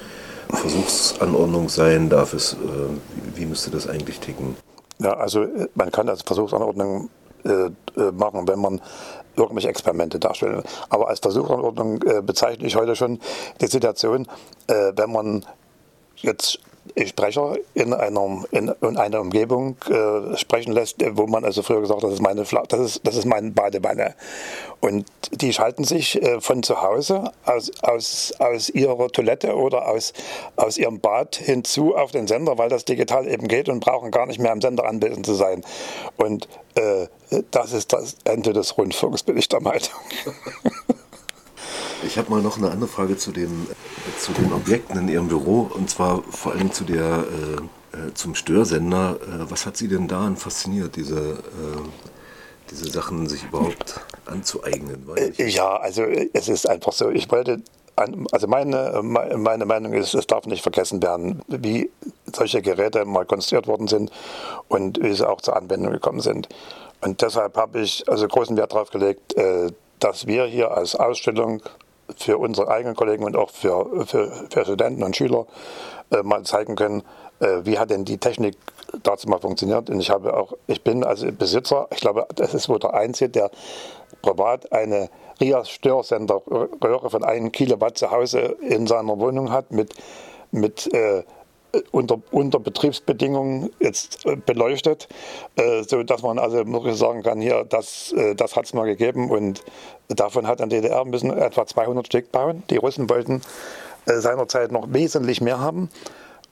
Versuchsanordnung 0.49 1.69
sein? 1.69 2.09
Darf 2.09 2.33
es, 2.33 2.55
äh, 2.55 3.37
wie, 3.37 3.47
müsste 3.47 3.71
das 3.71 3.87
eigentlich 3.87 4.21
ticken? 4.21 4.57
Ja, 4.99 5.15
also 5.15 5.43
äh, 5.43 5.69
man 5.75 5.91
kann 5.91 6.09
als 6.09 6.23
Versuchsanordnung 6.23 7.11
machen, 8.13 8.49
wenn 8.49 8.61
man 8.61 8.81
irgendwelche 9.37 9.69
Experimente 9.69 10.19
darstellen. 10.19 10.63
Aber 10.89 11.09
als 11.09 11.21
Versuchsanordnung 11.21 12.03
äh, 12.03 12.23
bezeichne 12.23 12.67
ich 12.67 12.77
heute 12.77 12.97
schon 12.97 13.21
die 13.61 13.67
Situation, 13.67 14.27
äh, 14.67 14.93
wenn 14.97 15.13
man 15.13 15.47
jetzt 16.17 16.61
Sprecher 17.05 17.57
in 17.75 17.93
einer, 17.93 18.45
in, 18.53 18.73
in 18.81 18.97
einer 18.97 19.21
Umgebung 19.21 19.77
äh, 19.91 20.37
sprechen 20.37 20.73
lässt, 20.73 20.97
wo 21.17 21.27
man 21.27 21.45
also 21.45 21.63
früher 21.63 21.81
gesagt 21.81 22.03
hat, 22.03 22.05
das 22.05 22.15
ist 22.15 22.23
meine, 22.23 22.45
Fla 22.45 22.63
das 22.69 22.81
ist, 22.81 23.01
das 23.07 23.17
ist 23.17 23.27
meine 23.27 23.51
Badewanne. 23.51 24.15
Und 24.81 25.07
die 25.33 25.53
schalten 25.53 25.85
sich 25.85 26.23
äh, 26.23 26.41
von 26.41 26.63
zu 26.63 26.81
Hause 26.81 27.33
aus, 27.45 27.71
aus, 27.83 28.33
aus 28.39 28.71
ihrer 28.71 29.09
Toilette 29.09 29.57
oder 29.57 29.89
aus, 29.89 30.13
aus 30.57 30.79
ihrem 30.79 31.01
Bad 31.01 31.37
hinzu 31.37 31.95
auf 31.97 32.13
den 32.13 32.27
Sender, 32.27 32.57
weil 32.57 32.69
das 32.69 32.85
digital 32.85 33.27
eben 33.27 33.49
geht 33.49 33.69
und 33.69 33.81
brauchen 33.81 34.11
gar 34.11 34.27
nicht 34.27 34.39
mehr 34.39 34.53
am 34.53 34.61
Sender 34.61 34.87
anwesend 34.87 35.27
zu 35.27 35.35
sein. 35.35 35.65
Und 36.17 36.49
äh, 36.77 37.09
das 37.51 37.73
ist 37.73 37.93
das 37.93 38.17
Ende 38.25 38.53
des 38.53 38.79
Rundfunks, 38.79 39.23
bin 39.23 39.37
ich 39.37 39.49
der 39.49 39.61
Meinung. 39.61 39.83
Ich 42.03 42.19
habe 42.19 42.31
mal 42.31 42.43
noch 42.43 42.59
eine 42.59 42.71
andere 42.71 42.89
Frage 42.89 43.17
zu 43.17 43.33
den, 43.33 43.67
zu 44.19 44.33
den 44.33 44.53
Objekten 44.53 44.99
in 44.99 45.09
Ihrem 45.09 45.29
Büro 45.29 45.71
und 45.75 45.89
zwar 45.89 46.23
vor 46.23 46.53
allem 46.53 46.73
zu 46.73 46.85
der, 46.85 47.25
äh, 47.95 47.97
äh 47.97 48.15
zum 48.15 48.35
Störsender. 48.35 49.19
Äh, 49.23 49.51
was 49.51 49.67
hat 49.67 49.77
Sie 49.77 49.89
denn 49.89 50.07
daran 50.07 50.37
fasziniert, 50.37 50.97
diese, 50.97 51.19
äh, 51.19 51.83
diese 52.71 52.91
Sachen 52.91 53.27
sich 53.29 53.45
überhaupt 53.45 54.01
anzueignen? 54.27 55.07
Äh, 55.17 55.49
ja, 55.49 55.77
also 55.77 56.03
es 56.03 56.49
ist 56.49 56.69
einfach 56.69 56.93
so, 56.93 57.11
ich 57.11 57.31
wollte 57.31 57.63
also 58.31 58.47
meine, 58.47 59.01
meine 59.03 59.65
Meinung 59.65 59.95
ist, 59.95 60.13
es 60.13 60.27
darf 60.27 60.45
nicht 60.45 60.63
vergessen 60.63 61.03
werden, 61.03 61.41
wie 61.49 61.91
solche 62.31 62.61
Geräte 62.61 63.07
mal 63.07 63.25
konstruiert 63.25 63.67
worden 63.67 63.89
sind 63.89 64.11
und 64.69 65.03
wie 65.03 65.15
sie 65.15 65.27
auch 65.27 65.41
zur 65.41 65.57
Anwendung 65.57 65.93
gekommen 65.93 66.21
sind. 66.21 66.47
Und 67.01 67.23
deshalb 67.23 67.57
habe 67.57 67.81
ich 67.81 68.07
also 68.07 68.29
großen 68.29 68.55
Wert 68.59 68.73
darauf 68.73 68.91
gelegt, 68.91 69.35
dass 69.99 70.27
wir 70.27 70.45
hier 70.45 70.73
als 70.73 70.95
Ausstellung 70.95 71.63
für 72.17 72.39
unsere 72.39 72.69
eigenen 72.69 72.95
Kollegen 72.95 73.25
und 73.25 73.37
auch 73.37 73.51
für, 73.51 74.07
für, 74.07 74.31
für 74.51 74.65
Studenten 74.65 75.03
und 75.03 75.17
Schüler 75.17 75.47
äh, 76.11 76.23
mal 76.23 76.45
zeigen 76.45 76.77
können, 76.77 77.03
äh, 77.41 77.59
wie 77.65 77.79
hat 77.79 77.91
denn 77.91 78.05
die 78.05 78.19
Technik 78.19 78.57
dazu 79.03 79.29
mal 79.29 79.41
funktioniert. 79.41 79.91
Und 79.91 80.01
ich 80.01 80.11
habe 80.11 80.37
auch, 80.37 80.53
ich 80.67 80.83
bin 80.83 81.05
also 81.05 81.31
Besitzer, 81.33 81.89
ich 81.91 82.01
glaube, 82.01 82.27
das 82.35 82.55
ist 82.55 82.69
wohl 82.69 82.79
der 82.79 82.95
Einzige, 82.95 83.31
der 83.31 83.51
privat 84.23 84.73
eine 84.73 85.11
RIAS-Störsender-Röhre 85.41 87.11
von 87.11 87.25
einem 87.25 87.53
Kilowatt 87.53 87.99
zu 87.99 88.11
Hause 88.11 88.57
in 88.61 88.87
seiner 88.87 89.19
Wohnung 89.19 89.51
hat 89.51 89.71
mit, 89.71 89.95
mit 90.51 90.93
äh, 90.95 91.25
unter, 91.91 92.21
unter 92.31 92.59
Betriebsbedingungen 92.59 93.71
jetzt 93.81 94.25
äh, 94.25 94.37
beleuchtet, 94.37 95.09
äh, 95.57 95.83
so 95.83 96.03
dass 96.03 96.23
man 96.23 96.39
also 96.39 96.67
wirklich 96.67 96.97
sagen 96.97 97.23
kann, 97.23 97.41
hier, 97.41 97.65
das, 97.65 98.13
äh, 98.13 98.35
das 98.35 98.57
hat 98.57 98.67
es 98.67 98.75
mal 98.75 98.85
gegeben 98.85 99.31
und 99.31 99.63
davon 100.09 100.47
hat 100.47 100.61
dann 100.61 100.69
DDR 100.69 101.05
müssen 101.05 101.31
etwa 101.31 101.67
200 101.67 102.07
Stück 102.07 102.33
bauen. 102.33 102.63
Die 102.71 102.77
Russen 102.77 103.09
wollten 103.11 103.43
seinerzeit 104.07 104.73
noch 104.73 104.93
wesentlich 104.93 105.41
mehr 105.41 105.61
haben. 105.61 105.89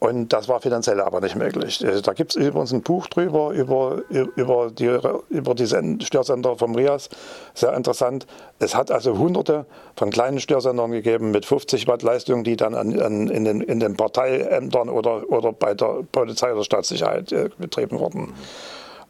Und 0.00 0.34
das 0.34 0.48
war 0.48 0.60
finanziell 0.60 1.00
aber 1.00 1.20
nicht 1.20 1.34
möglich. 1.34 1.82
Äh, 1.82 2.02
da 2.02 2.12
gibt 2.12 2.32
es 2.32 2.36
übrigens 2.36 2.72
ein 2.72 2.82
Buch 2.82 3.06
drüber, 3.06 3.52
über, 3.52 4.02
über, 4.10 4.70
die, 4.70 4.98
über 5.30 5.54
die 5.54 5.66
Störsender 6.04 6.56
vom 6.56 6.74
RIAS. 6.74 7.08
Sehr 7.54 7.72
interessant. 7.74 8.26
Es 8.58 8.74
hat 8.74 8.90
also 8.90 9.16
hunderte 9.16 9.64
von 9.96 10.10
kleinen 10.10 10.40
Störsendern 10.40 10.90
gegeben 10.90 11.30
mit 11.30 11.46
50 11.46 11.88
Watt 11.88 12.02
Leistung, 12.02 12.44
die 12.44 12.56
dann 12.56 12.74
an, 12.74 13.00
an, 13.00 13.28
in, 13.28 13.44
den, 13.44 13.62
in 13.62 13.80
den 13.80 13.96
Parteiämtern 13.96 14.90
oder, 14.90 15.30
oder 15.30 15.52
bei 15.52 15.72
der 15.72 16.02
Polizei 16.12 16.52
oder 16.52 16.64
Staatssicherheit 16.64 17.32
äh, 17.32 17.48
betrieben 17.56 17.98
wurden. 17.98 18.34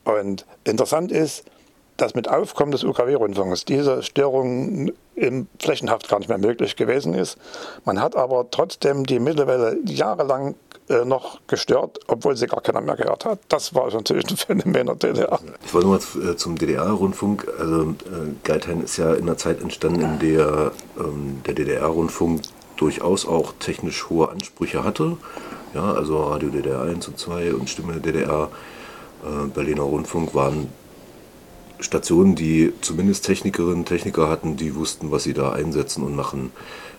Und 0.04 0.46
interessant 0.64 1.11
ist, 1.11 1.44
dass 1.96 2.14
mit 2.14 2.28
Aufkommen 2.28 2.72
des 2.72 2.85
UKW-Rundfunks 2.85 3.64
diese 3.64 4.02
Störung 4.02 4.92
im 5.14 5.46
flächenhaft 5.61 6.09
gar 6.09 6.18
nicht 6.18 6.28
mehr 6.28 6.38
möglich 6.38 6.76
gewesen 6.76 7.14
ist. 7.14 7.38
Man 7.85 8.00
hat 8.00 8.16
aber 8.16 8.50
trotzdem 8.50 9.07
die 9.07 9.20
Mittelwelle 9.20 9.78
jahrelang 9.85 10.57
äh, 10.88 11.04
noch 11.04 11.40
gestört, 11.46 12.00
obwohl 12.09 12.37
sie 12.37 12.46
gar 12.46 12.61
keiner 12.61 12.80
mehr 12.80 12.96
gehört 12.96 13.24
hat. 13.24 13.38
Das 13.48 13.74
war 13.74 13.90
natürlich 13.92 14.28
ein 14.28 14.37
Phänomen 14.62 14.87
der 14.87 14.96
DDR. 14.96 15.38
Ich 15.64 15.72
wollte 15.72 15.87
mal 15.87 16.00
äh, 16.30 16.37
zum 16.37 16.59
DDR-Rundfunk. 16.59 17.46
Also 17.59 17.83
äh, 17.83 17.94
Geithain 18.42 18.83
ist 18.83 18.96
ja 18.96 19.14
in 19.14 19.22
einer 19.22 19.37
Zeit 19.37 19.62
entstanden, 19.62 20.02
in 20.02 20.18
der 20.18 20.72
ähm, 20.98 21.42
der 21.46 21.54
DDR-Rundfunk 21.54 22.42
durchaus 22.76 23.26
auch 23.26 23.54
technisch 23.61 24.11
hohe 24.11 24.28
Ansprüche 24.28 24.83
hatte. 24.83 25.16
Ja, 25.74 25.92
also 25.92 26.22
Radio 26.24 26.50
DDR 26.50 26.83
1 26.83 27.09
und 27.09 27.18
2 27.18 27.54
und 27.54 27.70
Stimme 27.70 28.00
DDR, 28.00 28.50
äh, 29.24 29.46
Berliner 29.48 29.83
Rundfunk 29.83 30.35
waren 30.35 30.68
Stationen, 31.85 32.35
die 32.35 32.73
zumindest 32.81 33.25
Technikerinnen 33.25 33.81
und 33.81 33.87
Techniker 33.87 34.29
hatten, 34.29 34.57
die 34.57 34.75
wussten, 34.75 35.11
was 35.11 35.25
sie 35.25 35.35
da 35.35 35.53
einsetzen 35.53 36.03
und 36.03 36.16
machen. 36.16 36.53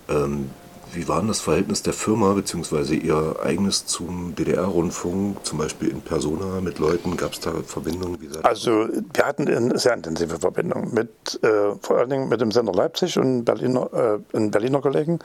Ähm, 0.07 0.49
wie 0.93 1.07
war 1.09 1.19
denn 1.19 1.27
das 1.27 1.41
Verhältnis 1.41 1.83
der 1.83 1.91
Firma 1.91 2.33
bzw. 2.33 2.95
ihr 2.95 3.35
eigenes 3.43 3.85
zum 3.85 4.33
DDR-Rundfunk, 4.35 5.45
zum 5.45 5.57
Beispiel 5.57 5.89
in 5.89 6.01
Persona 6.01 6.61
mit 6.61 6.79
Leuten? 6.79 7.17
Gab 7.17 7.33
es 7.33 7.41
da 7.41 7.51
Verbindungen? 7.65 8.17
also 8.43 8.87
wir 9.13 9.25
hatten 9.25 9.49
eine 9.49 9.77
sehr 9.77 9.93
intensive 9.93 10.39
Verbindung 10.39 10.93
mit 10.93 11.39
äh, 11.43 11.75
vor 11.81 11.97
allen 11.97 12.09
Dingen 12.09 12.29
mit 12.29 12.39
dem 12.39 12.51
Sender 12.51 12.71
Leipzig 12.71 13.17
und 13.17 13.43
Berliner, 13.43 14.19
äh, 14.33 14.39
Berliner 14.49 14.79
Kollegen. 14.79 15.19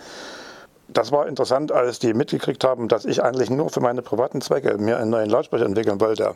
Das 0.92 1.12
war 1.12 1.26
interessant, 1.26 1.72
als 1.72 1.98
die 1.98 2.14
mitgekriegt 2.14 2.64
haben, 2.64 2.88
dass 2.88 3.04
ich 3.04 3.22
eigentlich 3.22 3.50
nur 3.50 3.70
für 3.70 3.80
meine 3.80 4.02
privaten 4.02 4.40
Zwecke 4.40 4.76
mir 4.78 4.98
einen 4.98 5.10
neuen 5.10 5.30
Lautsprecher 5.30 5.66
entwickeln 5.66 6.00
wollte 6.00 6.34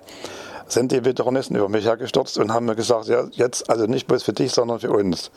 sind 0.67 0.93
die 0.93 1.05
Veteranisten 1.05 1.57
über 1.57 1.69
mich 1.69 1.85
hergestürzt 1.85 2.38
und 2.38 2.53
haben 2.53 2.67
mir 2.67 2.77
gesagt, 2.77 3.07
ja, 3.07 3.25
jetzt 3.33 3.69
also 3.71 3.87
nicht 3.87 4.07
bloß 4.07 4.23
für 4.23 4.33
dich, 4.33 4.53
sondern 4.53 4.81
für 4.81 4.90
uns. 4.90 5.31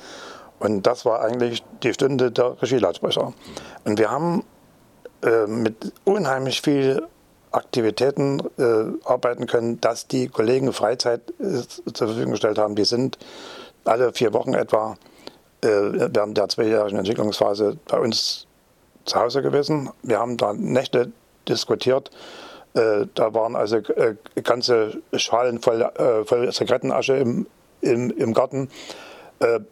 Und 0.60 0.88
das 0.88 1.06
war 1.06 1.22
eigentlich 1.22 1.64
die 1.84 1.94
Stunde 1.94 2.32
der 2.32 2.62
Regielautsprecher. 2.62 3.34
Und 3.86 4.00
wir 4.00 4.10
haben 4.10 4.44
äh, 5.24 5.46
mit 5.46 5.94
unheimlich 6.04 6.62
viel 6.62 7.04
Aktivitäten 7.52 8.42
äh, 8.58 9.06
arbeiten 9.06 9.48
können, 9.48 9.80
dass 9.80 10.08
die 10.08 10.28
Kollegen 10.28 10.74
Freizeit 10.74 11.22
äh, 11.40 11.62
zur 11.94 12.08
Verfügung 12.08 12.32
gestellt 12.32 12.58
haben. 12.58 12.76
Die 12.76 12.86
sind 12.86 13.18
alle 13.86 14.12
vier 14.14 14.34
Wochen 14.34 14.54
etwa 14.54 14.98
äh, 15.62 15.68
während 15.68 16.38
der 16.38 16.50
zweijährigen 16.50 17.00
Entwicklungsphase 17.00 17.78
bei 17.88 18.00
uns 18.00 18.47
zu 19.08 19.20
Hause 19.20 19.42
gewesen. 19.42 19.90
Wir 20.04 20.20
haben 20.20 20.38
da 20.38 20.54
Nächte 20.54 21.12
diskutiert 21.48 22.12
äh, 22.78 23.08
da 23.16 23.34
waren 23.34 23.56
also 23.56 23.78
äh, 23.78 24.16
ganze 24.44 25.02
Schalen 25.16 25.60
voll, 25.62 25.82
äh, 25.82 26.24
voll 26.26 26.52
Zigarettenasche 26.52 27.16
im, 27.16 27.48
im, 27.82 28.12
im 28.12 28.34
Garten. 28.34 28.70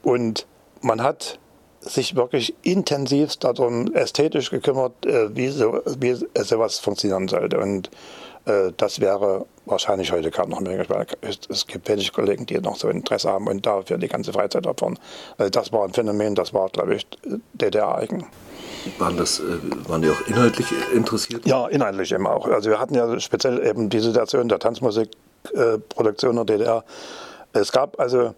und 0.04 0.46
man 0.82 1.02
hat 1.02 1.40
sich 1.86 2.16
wirklich 2.16 2.56
intensiv 2.64 3.38
darum 3.38 3.94
ästhetisch 3.94 4.50
gekümmert, 4.50 4.94
wie, 5.04 5.50
so, 5.50 5.82
wie 6.00 6.16
sowas 6.36 6.80
funktionieren 6.80 7.28
sollte. 7.28 7.60
Und 7.60 7.90
das 8.78 9.00
wäre 9.00 9.46
wahrscheinlich 9.66 10.12
heute 10.12 10.30
kaum 10.32 10.50
noch 10.50 10.62
möglich, 10.62 10.90
weil 10.90 11.08
es 11.50 11.66
gibt 11.68 11.88
wenig 11.90 12.14
Kollegen, 12.14 12.46
die 12.46 12.60
noch 12.60 12.76
so 12.76 12.90
Interesse 12.90 13.30
haben 13.30 13.48
und 13.48 13.66
dafür 13.66 13.98
die 13.98 14.08
ganze 14.08 14.34
Freizeit 14.34 14.68
opfern. 14.68 15.00
Also 15.38 15.50
das 15.50 15.72
war 15.72 15.84
ein 15.84 15.94
Phänomen, 15.94 16.36
das 16.36 16.54
war, 16.54 16.70
glaube 16.70 16.96
ich, 16.96 17.08
DDR-eigen. 17.54 18.28
Waren, 19.00 19.18
das, 19.18 19.40
äh, 19.40 19.44
waren 19.90 20.02
die 20.02 20.10
auch 20.10 20.28
inhaltlich 20.28 20.68
interessiert? 20.94 21.46
Ja, 21.46 21.68
inhaltlich 21.68 22.12
eben 22.12 22.28
auch. 22.28 22.48
Also 22.48 22.70
wir 22.70 22.80
hatten 22.80 22.94
ja 22.94 23.20
speziell 23.20 23.66
eben 23.66 23.90
die 23.90 24.00
Situation 24.00 24.48
der 24.48 24.60
Tanzmusikproduktion 24.60 26.36
der 26.36 26.46
DDR. 26.46 26.84
Es 27.54 27.72
gab 27.72 28.00
also 28.00 28.22
äh, 28.22 28.34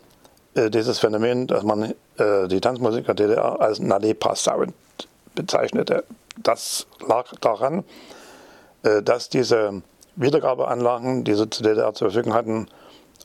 dieses 0.57 0.99
Phänomen, 0.99 1.47
dass 1.47 1.63
man 1.63 1.93
äh, 2.17 2.47
die 2.47 2.59
Tanzmusik 2.61 3.05
der 3.05 3.15
DDR 3.15 3.61
als 3.61 3.79
Nalepa-Sound 3.79 4.73
bezeichnete. 5.35 6.03
Das 6.41 6.87
lag 7.07 7.25
daran, 7.41 7.83
dass 8.81 9.29
diese 9.29 9.81
Wiedergabeanlagen, 10.15 11.23
die 11.23 11.33
sie 11.33 11.49
zur 11.49 11.65
DDR 11.65 11.93
zur 11.93 12.11
Verfügung 12.11 12.33
hatten, 12.33 12.67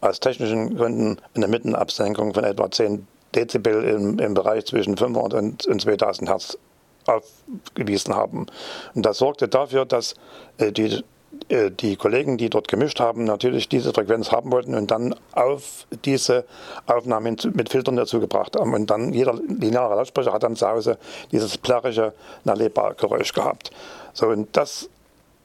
aus 0.00 0.20
technischen 0.20 0.76
Gründen 0.76 1.18
eine 1.34 1.48
Mittenabsenkung 1.48 2.34
von 2.34 2.44
etwa 2.44 2.70
10 2.70 3.06
Dezibel 3.34 3.84
im, 3.84 4.18
im 4.18 4.34
Bereich 4.34 4.66
zwischen 4.66 4.96
500 4.96 5.34
und, 5.34 5.66
und 5.66 5.80
2000 5.80 6.28
Hertz 6.28 6.58
aufgewiesen 7.06 8.14
haben. 8.14 8.46
Und 8.94 9.06
das 9.06 9.18
sorgte 9.18 9.48
dafür, 9.48 9.84
dass 9.84 10.14
äh, 10.58 10.70
die, 10.70 11.02
äh, 11.48 11.70
die 11.70 11.96
Kollegen, 11.96 12.36
die 12.36 12.50
dort 12.50 12.68
gemischt 12.68 13.00
haben, 13.00 13.24
natürlich 13.24 13.68
diese 13.68 13.92
Frequenz 13.92 14.32
haben 14.32 14.50
wollten 14.50 14.74
und 14.74 14.90
dann 14.90 15.14
auf 15.32 15.86
diese 16.04 16.44
Aufnahmen 16.86 17.36
mit 17.54 17.68
Filtern 17.68 17.96
dazu 17.96 18.20
gebracht 18.20 18.56
haben. 18.56 18.74
Und 18.74 18.90
dann 18.90 19.12
jeder 19.12 19.34
lineare 19.34 19.94
Lautsprecher 19.94 20.32
hat 20.32 20.42
dann 20.42 20.56
zu 20.56 20.68
Hause 20.68 20.98
dieses 21.30 21.58
plärrische 21.58 22.12
Nalepa-Geräusch 22.44 23.32
gehabt. 23.32 23.70
So, 24.12 24.28
und 24.28 24.56
das 24.56 24.88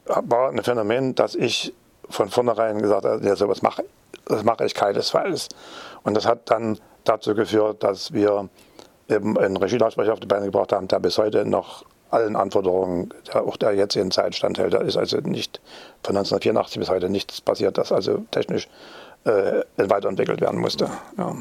war 0.06 0.50
ein 0.50 0.64
Phänomen, 0.64 1.16
dass 1.16 1.36
ich 1.36 1.74
von 2.10 2.30
vornherein 2.30 2.82
gesagt 2.82 3.06
habe, 3.06 3.26
ja, 3.26 3.36
sowas 3.36 3.62
mache, 3.62 3.84
das 4.26 4.44
mache 4.44 4.66
ich 4.66 4.74
keinesfalls. 4.74 5.50
Und 6.04 6.16
das 6.16 6.26
hat 6.26 6.50
dann 6.50 6.80
dazu 7.04 7.36
geführt, 7.36 7.84
dass 7.84 8.14
wir 8.14 8.50
eben 9.10 9.38
einen 9.38 9.58
Regielautsprecher 9.58 10.14
auf 10.14 10.20
die 10.20 10.28
Beine 10.28 10.46
gebracht 10.46 10.74
haben, 10.74 10.88
der 10.88 11.00
bis 11.00 11.18
heute 11.18 11.46
noch 11.46 11.86
allen 12.12 12.36
Anforderungen 12.36 13.14
der, 13.28 13.44
auch 13.44 13.58
der 13.58 13.74
jetzigen 13.74 14.12
Zeit 14.12 14.36
standhält. 14.36 14.74
Da 14.74 14.80
ist 14.80 14.98
also 14.98 15.18
nicht 15.18 15.60
von 16.04 16.16
1984 16.16 16.80
bis 16.80 16.90
heute 16.90 17.10
nichts 17.10 17.42
passiert, 17.42 17.78
das 17.78 17.92
also 17.92 18.26
technisch 18.32 18.68
äh, 19.26 19.62
weiterentwickelt 19.78 20.42
werden 20.42 20.60
musste. 20.60 20.90
Ja. 21.18 21.36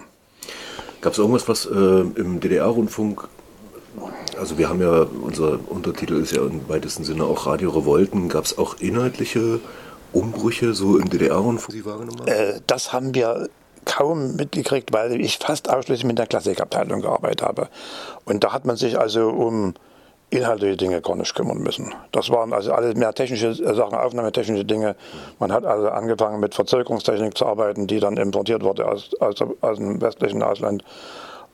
Gab 1.01 1.13
es 1.13 1.19
irgendwas, 1.19 1.49
was 1.49 1.67
äh, 1.67 1.71
im 1.71 2.41
DDR-Rundfunk, 2.41 3.29
also 4.39 4.59
wir 4.59 4.69
haben 4.69 4.81
ja, 4.81 5.07
unser 5.23 5.59
Untertitel 5.69 6.21
ist 6.21 6.35
ja 6.35 6.43
im 6.43 6.69
weitesten 6.69 7.05
Sinne 7.05 7.25
auch 7.25 7.47
Radio 7.47 7.71
Revolten, 7.71 8.29
gab 8.29 8.45
es 8.45 8.59
auch 8.59 8.81
inhaltliche 8.81 9.61
Umbrüche 10.13 10.75
so 10.75 10.99
im 10.99 11.09
DDR-Rundfunk, 11.09 11.73
Sie 11.73 11.85
wahrgenommen 11.85 12.21
haben? 12.21 12.29
Äh, 12.29 12.61
das 12.67 12.93
haben 12.93 13.15
wir 13.15 13.49
kaum 13.85 14.37
mitgekriegt, 14.37 14.93
weil 14.93 15.21
ich 15.21 15.39
fast 15.39 15.71
ausschließlich 15.71 16.05
mit 16.05 16.19
der 16.19 16.27
Klassikabteilung 16.27 17.01
gearbeitet 17.03 17.43
habe. 17.43 17.69
Und 18.25 18.45
da 18.45 18.53
hat 18.53 18.67
man 18.67 18.77
sich 18.77 18.99
also 18.99 19.29
um 19.29 19.75
inhaltliche 20.31 20.77
Dinge 20.77 21.01
gar 21.01 21.15
nicht 21.17 21.35
kümmern 21.35 21.59
müssen. 21.59 21.95
Das 22.13 22.31
waren 22.31 22.53
also 22.53 22.73
alles 22.73 22.97
mehr 22.97 23.15
technische 23.15 23.55
Sachen, 23.55 23.95
aufnahmetechnische 23.95 24.65
Dinge. 24.65 24.97
Man 25.39 25.53
hat 25.53 25.65
also 25.65 25.89
angefangen 25.89 26.41
mit 26.41 26.55
Verzögerungstechnik 26.55 27.37
zu 27.37 27.47
arbeiten, 27.47 27.87
die 27.87 28.01
dann 28.01 28.17
importiert 28.17 28.63
wurde 28.63 28.87
aus, 28.87 29.11
aus, 29.21 29.37
aus 29.61 29.79
dem 29.79 30.01
westlichen 30.01 30.43
Ausland. 30.43 30.83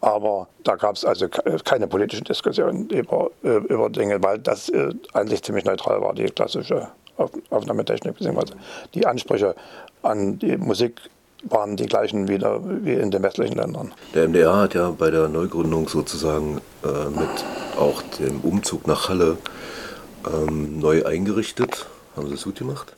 Aber 0.00 0.48
da 0.64 0.74
gab 0.74 0.96
es 0.96 1.04
also 1.04 1.28
keine 1.28 1.86
politischen 1.86 2.24
Diskussionen 2.24 2.88
über, 2.88 3.30
äh, 3.44 3.58
über 3.68 3.88
Dinge, 3.88 4.20
weil 4.22 4.38
das 4.38 4.68
äh, 4.68 4.92
eigentlich 5.12 5.42
ziemlich 5.44 5.64
neutral 5.64 6.00
war, 6.00 6.12
die 6.12 6.24
klassische 6.24 6.88
Aufnahmetechnik, 7.50 8.16
beziehungsweise 8.18 8.54
die 8.94 9.06
Ansprüche 9.06 9.54
an 10.02 10.38
die 10.38 10.56
Musik 10.56 11.02
waren 11.42 11.76
die 11.76 11.86
gleichen 11.86 12.28
wieder 12.28 12.60
wie 12.84 12.94
in 12.94 13.10
den 13.10 13.22
westlichen 13.22 13.56
Ländern. 13.56 13.92
Der 14.14 14.28
MDR 14.28 14.56
hat 14.56 14.74
ja 14.74 14.90
bei 14.90 15.10
der 15.10 15.28
Neugründung 15.28 15.88
sozusagen 15.88 16.60
äh, 16.84 17.10
mit 17.10 17.44
auch 17.78 18.02
dem 18.18 18.40
Umzug 18.40 18.86
nach 18.86 19.08
Halle 19.08 19.38
ähm, 20.26 20.78
neu 20.78 21.04
eingerichtet. 21.04 21.86
Haben 22.16 22.26
Sie 22.26 22.34
das 22.34 22.44
gut 22.44 22.58
gemacht? 22.58 22.94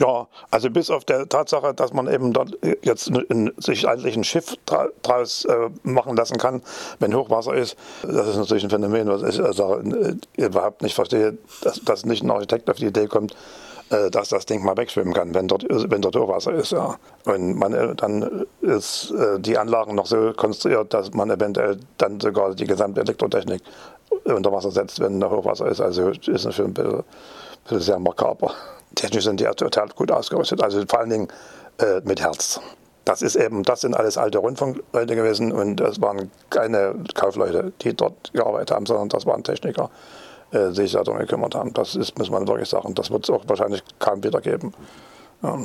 Ja, 0.00 0.26
also 0.50 0.70
bis 0.70 0.90
auf 0.90 1.04
der 1.04 1.28
Tatsache, 1.28 1.72
dass 1.72 1.92
man 1.92 2.12
eben 2.12 2.32
dort 2.32 2.58
jetzt 2.82 3.08
in, 3.08 3.52
sich 3.58 3.86
eigentlich 3.86 4.16
ein 4.16 4.24
Schiff 4.24 4.54
draus 5.02 5.44
äh, 5.44 5.70
machen 5.84 6.16
lassen 6.16 6.36
kann, 6.36 6.62
wenn 6.98 7.14
Hochwasser 7.14 7.54
ist. 7.54 7.76
Das 8.02 8.26
ist 8.26 8.36
natürlich 8.36 8.64
ein 8.64 8.70
Phänomen, 8.70 9.06
was 9.06 9.22
ich 9.22 9.40
also, 9.40 9.76
äh, 9.76 10.16
überhaupt 10.36 10.82
nicht 10.82 10.94
verstehe, 10.94 11.38
dass, 11.62 11.80
dass 11.80 12.04
nicht 12.06 12.24
ein 12.24 12.30
Architekt 12.30 12.68
auf 12.70 12.78
die 12.78 12.86
Idee 12.86 13.06
kommt, 13.06 13.32
äh, 13.32 13.36
dass 14.10 14.28
das 14.28 14.46
Ding 14.46 14.64
mal 14.64 14.76
wegschwimmen 14.76 15.14
kann, 15.14 15.34
wenn 15.34 15.48
dort, 15.48 15.64
wenn 15.68 16.02
dort 16.02 16.16
Hochwasser 16.16 16.52
ist. 16.52 16.72
Ja. 16.72 16.96
Und 17.26 17.54
man, 17.54 17.72
äh, 17.72 17.94
dann 17.94 18.46
ist 18.60 19.12
äh, 19.12 19.38
die 19.38 19.56
Anlagen 19.56 19.94
noch 19.94 20.06
so 20.06 20.32
konstruiert, 20.32 20.92
dass 20.92 21.12
man 21.12 21.30
eventuell 21.30 21.78
dann 21.98 22.20
sogar 22.20 22.54
die 22.54 22.66
gesamte 22.66 23.00
Elektrotechnik 23.00 23.62
unter 24.24 24.52
Wasser 24.52 24.70
setzt, 24.70 25.00
wenn 25.00 25.20
da 25.20 25.30
Hochwasser 25.30 25.66
ist. 25.68 25.80
Also 25.80 26.10
ist 26.10 26.54
schon 26.54 26.66
ein 26.66 26.74
bisschen, 26.74 27.04
bisschen 27.64 27.80
sehr 27.80 27.98
makaber. 27.98 28.52
Technisch 28.94 29.24
sind 29.24 29.40
die 29.40 29.44
total 29.44 29.88
gut 29.88 30.10
ausgerüstet, 30.10 30.62
also 30.62 30.82
vor 30.88 31.00
allen 31.00 31.10
Dingen 31.10 31.28
äh, 31.78 32.00
mit 32.04 32.20
Herz. 32.20 32.60
Das 33.04 33.20
ist 33.20 33.36
eben, 33.36 33.64
das 33.64 33.82
sind 33.82 33.94
alles 33.94 34.16
alte 34.16 34.38
Rundfunkleute 34.38 35.14
gewesen 35.14 35.52
und 35.52 35.76
das 35.76 36.00
waren 36.00 36.30
keine 36.48 36.94
Kaufleute, 37.14 37.72
die 37.82 37.94
dort 37.94 38.32
gearbeitet 38.32 38.70
haben, 38.70 38.86
sondern 38.86 39.10
das 39.10 39.26
waren 39.26 39.42
Techniker 39.44 39.90
äh, 40.52 40.70
sich 40.70 40.92
darum 40.92 41.18
gekümmert 41.18 41.54
haben. 41.54 41.72
Das 41.72 41.94
ist, 41.94 42.18
muss 42.18 42.30
man 42.30 42.46
wirklich 42.46 42.68
sagen. 42.68 42.94
Das 42.94 43.10
wird 43.10 43.24
es 43.24 43.30
auch 43.30 43.44
wahrscheinlich 43.46 43.82
kaum 43.98 44.22
wieder 44.22 44.40
geben. 44.40 44.72
Ja. 45.42 45.58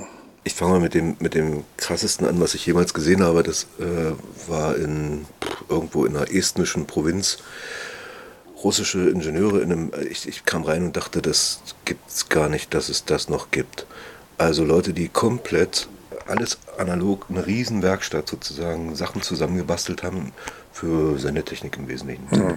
Ich 0.44 0.54
fange 0.54 0.74
mal 0.74 0.80
mit 0.80 0.94
dem, 0.94 1.18
mit 1.20 1.36
dem 1.36 1.64
krassesten 1.78 2.26
an, 2.26 2.40
was 2.40 2.54
ich 2.54 2.66
jemals 2.66 2.94
gesehen 2.94 3.24
habe. 3.24 3.44
Das 3.44 3.68
äh, 3.80 4.14
war 4.50 4.76
in, 4.76 5.26
irgendwo 5.68 6.06
in 6.06 6.16
einer 6.16 6.32
estnischen 6.32 6.86
Provinz. 6.86 7.40
Russische 8.64 9.10
Ingenieure 9.10 9.62
in 9.62 9.72
einem. 9.72 9.92
Ich, 10.10 10.28
ich 10.28 10.46
kam 10.46 10.64
rein 10.64 10.86
und 10.86 10.98
dachte, 10.98 11.22
das 11.22 11.62
gibt 11.86 12.10
es 12.10 12.30
gar 12.30 12.50
nicht, 12.50 12.74
dass 12.74 12.90
es 12.90 13.06
das 13.06 13.30
noch 13.30 13.52
gibt. 13.52 13.86
Also 14.38 14.64
Leute, 14.64 14.94
die 14.94 15.08
komplett 15.08 15.88
alles 16.30 16.58
analog, 16.78 17.26
eine 17.30 17.46
Riesenwerkstatt 17.46 18.30
sozusagen, 18.30 18.96
Sachen 18.96 19.22
zusammengebastelt 19.22 20.04
haben 20.04 20.32
für 20.72 21.18
Sendetechnik 21.20 21.78
im 21.78 21.88
Wesentlichen, 21.88 22.26
mhm. 22.32 22.56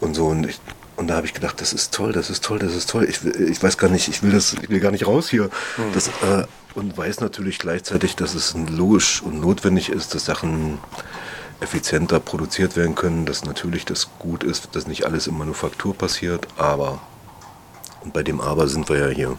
Und 0.00 0.14
so. 0.14 0.26
Und 0.26 0.46
ich, 0.46 0.60
und 0.96 1.08
da 1.08 1.16
habe 1.16 1.26
ich 1.26 1.34
gedacht, 1.34 1.60
das 1.60 1.72
ist 1.72 1.92
toll, 1.94 2.12
das 2.12 2.30
ist 2.30 2.44
toll, 2.44 2.58
das 2.58 2.74
ist 2.74 2.90
toll. 2.90 3.04
Ich, 3.04 3.24
ich 3.24 3.62
weiß 3.62 3.78
gar 3.78 3.88
nicht, 3.88 4.08
ich 4.08 4.22
will 4.22 4.32
das, 4.32 4.54
ich 4.54 4.68
will 4.68 4.80
gar 4.80 4.92
nicht 4.92 5.06
raus 5.06 5.28
hier. 5.28 5.44
Mhm. 5.76 5.92
Das, 5.92 6.08
äh, 6.08 6.44
und 6.74 6.96
weiß 6.96 7.20
natürlich 7.20 7.58
gleichzeitig, 7.58 8.16
dass 8.16 8.34
es 8.34 8.54
logisch 8.54 9.22
und 9.22 9.40
notwendig 9.40 9.88
ist, 9.88 10.14
dass 10.14 10.26
Sachen 10.26 10.78
effizienter 11.60 12.20
produziert 12.20 12.76
werden 12.76 12.94
können, 12.94 13.24
dass 13.24 13.44
natürlich 13.44 13.84
das 13.84 14.10
gut 14.18 14.44
ist, 14.44 14.74
dass 14.76 14.86
nicht 14.86 15.06
alles 15.06 15.26
in 15.26 15.38
Manufaktur 15.38 15.94
passiert, 15.94 16.46
aber 16.58 17.00
und 18.06 18.12
bei 18.12 18.22
dem 18.22 18.40
Aber 18.40 18.68
sind 18.68 18.88
wir 18.88 18.98
ja 18.98 19.08
hier. 19.08 19.36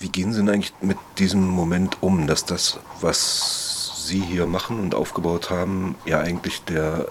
Wie 0.00 0.08
gehen 0.08 0.32
Sie 0.32 0.40
denn 0.40 0.48
eigentlich 0.48 0.74
mit 0.80 0.98
diesem 1.18 1.46
Moment 1.46 1.98
um, 2.02 2.26
dass 2.26 2.44
das, 2.44 2.80
was 3.00 4.04
Sie 4.04 4.20
hier 4.20 4.46
machen 4.46 4.80
und 4.80 4.96
aufgebaut 4.96 5.48
haben, 5.48 5.94
ja 6.04 6.18
eigentlich 6.18 6.64
der, 6.64 7.06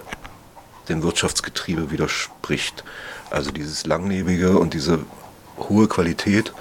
dem 0.89 1.03
Wirtschaftsgetriebe 1.03 1.89
widerspricht? 1.89 2.83
Also 3.31 3.51
dieses 3.51 3.85
langlebige 3.85 4.57
und 4.57 4.73
diese 4.73 4.99
hohe 5.57 5.87
Qualität 5.87 6.53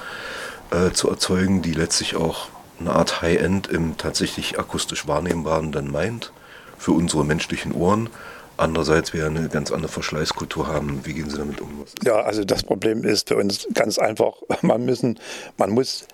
äh, 0.71 0.91
zu 0.93 1.09
erzeugen, 1.11 1.63
die 1.63 1.73
letztlich 1.73 2.17
auch 2.17 2.49
eine 2.79 2.93
Art 2.93 3.23
High-End 3.23 3.69
im 3.69 3.97
tatsächlich 3.97 4.59
akustisch 4.59 5.07
Wahrnehmbaren 5.07 5.73
dann 5.73 5.91
meint, 5.91 6.33
für 6.79 6.93
unsere 6.93 7.25
menschlichen 7.25 7.73
Ohren. 7.73 8.09
Andererseits 8.57 9.13
wir 9.13 9.27
eine 9.27 9.49
ganz 9.49 9.71
andere 9.71 9.91
Verschleißkultur 9.91 10.67
haben. 10.67 11.01
Wie 11.05 11.15
gehen 11.15 11.31
Sie 11.31 11.39
damit 11.39 11.61
um? 11.61 11.85
Ja, 12.05 12.21
also 12.21 12.45
das 12.45 12.63
Problem 12.63 13.05
ist 13.05 13.29
für 13.29 13.37
uns 13.37 13.67
ganz 13.75 13.99
einfach, 13.99 14.35
man, 14.63 14.85
müssen, 14.85 15.19
man 15.57 15.71
muss 15.71 16.07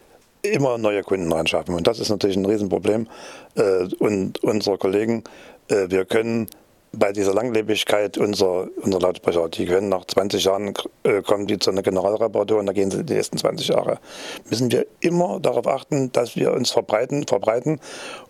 immer 0.42 0.78
neue 0.78 1.02
Kunden 1.02 1.32
reinschaffen. 1.32 1.74
Und 1.74 1.86
das 1.86 1.98
ist 1.98 2.09
natürlich 2.09 2.36
ein 2.36 2.46
Riesenproblem. 2.46 3.09
Äh, 3.57 3.88
und 3.98 4.42
unsere 4.42 4.78
Kollegen, 4.78 5.24
äh, 5.68 5.90
wir 5.90 6.04
können 6.04 6.48
bei 6.99 7.12
dieser 7.12 7.34
Langlebigkeit 7.34 8.18
unserer, 8.18 8.68
unserer 8.82 9.03
Lautsprecher, 9.03 9.49
die 9.49 9.66
können 9.66 9.88
nach 9.88 10.05
20 10.05 10.44
Jahren, 10.44 10.74
äh, 11.03 11.22
kommen 11.22 11.47
die 11.47 11.59
zu 11.59 11.70
einer 11.70 11.82
Generalreparatur 11.82 12.59
und 12.59 12.66
da 12.66 12.72
gehen 12.72 12.90
sie 12.90 13.05
die 13.05 13.14
nächsten 13.14 13.38
20 13.38 13.68
Jahre. 13.68 13.99
Müssen 14.49 14.70
wir 14.70 14.86
immer 15.01 15.40
darauf 15.40 15.66
achten, 15.66 16.12
dass 16.12 16.36
wir 16.36 16.53
uns 16.53 16.70
verbreiten, 16.70 17.26
verbreiten 17.26 17.80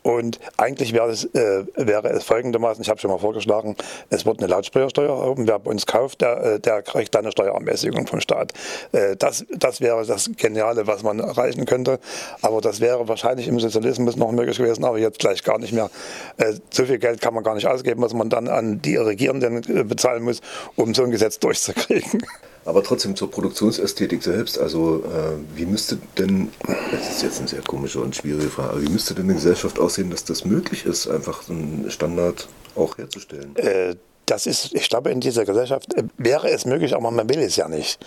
und 0.02 0.38
eigentlich 0.56 0.92
wäre 0.92 1.10
es, 1.10 1.24
äh, 1.34 1.64
wäre 1.76 2.08
es 2.10 2.24
folgendermaßen, 2.24 2.82
ich 2.82 2.88
habe 2.88 3.00
schon 3.00 3.10
mal 3.10 3.18
vorgeschlagen, 3.18 3.76
es 4.10 4.26
wird 4.26 4.38
eine 4.40 4.48
Lautsprechersteuer 4.48 5.08
erhoben, 5.08 5.46
wer 5.46 5.58
bei 5.58 5.70
uns 5.70 5.86
kauft, 5.86 6.20
der, 6.20 6.42
äh, 6.42 6.60
der 6.60 6.82
kriegt 6.82 7.14
dann 7.14 7.24
eine 7.24 7.32
Steuerermäßigung 7.32 8.06
vom 8.06 8.20
Staat. 8.20 8.52
Äh, 8.92 9.16
das, 9.16 9.44
das 9.56 9.80
wäre 9.80 10.04
das 10.04 10.30
Geniale, 10.36 10.86
was 10.86 11.02
man 11.02 11.20
erreichen 11.20 11.64
könnte, 11.66 12.00
aber 12.42 12.60
das 12.60 12.80
wäre 12.80 13.08
wahrscheinlich 13.08 13.48
im 13.48 13.60
Sozialismus 13.60 14.16
noch 14.16 14.32
möglich 14.32 14.58
gewesen, 14.58 14.84
aber 14.84 14.98
jetzt 14.98 15.18
gleich 15.18 15.42
gar 15.42 15.58
nicht 15.58 15.72
mehr. 15.72 15.90
Äh, 16.36 16.54
so 16.70 16.84
viel 16.84 16.98
Geld 16.98 17.20
kann 17.20 17.34
man 17.34 17.44
gar 17.44 17.54
nicht 17.54 17.66
ausgeben, 17.66 18.02
was 18.02 18.14
man 18.14 18.28
dann 18.28 18.48
an 18.56 18.82
die 18.82 18.96
Regierenden 18.96 19.62
äh, 19.64 19.84
bezahlen 19.84 20.22
muss, 20.22 20.40
um 20.74 20.94
so 20.94 21.04
ein 21.04 21.10
Gesetz 21.10 21.38
durchzukriegen. 21.38 22.22
Aber 22.64 22.82
trotzdem 22.82 23.14
zur 23.14 23.30
Produktionsästhetik 23.30 24.24
selbst, 24.24 24.58
also 24.58 25.04
äh, 25.04 25.56
wie 25.56 25.66
müsste 25.66 25.98
denn, 26.18 26.50
das 26.90 27.10
ist 27.10 27.22
jetzt 27.22 27.38
eine 27.38 27.46
sehr 27.46 27.62
komische 27.62 28.00
und 28.00 28.16
schwierige 28.16 28.48
Frage, 28.48 28.70
aber 28.70 28.82
wie 28.82 28.88
müsste 28.88 29.14
denn 29.14 29.24
eine 29.24 29.34
Gesellschaft 29.34 29.78
aussehen, 29.78 30.10
dass 30.10 30.24
das 30.24 30.44
möglich 30.44 30.84
ist, 30.84 31.06
einfach 31.06 31.42
so 31.42 31.52
einen 31.52 31.88
Standard 31.90 32.48
auch 32.74 32.98
herzustellen? 32.98 33.54
Äh, 33.54 33.94
das 34.26 34.46
ist, 34.46 34.74
ich 34.74 34.88
glaube, 34.88 35.10
in 35.10 35.20
dieser 35.20 35.44
Gesellschaft 35.44 35.94
äh, 35.94 36.02
wäre 36.18 36.50
es 36.50 36.66
möglich, 36.66 36.94
aber 36.94 37.10
man 37.12 37.28
will 37.28 37.38
es 37.38 37.54
ja 37.54 37.68
nicht. 37.68 38.04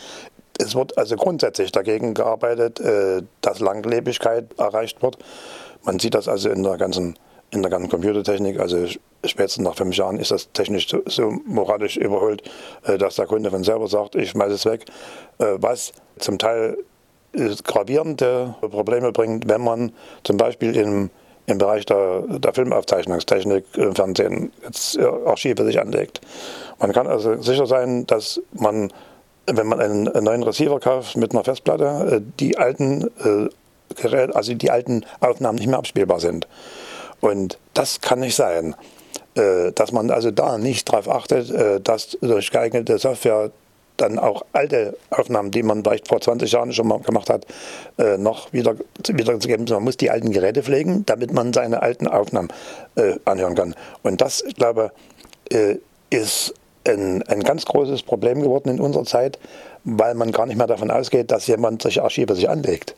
Es 0.57 0.75
wird 0.75 0.97
also 0.97 1.15
grundsätzlich 1.15 1.71
dagegen 1.71 2.13
gearbeitet, 2.13 2.81
äh, 2.81 3.21
dass 3.39 3.61
Langlebigkeit 3.61 4.59
erreicht 4.59 5.01
wird. 5.01 5.17
Man 5.83 5.99
sieht 5.99 6.15
das 6.15 6.27
also 6.27 6.49
in 6.49 6.63
der 6.63 6.77
ganzen 6.77 7.17
in 7.51 7.61
der 7.61 7.71
ganzen 7.71 7.89
Computertechnik, 7.89 8.59
also 8.59 8.85
spätestens 9.25 9.63
nach 9.63 9.75
fünf 9.75 9.95
Jahren 9.95 10.17
ist 10.19 10.31
das 10.31 10.51
technisch 10.51 10.87
so, 11.05 11.33
moralisch 11.45 11.97
überholt, 11.97 12.43
äh, 12.83 12.97
dass 12.97 13.15
der 13.15 13.25
Kunde 13.25 13.49
von 13.49 13.63
selber 13.63 13.87
sagt, 13.87 14.15
ich 14.15 14.29
schmeiße 14.29 14.53
es 14.53 14.65
weg, 14.65 14.85
äh, 15.39 15.55
was 15.57 15.93
zum 16.19 16.37
Teil 16.37 16.77
äh, 17.33 17.49
gravierende 17.63 18.55
Probleme 18.61 19.11
bringt, 19.11 19.49
wenn 19.49 19.61
man 19.61 19.91
zum 20.23 20.37
Beispiel 20.37 20.75
im, 20.75 21.09
im 21.47 21.57
Bereich 21.57 21.85
der, 21.85 22.21
der 22.27 22.53
Filmaufzeichnungstechnik 22.53 23.65
im 23.75 23.95
Fernsehen 23.95 24.51
jetzt 24.63 24.99
Archive 24.99 25.65
sich 25.65 25.79
anlegt. 25.79 26.21
Man 26.79 26.93
kann 26.93 27.07
also 27.07 27.41
sicher 27.41 27.65
sein, 27.65 28.05
dass 28.05 28.39
man, 28.53 28.93
wenn 29.47 29.67
man 29.67 29.79
einen, 29.79 30.03
neuen 30.23 30.43
Receiver 30.43 30.79
kauft 30.79 31.17
mit 31.17 31.31
einer 31.31 31.43
Festplatte, 31.43 32.21
die 32.39 32.57
alten 32.57 33.09
also 34.33 34.53
die 34.53 34.69
alten 34.69 35.03
Aufnahmen 35.19 35.57
nicht 35.57 35.67
mehr 35.67 35.79
abspielbar 35.79 36.19
sind. 36.19 36.47
Und 37.21 37.57
das 37.73 38.01
kann 38.01 38.19
nicht 38.19 38.35
sein. 38.35 38.75
Äh, 39.35 39.71
dass 39.73 39.91
man 39.91 40.09
also 40.09 40.31
da 40.31 40.57
nicht 40.57 40.89
darauf 40.89 41.07
achtet, 41.07 41.51
äh, 41.51 41.79
dass 41.79 42.17
durch 42.19 42.51
geeignete 42.51 42.97
Software 42.97 43.51
dann 43.95 44.17
auch 44.17 44.43
alte 44.53 44.97
Aufnahmen, 45.11 45.51
die 45.51 45.61
man 45.61 45.83
vielleicht 45.83 46.07
vor 46.07 46.19
20 46.19 46.51
Jahren 46.51 46.73
schon 46.73 46.87
mal 46.87 46.99
gemacht 46.99 47.29
hat, 47.29 47.45
äh, 47.97 48.17
noch 48.17 48.51
wieder, 48.53 48.75
wieder 49.07 49.39
zu 49.39 49.47
geben. 49.47 49.65
Man 49.69 49.83
muss 49.83 49.97
die 49.97 50.09
alten 50.09 50.31
Geräte 50.31 50.63
pflegen, 50.63 51.05
damit 51.05 51.33
man 51.33 51.53
seine 51.53 51.81
alten 51.81 52.07
Aufnahmen 52.07 52.49
anhören 53.25 53.55
kann. 53.55 53.75
Und 54.03 54.21
das, 54.21 54.41
ich 54.41 54.55
glaube, 54.55 54.91
ist 56.09 56.53
ein, 56.87 57.23
ein 57.23 57.43
ganz 57.43 57.65
großes 57.65 58.03
Problem 58.03 58.41
geworden 58.41 58.69
in 58.69 58.79
unserer 58.79 59.05
Zeit, 59.05 59.37
weil 59.83 60.15
man 60.15 60.31
gar 60.31 60.45
nicht 60.45 60.57
mehr 60.57 60.67
davon 60.67 60.91
ausgeht, 60.91 61.31
dass 61.31 61.47
jemand 61.47 61.81
solche 61.81 62.03
Archive 62.03 62.35
sich 62.35 62.49
anlegt. 62.49 62.95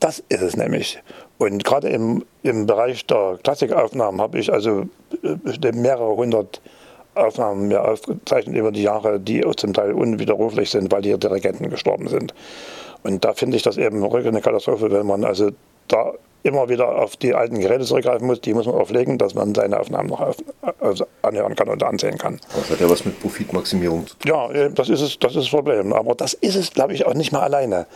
Das 0.00 0.22
ist 0.28 0.42
es 0.42 0.56
nämlich. 0.56 0.98
Und 1.38 1.64
gerade 1.64 1.88
im, 1.88 2.24
im 2.42 2.66
Bereich 2.66 3.06
der 3.06 3.38
Klassikaufnahmen 3.42 4.20
habe 4.20 4.38
ich 4.38 4.52
also 4.52 4.86
äh, 5.22 5.72
mehrere 5.72 6.16
hundert 6.16 6.60
Aufnahmen 7.14 7.68
mir 7.68 7.84
aufgezeichnet 7.84 8.56
über 8.56 8.72
die 8.72 8.82
Jahre, 8.82 9.18
die 9.18 9.44
zum 9.56 9.72
Teil 9.72 9.92
unwiderruflich 9.92 10.70
sind, 10.70 10.92
weil 10.92 11.02
die 11.02 11.18
Dirigenten 11.18 11.70
gestorben 11.70 12.08
sind. 12.08 12.34
Und 13.02 13.24
da 13.24 13.32
finde 13.32 13.56
ich 13.56 13.62
das 13.62 13.76
eben 13.76 14.00
wirklich 14.02 14.26
eine 14.26 14.40
Katastrophe, 14.40 14.90
wenn 14.90 15.06
man 15.06 15.24
also 15.24 15.50
da 15.88 16.12
immer 16.42 16.68
wieder 16.68 17.00
auf 17.00 17.16
die 17.16 17.34
alten 17.34 17.58
Geräte 17.58 17.84
zurückgreifen 17.84 18.26
muss. 18.26 18.40
Die 18.40 18.54
muss 18.54 18.66
man 18.66 18.76
auflegen, 18.76 19.18
dass 19.18 19.34
man 19.34 19.54
seine 19.54 19.78
Aufnahmen 19.78 20.08
noch 20.08 20.20
auf, 20.20 20.36
also 20.80 21.06
anhören 21.22 21.56
kann 21.56 21.68
und 21.68 21.82
ansehen 21.82 22.18
kann. 22.18 22.40
Das 22.54 22.70
hat 22.70 22.80
ja 22.80 22.88
was 22.88 23.04
mit 23.04 23.20
Profitmaximierung 23.20 24.06
zu 24.06 24.16
tun. 24.16 24.30
Ja, 24.30 24.50
äh, 24.50 24.70
das 24.72 24.88
ist, 24.88 25.00
es, 25.00 25.18
das 25.18 25.32
ist 25.32 25.44
das 25.44 25.50
Problem. 25.50 25.92
Aber 25.92 26.14
das 26.14 26.34
ist 26.34 26.54
es, 26.54 26.72
glaube 26.72 26.94
ich, 26.94 27.06
auch 27.06 27.14
nicht 27.14 27.32
mal 27.32 27.42
alleine, 27.42 27.86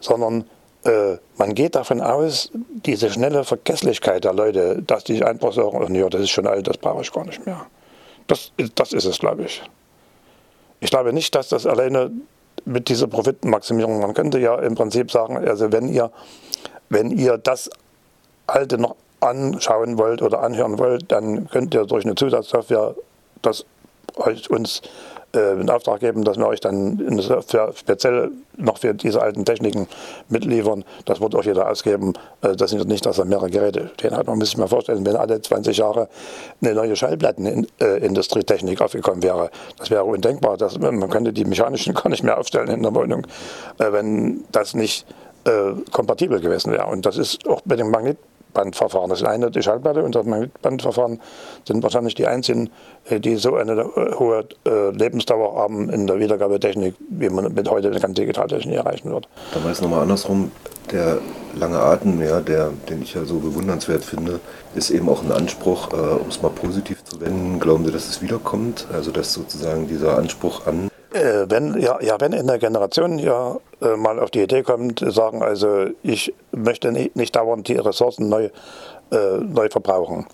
sondern 0.00 0.44
äh, 0.84 1.18
man 1.36 1.54
geht 1.54 1.74
davon 1.74 2.00
aus, 2.00 2.50
diese 2.54 3.10
schnelle 3.10 3.44
Vergesslichkeit 3.44 4.24
der 4.24 4.32
Leute, 4.32 4.82
dass 4.82 5.04
die 5.04 5.22
einfach 5.22 5.52
sagen, 5.52 5.94
ja, 5.94 6.08
das 6.08 6.22
ist 6.22 6.30
schon 6.30 6.46
alt, 6.46 6.66
das 6.66 6.78
brauche 6.78 7.02
ich 7.02 7.12
gar 7.12 7.24
nicht 7.24 7.44
mehr. 7.44 7.66
Das, 8.26 8.52
das 8.74 8.92
ist 8.92 9.04
es, 9.04 9.18
glaube 9.18 9.44
ich. 9.44 9.62
Ich 10.80 10.90
glaube 10.90 11.12
nicht, 11.12 11.34
dass 11.34 11.48
das 11.48 11.66
alleine 11.66 12.10
mit 12.64 12.88
dieser 12.88 13.06
Profitmaximierung, 13.06 14.00
man 14.00 14.14
könnte 14.14 14.38
ja 14.38 14.58
im 14.58 14.74
Prinzip 14.74 15.10
sagen, 15.10 15.36
also 15.36 15.72
wenn 15.72 15.88
ihr, 15.88 16.10
wenn 16.88 17.10
ihr 17.10 17.38
das 17.38 17.70
Alte 18.46 18.78
noch 18.78 18.96
anschauen 19.20 19.98
wollt 19.98 20.22
oder 20.22 20.42
anhören 20.42 20.78
wollt, 20.78 21.12
dann 21.12 21.48
könnt 21.48 21.74
ihr 21.74 21.84
durch 21.84 22.04
eine 22.04 22.14
Zusatzsoftware 22.14 22.94
das 23.42 23.64
euch 24.16 24.50
uns 24.50 24.82
in 25.32 25.70
Auftrag 25.70 26.00
geben, 26.00 26.24
dass 26.24 26.38
wir 26.38 26.46
euch 26.46 26.60
dann 26.60 26.98
speziell 27.74 28.32
noch 28.60 28.78
für 28.78 28.94
diese 28.94 29.20
alten 29.22 29.44
Techniken 29.44 29.86
mitliefern. 30.28 30.84
Das 31.04 31.20
wird 31.20 31.34
auch 31.34 31.44
jeder 31.44 31.68
ausgeben. 31.68 32.14
Äh, 32.42 32.56
das 32.56 32.70
sind 32.70 32.86
nicht, 32.88 33.04
dass 33.06 33.18
er 33.18 33.24
mehrere 33.24 33.50
Geräte 33.50 33.90
stehen 33.94 34.16
hat. 34.16 34.26
Man 34.26 34.38
muss 34.38 34.48
sich 34.48 34.58
mal 34.58 34.68
vorstellen, 34.68 35.04
wenn 35.04 35.16
alle 35.16 35.40
20 35.40 35.76
Jahre 35.76 36.08
eine 36.62 36.74
neue 36.74 36.96
Schallplattenindustrietechnik 36.96 38.80
aufgekommen 38.80 39.22
wäre, 39.22 39.50
das 39.78 39.90
wäre 39.90 40.04
undenkbar. 40.04 40.56
Das, 40.56 40.78
man 40.78 41.08
könnte 41.10 41.32
die 41.32 41.44
mechanischen 41.44 41.94
gar 42.00 42.08
nicht 42.08 42.22
mehr 42.22 42.38
aufstellen 42.38 42.68
in 42.68 42.82
der 42.82 42.94
Wohnung, 42.94 43.26
äh, 43.78 43.92
wenn 43.92 44.44
das 44.52 44.74
nicht 44.74 45.06
äh, 45.44 45.72
kompatibel 45.90 46.40
gewesen 46.40 46.72
wäre. 46.72 46.86
Und 46.86 47.06
das 47.06 47.16
ist 47.16 47.46
auch 47.48 47.62
mit 47.64 47.78
dem 47.78 47.90
Magnet 47.90 48.18
Bandverfahren. 48.52 49.10
Das 49.10 49.22
eine 49.22 49.50
die 49.50 49.62
Schallplatte 49.62 50.02
und 50.02 50.14
das 50.14 50.26
Magnetbandverfahren 50.26 51.20
sind 51.66 51.82
wahrscheinlich 51.82 52.14
die 52.14 52.26
einzigen, 52.26 52.70
äh, 53.08 53.20
die 53.20 53.36
so 53.36 53.56
eine 53.56 53.72
äh, 53.72 54.14
hohe 54.14 54.46
äh, 54.66 54.90
Lebensdauer 54.90 55.56
haben 55.56 55.90
in 55.90 56.06
der 56.06 56.18
Wiedergabetechnik, 56.18 56.94
wie 57.08 57.28
man 57.28 57.52
mit 57.52 57.70
heute 57.70 57.88
eine 57.88 58.00
ganze 58.00 58.22
Digitaltechnik 58.22 58.76
erreichen 58.76 59.10
wird. 59.10 59.28
Da 59.54 59.62
war 59.62 59.70
es 59.70 59.80
nochmal 59.80 60.02
andersrum. 60.02 60.50
Der 60.90 61.18
lange 61.54 61.78
Atem, 61.78 62.20
ja, 62.20 62.40
der, 62.40 62.70
den 62.88 63.02
ich 63.02 63.14
ja 63.14 63.24
so 63.24 63.38
bewundernswert 63.38 64.04
finde, 64.04 64.40
ist 64.74 64.90
eben 64.90 65.08
auch 65.08 65.22
ein 65.22 65.30
Anspruch, 65.30 65.92
äh, 65.92 65.96
um 65.96 66.28
es 66.28 66.42
mal 66.42 66.50
positiv 66.50 67.04
zu 67.04 67.20
wenden. 67.20 67.60
Glauben 67.60 67.84
Sie, 67.84 67.92
dass 67.92 68.08
es 68.08 68.22
wiederkommt? 68.22 68.86
Also 68.92 69.10
dass 69.10 69.32
sozusagen 69.32 69.86
dieser 69.86 70.18
Anspruch 70.18 70.66
an 70.66 70.90
Äh, 71.12 71.46
wenn, 71.48 71.80
ja, 71.80 72.00
ja, 72.00 72.20
wenn 72.20 72.32
eine 72.32 72.58
Generation 72.58 73.18
ja 73.18 73.56
äh, 73.82 73.96
mal 73.96 74.20
auf 74.20 74.30
die 74.30 74.42
Idee 74.42 74.62
kommt, 74.62 75.00
sagen, 75.00 75.42
also 75.42 75.86
ich 76.02 76.32
möchte 76.52 76.92
nicht, 76.92 77.16
nicht 77.16 77.34
dauernd 77.34 77.66
die 77.66 77.76
Ressourcen 77.76 78.28
neu, 78.28 78.50
äh, 79.10 79.38
neu 79.38 79.68
verbrauchen. 79.68 80.26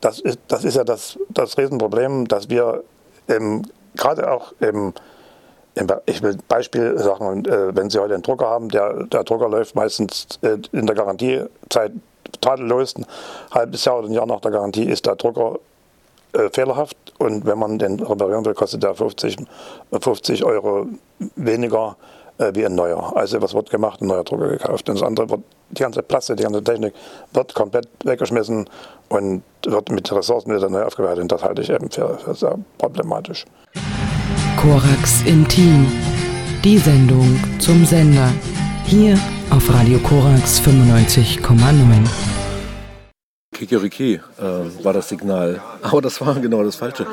Das 0.00 0.18
ist, 0.20 0.40
das 0.48 0.64
ist 0.64 0.76
ja 0.76 0.84
das, 0.84 1.18
das 1.30 1.56
Riesenproblem, 1.56 2.28
dass 2.28 2.48
wir 2.48 2.84
gerade 3.96 4.30
auch 4.30 4.52
im, 4.60 4.92
im, 5.74 5.86
ich 6.06 6.22
will 6.22 6.38
Beispiel 6.48 6.96
sagen, 6.98 7.44
äh, 7.44 7.74
wenn 7.74 7.90
Sie 7.90 7.98
heute 7.98 8.14
einen 8.14 8.22
Drucker 8.22 8.46
haben, 8.46 8.68
der, 8.68 9.04
der 9.04 9.24
Drucker 9.24 9.48
läuft 9.48 9.74
meistens 9.74 10.26
äh, 10.42 10.58
in 10.72 10.86
der 10.86 10.94
Garantiezeit 10.94 11.92
tadellos, 12.40 12.96
ein 12.96 13.06
halbes 13.50 13.84
Jahr 13.84 13.98
oder 13.98 14.08
ein 14.08 14.12
Jahr 14.12 14.26
nach 14.26 14.40
der 14.40 14.52
Garantie 14.52 14.84
ist 14.84 15.06
der 15.06 15.16
Drucker 15.16 15.58
äh, 16.32 16.48
fehlerhaft 16.52 16.96
und 17.18 17.46
wenn 17.46 17.58
man 17.58 17.78
den 17.78 18.00
reparieren 18.00 18.44
will, 18.44 18.54
kostet 18.54 18.82
der 18.82 18.94
50, 18.94 19.36
50 20.00 20.44
Euro 20.44 20.86
weniger 21.36 21.96
äh, 22.38 22.52
wie 22.54 22.66
ein 22.66 22.74
neuer. 22.74 23.16
Also 23.16 23.40
was 23.40 23.54
wird 23.54 23.70
gemacht? 23.70 24.00
Ein 24.02 24.08
neuer 24.08 24.24
Drucker 24.24 24.48
gekauft. 24.48 24.88
Und 24.88 25.00
das 25.00 25.06
andere 25.06 25.30
wird, 25.30 25.40
die 25.70 25.82
ganze 25.82 26.02
Plastik, 26.02 26.36
die 26.36 26.42
ganze 26.42 26.62
Technik 26.62 26.94
wird 27.32 27.54
komplett 27.54 27.88
weggeschmissen 28.04 28.68
und 29.08 29.42
wird 29.64 29.90
mit 29.90 30.10
Ressourcen 30.12 30.54
wieder 30.54 30.68
neu 30.68 30.82
aufgewertet. 30.82 31.22
Und 31.22 31.32
das 31.32 31.42
halte 31.42 31.62
ich 31.62 31.70
eben 31.70 31.90
für, 31.90 32.18
für 32.18 32.34
sehr 32.34 32.58
problematisch. 32.78 33.46
Korax 34.60 35.22
Intim. 35.26 35.86
Die 36.64 36.78
Sendung 36.78 37.38
zum 37.58 37.84
Sender. 37.84 38.28
Hier 38.84 39.18
auf 39.50 39.72
Radio 39.72 39.98
Korax 40.00 40.60
95,9. 40.60 42.35
Kikeriki 43.56 44.20
äh, 44.38 44.84
war 44.84 44.92
das 44.92 45.08
Signal. 45.08 45.62
Aber 45.82 46.02
das 46.02 46.20
war 46.20 46.34
genau 46.34 46.62
das 46.62 46.76
Falsche. 46.76 47.06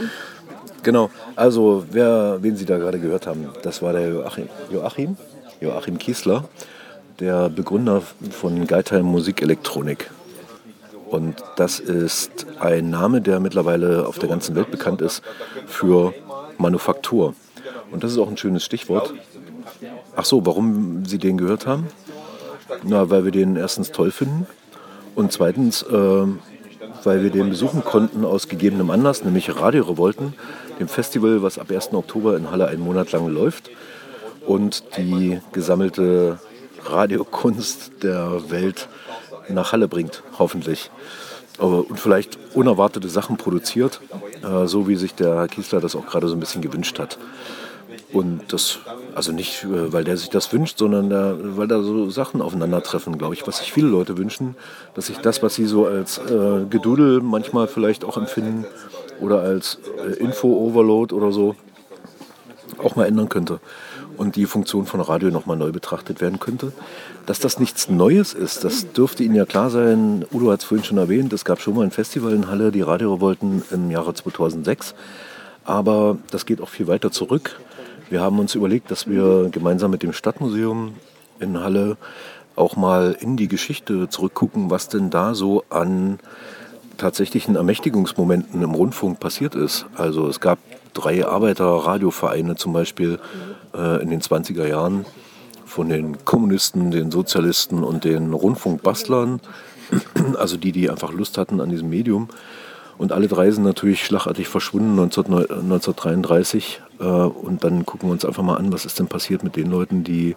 Genau, 0.84 1.10
also 1.38 1.86
wer, 1.92 2.40
wen 2.42 2.58
Sie 2.58 2.66
da 2.66 2.78
gerade 2.78 3.00
gehört 3.00 3.26
haben, 3.26 3.48
das 3.62 3.82
war 3.82 3.94
der 3.94 4.10
Joachim, 4.10 4.50
Joachim, 4.70 5.18
Joachim 5.62 5.98
Kiesler, 5.98 6.44
der 7.22 7.48
Begründer 7.48 8.02
von 8.32 8.68
Geithheim 8.68 9.06
Musikelektronik. 9.06 10.12
Und 11.10 11.36
das 11.56 11.80
ist 11.80 12.46
ein 12.60 12.90
Name, 12.90 13.22
der 13.22 13.40
mittlerweile 13.40 14.06
auf 14.06 14.20
der 14.20 14.28
ganzen 14.28 14.56
Welt 14.56 14.72
bekannt 14.72 15.02
ist 15.02 15.22
für 15.68 16.14
Manufaktur. 16.58 17.34
Und 17.92 18.04
das 18.04 18.12
ist 18.12 18.18
auch 18.18 18.28
ein 18.28 18.38
schönes 18.38 18.66
Stichwort. 18.66 19.14
Ach 20.18 20.26
so, 20.26 20.46
warum 20.46 21.06
Sie 21.06 21.18
den 21.18 21.38
gehört 21.38 21.66
haben? 21.66 21.88
Na, 22.84 23.10
weil 23.10 23.24
wir 23.24 23.32
den 23.32 23.56
erstens 23.56 23.92
toll 23.92 24.12
finden 24.12 24.48
und 25.16 25.32
zweitens, 25.32 25.84
äh, 25.84 26.26
weil 27.04 27.24
wir 27.24 27.30
den 27.30 27.50
besuchen 27.50 27.84
konnten 27.84 28.26
aus 28.26 28.48
gegebenem 28.48 28.90
Anlass, 28.90 29.24
nämlich 29.24 29.56
Radio 29.60 29.84
Revolten, 29.84 30.34
dem 30.80 30.88
Festival, 30.88 31.42
was 31.44 31.60
ab 31.60 31.72
1. 31.72 31.94
Oktober 31.94 32.38
in 32.38 32.52
Halle 32.52 32.68
einen 32.68 32.82
Monat 32.82 33.12
lang 33.12 33.28
läuft 33.28 33.70
und 34.46 34.84
die 34.98 35.40
gesammelte 35.52 36.40
Radiokunst 36.86 38.04
der 38.04 38.50
Welt 38.50 38.88
nach 39.50 39.72
Halle 39.72 39.88
bringt, 39.88 40.24
hoffentlich. 40.38 40.92
Und 41.58 42.00
vielleicht 42.00 42.40
unerwartete 42.54 43.10
Sachen 43.10 43.38
produziert, 43.38 44.02
äh, 44.44 44.66
so 44.66 44.88
wie 44.88 44.96
sich 44.96 45.14
der 45.14 45.36
Herr 45.36 45.48
Kiesler 45.48 45.82
das 45.82 45.96
auch 45.96 46.06
gerade 46.06 46.28
so 46.28 46.36
ein 46.36 46.40
bisschen 46.40 46.62
gewünscht 46.62 46.98
hat. 47.00 47.20
Und 48.14 48.54
das, 48.54 48.78
also 49.16 49.32
nicht, 49.32 49.64
äh, 49.64 49.92
weil 49.92 50.04
der 50.04 50.18
sich 50.18 50.30
das 50.30 50.54
wünscht, 50.54 50.78
sondern 50.78 51.10
der, 51.10 51.36
weil 51.58 51.68
da 51.68 51.82
so 51.82 52.10
Sachen 52.12 52.42
aufeinandertreffen, 52.42 53.18
glaube 53.18 53.34
ich, 53.34 53.46
was 53.48 53.58
sich 53.58 53.74
viele 53.74 53.88
Leute 53.88 54.18
wünschen, 54.18 54.56
dass 54.94 55.08
sich 55.08 55.18
das, 55.18 55.42
was 55.42 55.56
sie 55.56 55.66
so 55.66 55.88
als 55.88 56.20
äh, 56.20 56.66
Gedudel 56.70 57.22
manchmal 57.22 57.68
vielleicht 57.68 58.06
auch 58.06 58.16
empfinden 58.16 58.66
oder 59.20 59.42
als 59.42 59.80
äh, 60.06 60.14
Info-Overload 60.20 61.14
oder 61.16 61.32
so, 61.32 61.56
auch 62.78 62.96
mal 62.96 63.06
ändern 63.06 63.30
könnte. 63.30 63.60
Und 64.16 64.36
die 64.36 64.46
Funktion 64.46 64.86
von 64.86 65.02
Radio 65.02 65.32
nochmal 65.32 65.58
neu 65.58 65.72
betrachtet 65.72 66.22
werden 66.22 66.40
könnte. 66.40 66.72
Dass 67.26 67.40
das 67.40 67.60
nichts 67.60 67.90
Neues 67.90 68.34
ist, 68.34 68.64
das 68.64 68.92
dürfte 68.92 69.24
Ihnen 69.24 69.34
ja 69.34 69.46
klar 69.46 69.72
sein. 69.72 70.24
Udo 70.32 70.52
hat 70.52 70.60
es 70.60 70.66
vorhin 70.66 70.86
schon 70.86 71.00
erwähnt, 71.00 71.34
es 71.34 71.46
gab 71.46 71.60
schon 71.60 71.76
mal 71.76 71.82
ein 71.84 71.90
Festival 71.90 72.32
in 72.34 72.48
Halle, 72.48 72.72
die 72.72 72.82
Radiorevolten 72.82 73.64
im 73.72 73.90
Jahre 73.90 74.14
2006. 74.14 74.94
Aber 75.66 76.18
das 76.30 76.46
geht 76.46 76.62
auch 76.62 76.70
viel 76.70 76.88
weiter 76.88 77.12
zurück. 77.12 77.60
Wir 78.14 78.22
haben 78.22 78.38
uns 78.38 78.54
überlegt, 78.54 78.92
dass 78.92 79.08
wir 79.10 79.50
gemeinsam 79.50 79.90
mit 79.90 80.04
dem 80.04 80.14
Stadtmuseum 80.14 80.94
in 81.40 81.60
Halle 81.60 81.98
auch 82.56 82.76
mal 82.76 83.18
in 83.20 83.38
die 83.38 83.48
Geschichte 83.48 84.08
zurückgucken, 84.08 84.70
was 84.70 84.88
denn 84.88 85.10
da 85.10 85.34
so 85.34 85.64
an 85.72 86.20
tatsächlichen 86.98 87.56
Ermächtigungsmomenten 87.56 88.62
im 88.62 88.76
Rundfunk 88.76 89.20
passiert 89.20 89.56
ist. 89.56 89.88
Also 89.96 90.28
es 90.28 90.40
gab 90.40 90.60
drei 90.94 91.26
Arbeiterradiovereine 91.26 92.56
zum 92.56 92.72
Beispiel 92.72 93.18
äh, 93.74 94.00
in 94.04 94.12
den 94.12 94.22
20er 94.22 94.68
Jahren 94.68 95.08
von 95.66 95.90
den 95.90 96.24
Kommunisten, 96.24 96.92
den 96.92 97.10
Sozialisten 97.10 97.84
und 97.84 98.04
den 98.04 98.32
Rundfunkbastlern, 98.32 99.42
also 100.38 100.58
die, 100.58 100.72
die 100.72 100.92
einfach 100.92 101.12
Lust 101.12 101.40
hatten 101.40 101.60
an 101.60 101.72
diesem 101.72 101.90
Medium. 101.90 102.28
Und 103.00 103.12
alle 103.12 103.28
drei 103.28 103.50
sind 103.50 103.64
natürlich 103.64 104.06
schlagartig 104.06 104.48
verschwunden 104.48 105.00
1933. 105.00 106.80
Äh, 107.04 107.06
und 107.06 107.64
dann 107.64 107.86
gucken 107.86 108.10
wir 108.10 108.14
uns 108.14 108.26
einfach 108.26 108.44
mal 108.44 108.58
an, 108.58 108.72
was 108.72 108.86
ist 108.86 109.00
denn 109.00 109.08
passiert 109.08 109.44
mit 109.44 109.56
den 109.56 109.70
Leuten, 109.70 110.04
die 110.04 110.36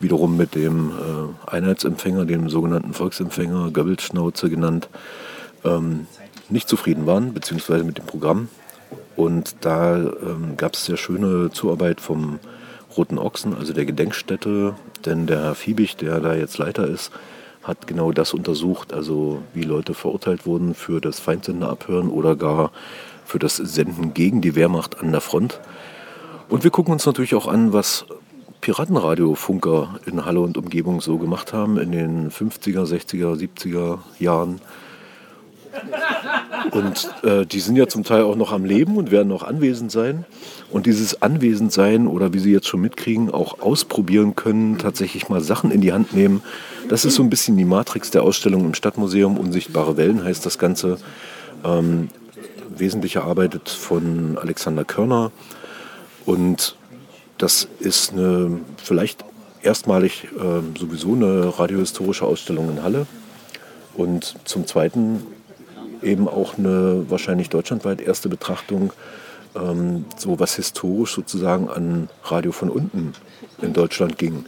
wiederum 0.00 0.36
mit 0.36 0.54
dem 0.54 0.90
äh, 0.90 1.50
Einheitsempfänger, 1.50 2.26
dem 2.26 2.50
sogenannten 2.50 2.92
Volksempfänger, 2.92 3.70
Goebbels-Schnauze 3.70 4.50
genannt, 4.50 4.88
ähm, 5.64 6.06
nicht 6.50 6.68
zufrieden 6.68 7.06
waren, 7.06 7.32
beziehungsweise 7.32 7.84
mit 7.84 7.98
dem 7.98 8.06
Programm. 8.06 8.48
Und 9.16 9.56
da 9.62 9.96
ähm, 9.96 10.56
gab 10.56 10.74
es 10.74 10.84
sehr 10.84 10.96
schöne 10.96 11.50
Zuarbeit 11.50 12.00
vom 12.00 12.38
Roten 12.96 13.18
Ochsen, 13.18 13.54
also 13.54 13.72
der 13.72 13.86
Gedenkstätte, 13.86 14.74
denn 15.04 15.26
der 15.26 15.42
Herr 15.42 15.54
Fiebig, 15.54 15.96
der 15.96 16.20
da 16.20 16.34
jetzt 16.34 16.58
Leiter 16.58 16.86
ist, 16.86 17.10
hat 17.62 17.86
genau 17.86 18.12
das 18.12 18.34
untersucht, 18.34 18.92
also 18.92 19.42
wie 19.54 19.62
Leute 19.62 19.94
verurteilt 19.94 20.44
wurden 20.44 20.74
für 20.74 21.00
das 21.00 21.18
Feindsenderabhören 21.18 22.10
oder 22.10 22.36
gar 22.36 22.70
für 23.24 23.38
das 23.38 23.56
Senden 23.56 24.12
gegen 24.12 24.42
die 24.42 24.54
Wehrmacht 24.54 25.00
an 25.00 25.12
der 25.12 25.22
Front. 25.22 25.60
Und 26.54 26.62
wir 26.62 26.70
gucken 26.70 26.92
uns 26.92 27.04
natürlich 27.04 27.34
auch 27.34 27.48
an, 27.48 27.72
was 27.72 28.04
Piratenradiofunker 28.60 29.98
in 30.06 30.24
Halle 30.24 30.38
und 30.38 30.56
Umgebung 30.56 31.00
so 31.00 31.18
gemacht 31.18 31.52
haben 31.52 31.78
in 31.78 31.90
den 31.90 32.30
50er, 32.30 32.84
60er, 32.84 33.34
70er 33.34 33.98
Jahren. 34.20 34.60
Und 36.70 37.10
äh, 37.24 37.44
die 37.44 37.58
sind 37.58 37.74
ja 37.74 37.88
zum 37.88 38.04
Teil 38.04 38.22
auch 38.22 38.36
noch 38.36 38.52
am 38.52 38.64
Leben 38.64 38.96
und 38.96 39.10
werden 39.10 39.30
noch 39.30 39.42
anwesend 39.42 39.90
sein. 39.90 40.26
Und 40.70 40.86
dieses 40.86 41.22
Anwesendsein 41.22 42.06
oder 42.06 42.32
wie 42.32 42.38
Sie 42.38 42.52
jetzt 42.52 42.68
schon 42.68 42.82
mitkriegen, 42.82 43.32
auch 43.32 43.58
ausprobieren 43.58 44.36
können, 44.36 44.78
tatsächlich 44.78 45.28
mal 45.28 45.40
Sachen 45.40 45.72
in 45.72 45.80
die 45.80 45.92
Hand 45.92 46.14
nehmen. 46.14 46.40
Das 46.88 47.04
ist 47.04 47.16
so 47.16 47.24
ein 47.24 47.30
bisschen 47.30 47.56
die 47.56 47.64
Matrix 47.64 48.12
der 48.12 48.22
Ausstellung 48.22 48.64
im 48.64 48.74
Stadtmuseum. 48.74 49.38
Unsichtbare 49.38 49.96
Wellen 49.96 50.22
heißt 50.22 50.46
das 50.46 50.60
Ganze. 50.60 50.98
Ähm, 51.64 52.10
wesentlich 52.76 53.16
erarbeitet 53.16 53.68
von 53.68 54.38
Alexander 54.40 54.84
Körner. 54.84 55.32
Und 56.26 56.76
das 57.38 57.68
ist 57.80 58.12
eine, 58.12 58.60
vielleicht 58.76 59.24
erstmalig 59.62 60.28
äh, 60.36 60.78
sowieso 60.78 61.14
eine 61.14 61.58
radiohistorische 61.58 62.24
Ausstellung 62.24 62.70
in 62.70 62.82
Halle. 62.82 63.06
Und 63.94 64.34
zum 64.44 64.66
Zweiten 64.66 65.26
eben 66.02 66.28
auch 66.28 66.58
eine 66.58 67.06
wahrscheinlich 67.08 67.48
deutschlandweit 67.48 68.00
erste 68.00 68.28
Betrachtung, 68.28 68.92
ähm, 69.54 70.04
so 70.16 70.38
was 70.38 70.56
historisch 70.56 71.14
sozusagen 71.14 71.68
an 71.68 72.08
Radio 72.24 72.52
von 72.52 72.70
unten 72.70 73.12
in 73.62 73.72
Deutschland 73.72 74.18
ging 74.18 74.44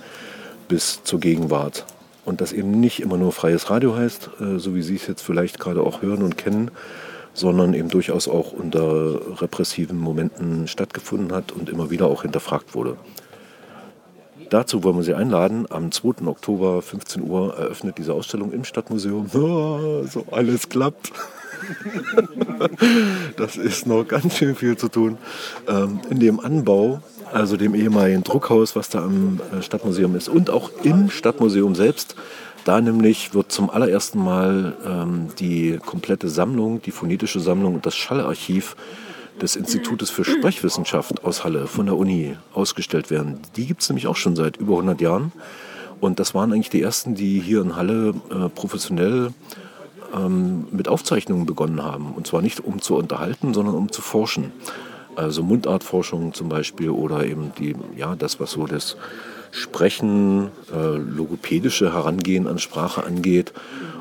bis 0.68 1.02
zur 1.04 1.20
Gegenwart. 1.20 1.86
Und 2.24 2.40
das 2.40 2.52
eben 2.52 2.72
nicht 2.72 3.00
immer 3.00 3.16
nur 3.16 3.32
freies 3.32 3.70
Radio 3.70 3.96
heißt, 3.96 4.30
äh, 4.40 4.58
so 4.58 4.74
wie 4.74 4.82
Sie 4.82 4.96
es 4.96 5.06
jetzt 5.06 5.22
vielleicht 5.22 5.60
gerade 5.60 5.80
auch 5.82 6.02
hören 6.02 6.22
und 6.22 6.36
kennen, 6.36 6.70
sondern 7.36 7.74
eben 7.74 7.88
durchaus 7.88 8.28
auch 8.28 8.52
unter 8.52 9.40
repressiven 9.40 9.98
Momenten 9.98 10.66
stattgefunden 10.66 11.32
hat 11.32 11.52
und 11.52 11.68
immer 11.68 11.90
wieder 11.90 12.06
auch 12.06 12.22
hinterfragt 12.22 12.74
wurde. 12.74 12.96
Dazu 14.48 14.84
wollen 14.84 14.96
wir 14.96 15.02
Sie 15.02 15.14
einladen. 15.14 15.66
Am 15.70 15.92
2. 15.92 16.26
Oktober 16.26 16.80
15 16.80 17.22
Uhr 17.22 17.54
eröffnet 17.56 17.98
diese 17.98 18.14
Ausstellung 18.14 18.52
im 18.52 18.64
Stadtmuseum. 18.64 19.26
Oh, 19.34 20.04
so 20.10 20.24
alles 20.30 20.68
klappt. 20.68 21.12
das 23.36 23.56
ist 23.56 23.86
noch 23.86 24.04
ganz 24.04 24.36
schön 24.36 24.54
viel 24.54 24.76
zu 24.76 24.88
tun. 24.88 25.18
Ähm, 25.68 26.00
in 26.10 26.20
dem 26.20 26.40
Anbau, 26.40 27.00
also 27.32 27.56
dem 27.56 27.74
ehemaligen 27.74 28.22
Druckhaus, 28.22 28.76
was 28.76 28.88
da 28.88 29.02
am 29.02 29.40
äh, 29.52 29.62
Stadtmuseum 29.62 30.14
ist, 30.16 30.28
und 30.28 30.48
auch 30.48 30.70
im 30.84 31.10
Stadtmuseum 31.10 31.74
selbst, 31.74 32.14
da 32.66 32.80
nämlich 32.80 33.32
wird 33.32 33.52
zum 33.52 33.70
allerersten 33.70 34.18
Mal 34.18 34.74
ähm, 34.84 35.28
die 35.38 35.78
komplette 35.84 36.28
Sammlung, 36.28 36.82
die 36.82 36.90
phonetische 36.90 37.38
Sammlung 37.38 37.76
und 37.76 37.86
das 37.86 37.94
Schallarchiv 37.94 38.76
des 39.40 39.54
Institutes 39.54 40.10
für 40.10 40.24
Sprechwissenschaft 40.24 41.24
aus 41.24 41.44
Halle 41.44 41.68
von 41.68 41.86
der 41.86 41.96
Uni 41.96 42.36
ausgestellt 42.54 43.10
werden. 43.10 43.38
Die 43.54 43.66
gibt 43.66 43.82
es 43.82 43.88
nämlich 43.88 44.08
auch 44.08 44.16
schon 44.16 44.34
seit 44.34 44.56
über 44.56 44.72
100 44.72 45.00
Jahren. 45.00 45.30
Und 46.00 46.18
das 46.18 46.34
waren 46.34 46.52
eigentlich 46.52 46.70
die 46.70 46.82
ersten, 46.82 47.14
die 47.14 47.38
hier 47.40 47.60
in 47.60 47.76
Halle 47.76 48.14
äh, 48.30 48.48
professionell 48.48 49.32
ähm, 50.14 50.66
mit 50.72 50.88
Aufzeichnungen 50.88 51.46
begonnen 51.46 51.84
haben. 51.84 52.14
Und 52.14 52.26
zwar 52.26 52.42
nicht 52.42 52.60
um 52.60 52.82
zu 52.82 52.96
unterhalten, 52.96 53.54
sondern 53.54 53.76
um 53.76 53.92
zu 53.92 54.02
forschen. 54.02 54.52
Also 55.14 55.42
Mundartforschung 55.42 56.34
zum 56.34 56.48
Beispiel 56.48 56.90
oder 56.90 57.24
eben 57.24 57.52
die, 57.58 57.76
ja, 57.96 58.16
das, 58.16 58.40
was 58.40 58.50
so 58.50 58.66
das 58.66 58.96
Sprechen, 59.56 60.50
äh, 60.70 60.96
logopädische 60.96 61.94
Herangehen 61.94 62.46
an 62.46 62.58
Sprache 62.58 63.04
angeht. 63.04 63.54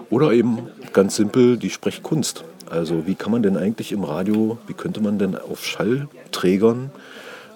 Oder 0.10 0.32
eben 0.32 0.60
ganz 0.92 1.16
simpel 1.16 1.58
die 1.58 1.70
Sprechkunst. 1.70 2.44
Also 2.70 3.08
wie 3.08 3.16
kann 3.16 3.32
man 3.32 3.42
denn 3.42 3.56
eigentlich 3.56 3.92
im 3.92 4.04
Radio, 4.04 4.58
wie 4.68 4.74
könnte 4.74 5.00
man 5.00 5.18
denn 5.18 5.36
auf 5.38 5.66
Schallträgern 5.66 6.92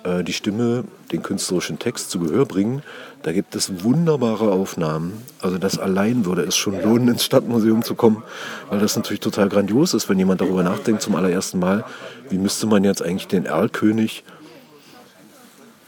äh, 0.06 0.24
die 0.24 0.34
Stimme, 0.34 0.86
den 1.12 1.24
künstlerischen 1.24 1.78
Text 1.78 2.10
zu 2.10 2.20
Gehör 2.20 2.46
bringen? 2.46 2.84
Da 3.24 3.34
gibt 3.34 3.54
es 3.56 3.84
wunderbare 3.84 4.50
Aufnahmen. 4.50 5.14
Also 5.42 5.58
das 5.58 5.78
allein 5.78 6.26
würde 6.26 6.44
es 6.44 6.56
schon 6.56 6.82
lohnen, 6.82 7.10
ins 7.10 7.26
Stadtmuseum 7.26 7.84
zu 7.84 7.96
kommen, 7.96 8.24
weil 8.70 8.80
das 8.80 8.96
natürlich 8.96 9.20
total 9.20 9.50
grandios 9.50 9.94
ist, 9.94 10.08
wenn 10.08 10.20
jemand 10.20 10.40
darüber 10.40 10.64
nachdenkt 10.64 11.02
zum 11.02 11.16
allerersten 11.16 11.60
Mal, 11.60 11.84
wie 12.30 12.38
müsste 12.38 12.66
man 12.66 12.86
jetzt 12.86 13.02
eigentlich 13.02 13.28
den 13.28 13.46
Erlkönig 13.46 14.24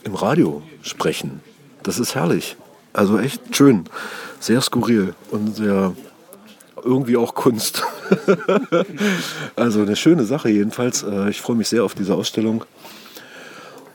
im 0.03 0.15
Radio 0.15 0.61
sprechen. 0.81 1.41
Das 1.83 1.99
ist 1.99 2.15
herrlich. 2.15 2.57
Also 2.93 3.17
echt 3.17 3.55
schön. 3.55 3.85
Sehr 4.39 4.61
skurril 4.61 5.13
und 5.31 5.55
sehr 5.55 5.93
irgendwie 6.83 7.17
auch 7.17 7.35
Kunst. 7.35 7.83
also 9.55 9.81
eine 9.81 9.95
schöne 9.95 10.25
Sache 10.25 10.49
jedenfalls. 10.49 11.03
Äh, 11.03 11.29
ich 11.29 11.41
freue 11.41 11.55
mich 11.55 11.69
sehr 11.69 11.83
auf 11.83 11.93
diese 11.93 12.15
Ausstellung. 12.15 12.65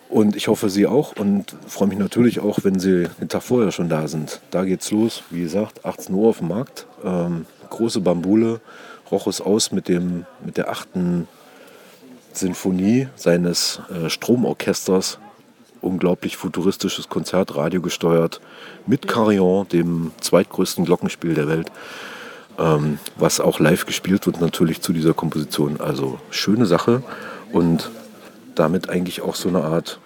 Und 0.08 0.36
ich 0.36 0.48
hoffe, 0.48 0.70
Sie 0.70 0.86
auch 0.86 1.16
und 1.16 1.56
freue 1.66 1.88
mich 1.88 1.98
natürlich 1.98 2.40
auch, 2.40 2.60
wenn 2.62 2.78
Sie 2.78 3.08
den 3.20 3.28
Tag 3.28 3.42
vorher 3.42 3.72
schon 3.72 3.88
da 3.88 4.06
sind. 4.06 4.40
Da 4.50 4.64
geht's 4.64 4.90
los, 4.90 5.24
wie 5.30 5.42
gesagt, 5.42 5.84
18 5.84 6.14
Uhr 6.14 6.28
auf 6.28 6.38
dem 6.38 6.48
Markt. 6.48 6.86
Ähm, 7.04 7.44
große 7.70 8.00
Bambule, 8.00 8.60
Rochus 9.10 9.40
aus 9.40 9.72
mit, 9.72 9.88
dem, 9.88 10.24
mit 10.44 10.56
der 10.56 10.70
achten 10.70 11.26
Sinfonie 12.32 13.08
seines 13.16 13.80
äh, 13.90 14.08
Stromorchesters. 14.08 15.18
Unglaublich 15.86 16.36
futuristisches 16.36 17.08
Konzert, 17.08 17.54
radiogesteuert, 17.54 18.40
mit 18.86 19.06
Carillon, 19.06 19.68
dem 19.68 20.10
zweitgrößten 20.20 20.84
Glockenspiel 20.84 21.34
der 21.34 21.46
Welt, 21.46 21.70
ähm, 22.58 22.98
was 23.16 23.38
auch 23.38 23.60
live 23.60 23.86
gespielt 23.86 24.26
wird, 24.26 24.40
natürlich 24.40 24.80
zu 24.80 24.92
dieser 24.92 25.14
Komposition. 25.14 25.80
Also 25.80 26.18
schöne 26.30 26.66
Sache 26.66 27.04
und 27.52 27.90
damit 28.56 28.88
eigentlich 28.90 29.22
auch 29.22 29.36
so 29.36 29.48
eine 29.48 29.62
Art, 29.62 30.00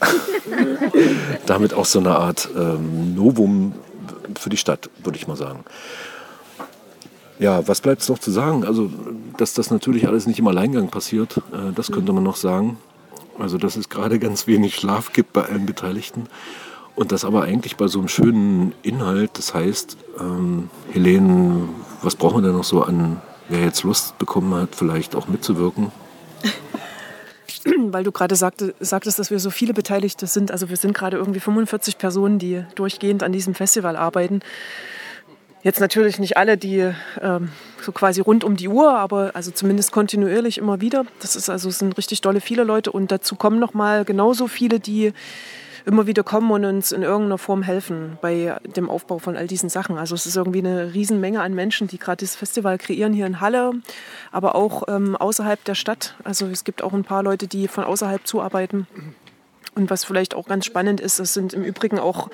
damit 1.46 1.74
auch 1.74 1.84
so 1.84 2.00
eine 2.00 2.16
Art 2.16 2.48
ähm, 2.56 3.14
Novum 3.14 3.74
für 4.36 4.50
die 4.50 4.56
Stadt, 4.56 4.90
würde 5.04 5.16
ich 5.16 5.28
mal 5.28 5.36
sagen. 5.36 5.64
Ja, 7.38 7.66
was 7.68 7.80
bleibt 7.80 8.02
es 8.02 8.08
noch 8.08 8.18
zu 8.18 8.32
sagen? 8.32 8.64
Also, 8.64 8.90
dass 9.38 9.54
das 9.54 9.70
natürlich 9.70 10.08
alles 10.08 10.26
nicht 10.26 10.40
im 10.40 10.48
Alleingang 10.48 10.88
passiert, 10.88 11.36
äh, 11.52 11.72
das 11.72 11.92
könnte 11.92 12.12
man 12.12 12.24
noch 12.24 12.36
sagen. 12.36 12.78
Also, 13.38 13.58
dass 13.58 13.76
es 13.76 13.88
gerade 13.88 14.18
ganz 14.18 14.46
wenig 14.46 14.76
Schlaf 14.76 15.12
gibt 15.12 15.32
bei 15.32 15.44
allen 15.44 15.66
Beteiligten. 15.66 16.28
Und 16.94 17.10
das 17.10 17.24
aber 17.24 17.42
eigentlich 17.42 17.76
bei 17.76 17.88
so 17.88 17.98
einem 17.98 18.08
schönen 18.08 18.72
Inhalt, 18.82 19.32
das 19.34 19.52
heißt, 19.52 19.96
ähm, 20.20 20.70
Helene, 20.92 21.68
was 22.02 22.14
brauchen 22.14 22.42
wir 22.42 22.48
denn 22.48 22.56
noch 22.56 22.64
so 22.64 22.82
an, 22.82 23.20
wer 23.48 23.62
jetzt 23.62 23.82
Lust 23.82 24.16
bekommen 24.18 24.54
hat, 24.54 24.76
vielleicht 24.76 25.16
auch 25.16 25.26
mitzuwirken? 25.26 25.90
Weil 27.90 28.04
du 28.04 28.12
gerade 28.12 28.36
sagte, 28.36 28.74
sagtest, 28.78 29.18
dass 29.18 29.30
wir 29.30 29.40
so 29.40 29.50
viele 29.50 29.74
Beteiligte 29.74 30.26
sind. 30.26 30.52
Also 30.52 30.68
wir 30.68 30.76
sind 30.76 30.94
gerade 30.94 31.16
irgendwie 31.16 31.40
45 31.40 31.98
Personen, 31.98 32.38
die 32.38 32.64
durchgehend 32.76 33.22
an 33.24 33.32
diesem 33.32 33.54
Festival 33.54 33.96
arbeiten. 33.96 34.40
Jetzt 35.64 35.80
natürlich 35.80 36.18
nicht 36.18 36.36
alle, 36.36 36.58
die 36.58 36.92
ähm, 37.22 37.48
so 37.80 37.90
quasi 37.90 38.20
rund 38.20 38.44
um 38.44 38.54
die 38.54 38.68
Uhr, 38.68 38.98
aber 38.98 39.30
also 39.32 39.50
zumindest 39.50 39.92
kontinuierlich 39.92 40.58
immer 40.58 40.82
wieder. 40.82 41.06
Das 41.20 41.36
ist 41.36 41.48
also 41.48 41.70
sind 41.70 41.96
richtig 41.96 42.20
dolle 42.20 42.42
viele 42.42 42.64
Leute 42.64 42.92
und 42.92 43.10
dazu 43.10 43.34
kommen 43.34 43.58
noch 43.58 43.72
mal 43.72 44.04
genauso 44.04 44.46
viele, 44.46 44.78
die 44.78 45.14
immer 45.86 46.06
wieder 46.06 46.22
kommen 46.22 46.50
und 46.50 46.66
uns 46.66 46.92
in 46.92 47.02
irgendeiner 47.02 47.38
Form 47.38 47.62
helfen 47.62 48.18
bei 48.20 48.56
dem 48.76 48.90
Aufbau 48.90 49.18
von 49.18 49.38
all 49.38 49.46
diesen 49.46 49.70
Sachen. 49.70 49.96
Also 49.96 50.14
es 50.14 50.26
ist 50.26 50.36
irgendwie 50.36 50.58
eine 50.58 50.92
Riesenmenge 50.92 51.40
an 51.40 51.54
Menschen, 51.54 51.88
die 51.88 51.98
gerade 51.98 52.22
das 52.22 52.36
Festival 52.36 52.76
kreieren 52.76 53.14
hier 53.14 53.24
in 53.24 53.40
Halle, 53.40 53.72
aber 54.32 54.56
auch 54.56 54.82
ähm, 54.88 55.16
außerhalb 55.16 55.64
der 55.64 55.74
Stadt. 55.74 56.14
Also 56.24 56.46
es 56.46 56.64
gibt 56.64 56.82
auch 56.82 56.92
ein 56.92 57.04
paar 57.04 57.22
Leute, 57.22 57.46
die 57.46 57.68
von 57.68 57.84
außerhalb 57.84 58.26
zuarbeiten. 58.26 58.86
Und 59.74 59.90
was 59.90 60.04
vielleicht 60.04 60.34
auch 60.34 60.46
ganz 60.46 60.66
spannend 60.66 61.00
ist, 61.00 61.18
es 61.18 61.34
sind 61.34 61.52
im 61.52 61.64
Übrigen 61.64 61.98
auch 61.98 62.28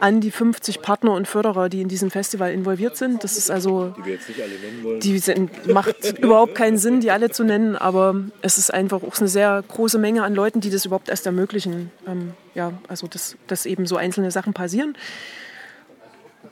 an 0.00 0.20
die 0.20 0.30
50 0.30 0.80
Partner 0.80 1.12
und 1.12 1.28
Förderer, 1.28 1.68
die 1.68 1.82
in 1.82 1.88
diesem 1.88 2.10
Festival 2.10 2.52
involviert 2.52 2.96
sind. 2.96 3.22
Das 3.22 3.36
ist 3.36 3.50
also, 3.50 3.94
die 3.98 4.04
wir 4.04 4.12
jetzt 4.14 4.28
nicht 4.28 4.40
alle 4.40 4.58
nennen 4.58 4.82
wollen. 4.82 5.00
Die 5.00 5.18
sind, 5.18 5.66
macht 5.66 6.18
überhaupt 6.18 6.54
keinen 6.54 6.78
Sinn, 6.78 7.00
die 7.00 7.10
alle 7.10 7.30
zu 7.30 7.44
nennen, 7.44 7.76
aber 7.76 8.14
es 8.42 8.58
ist 8.58 8.72
einfach 8.72 9.02
auch 9.02 9.18
eine 9.18 9.28
sehr 9.28 9.62
große 9.68 9.98
Menge 9.98 10.22
an 10.22 10.34
Leuten, 10.34 10.60
die 10.60 10.70
das 10.70 10.86
überhaupt 10.86 11.08
erst 11.08 11.26
ermöglichen. 11.26 11.90
Ähm, 12.06 12.32
ja, 12.54 12.72
also 12.88 13.06
dass, 13.06 13.36
dass 13.46 13.66
eben 13.66 13.86
so 13.86 13.96
einzelne 13.96 14.30
Sachen 14.30 14.54
passieren. 14.54 14.96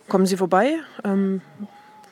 Kommen 0.08 0.26
Sie 0.26 0.36
vorbei. 0.36 0.78
Ähm, 1.04 1.40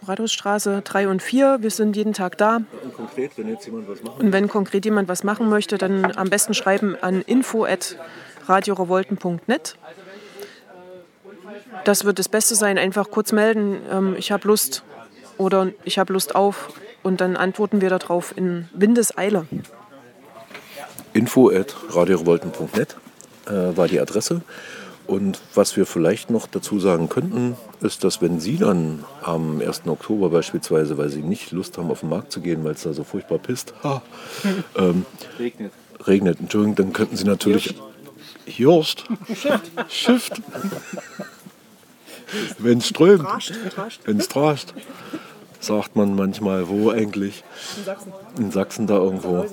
Rathausstraße 0.07 0.82
3 0.82 1.09
und 1.09 1.22
4. 1.22 1.59
Wir 1.61 1.70
sind 1.70 1.96
jeden 1.96 2.12
Tag 2.12 2.36
da. 2.38 2.57
Und 2.57 2.94
konkret, 2.94 3.32
wenn 3.36 3.48
jetzt 3.48 3.66
jemand 3.66 3.88
was 3.88 4.03
machen 4.03 4.20
Und 4.20 4.32
wenn 4.32 4.48
konkret 4.48 4.84
jemand 4.84 5.09
was 5.09 5.24
machen 5.24 5.48
möchte, 5.48 5.78
dann 5.78 6.14
am 6.16 6.28
besten 6.28 6.55
schreiben 6.55 6.96
an 7.00 7.22
info.radiorevolten.net. 7.22 9.76
Das 11.84 12.05
wird 12.05 12.18
das 12.18 12.28
Beste 12.28 12.55
sein. 12.55 12.76
Einfach 12.78 13.11
kurz 13.11 13.32
melden, 13.32 13.78
ähm, 13.90 14.14
ich 14.18 14.30
habe 14.32 14.46
Lust 14.48 14.82
oder 15.38 15.68
ich 15.84 15.98
habe 15.98 16.12
Lust 16.12 16.34
auf. 16.34 16.68
Und 17.03 17.20
dann 17.20 17.36
antworten 17.36 17.80
wir 17.80 17.88
darauf 17.90 18.36
in 18.36 18.68
Windeseile. 18.74 19.46
info 21.12 21.50
at 21.50 21.76
radiorevolten.net 21.90 22.96
äh, 23.46 23.76
war 23.76 23.88
die 23.88 24.00
Adresse. 24.00 24.42
Und 25.07 25.40
was 25.55 25.76
wir 25.76 25.84
vielleicht 25.84 26.30
noch 26.30 26.46
dazu 26.46 26.78
sagen 26.78 27.09
könnten, 27.09 27.57
ist, 27.80 28.05
dass 28.05 28.22
wenn 28.22 28.40
Sie 28.40 28.57
dann 28.57 29.05
am 29.22 29.61
1. 29.61 29.82
Oktober 29.86 30.30
beispielsweise, 30.30 30.96
weil 30.96 31.09
Sie 31.11 31.22
nicht 31.22 31.50
Lust 31.50 31.76
haben, 31.76 31.90
auf 31.90 32.00
den 32.00 32.09
Markt 32.09 32.32
zu 32.32 32.40
gehen, 32.40 32.64
weil 32.64 32.72
es 32.72 32.82
da 32.82 32.92
so 32.92 33.05
furchtbar 33.05 33.38
pisst, 33.38 33.74
ha, 33.82 34.03
ähm, 34.76 35.05
Regnet. 35.38 35.72
regnet, 36.07 36.40
Entschuldigung, 36.40 36.76
dann 36.76 36.92
könnten 36.92 37.16
Sie 37.16 37.24
natürlich... 37.24 37.74
Hirst. 38.44 39.05
Shift. 39.88 40.42
Wenn 42.59 42.78
es 42.78 42.88
strömt. 42.88 43.26
Wenn 44.05 44.18
es 44.18 44.28
trascht. 44.28 44.74
Sagt 45.61 45.94
man 45.94 46.16
manchmal, 46.16 46.68
wo 46.68 46.90
eigentlich? 46.90 47.44
In 47.76 47.84
Sachsen. 47.84 48.12
In 48.38 48.50
Sachsen 48.50 48.86
da 48.88 48.96
irgendwo. 48.96 49.46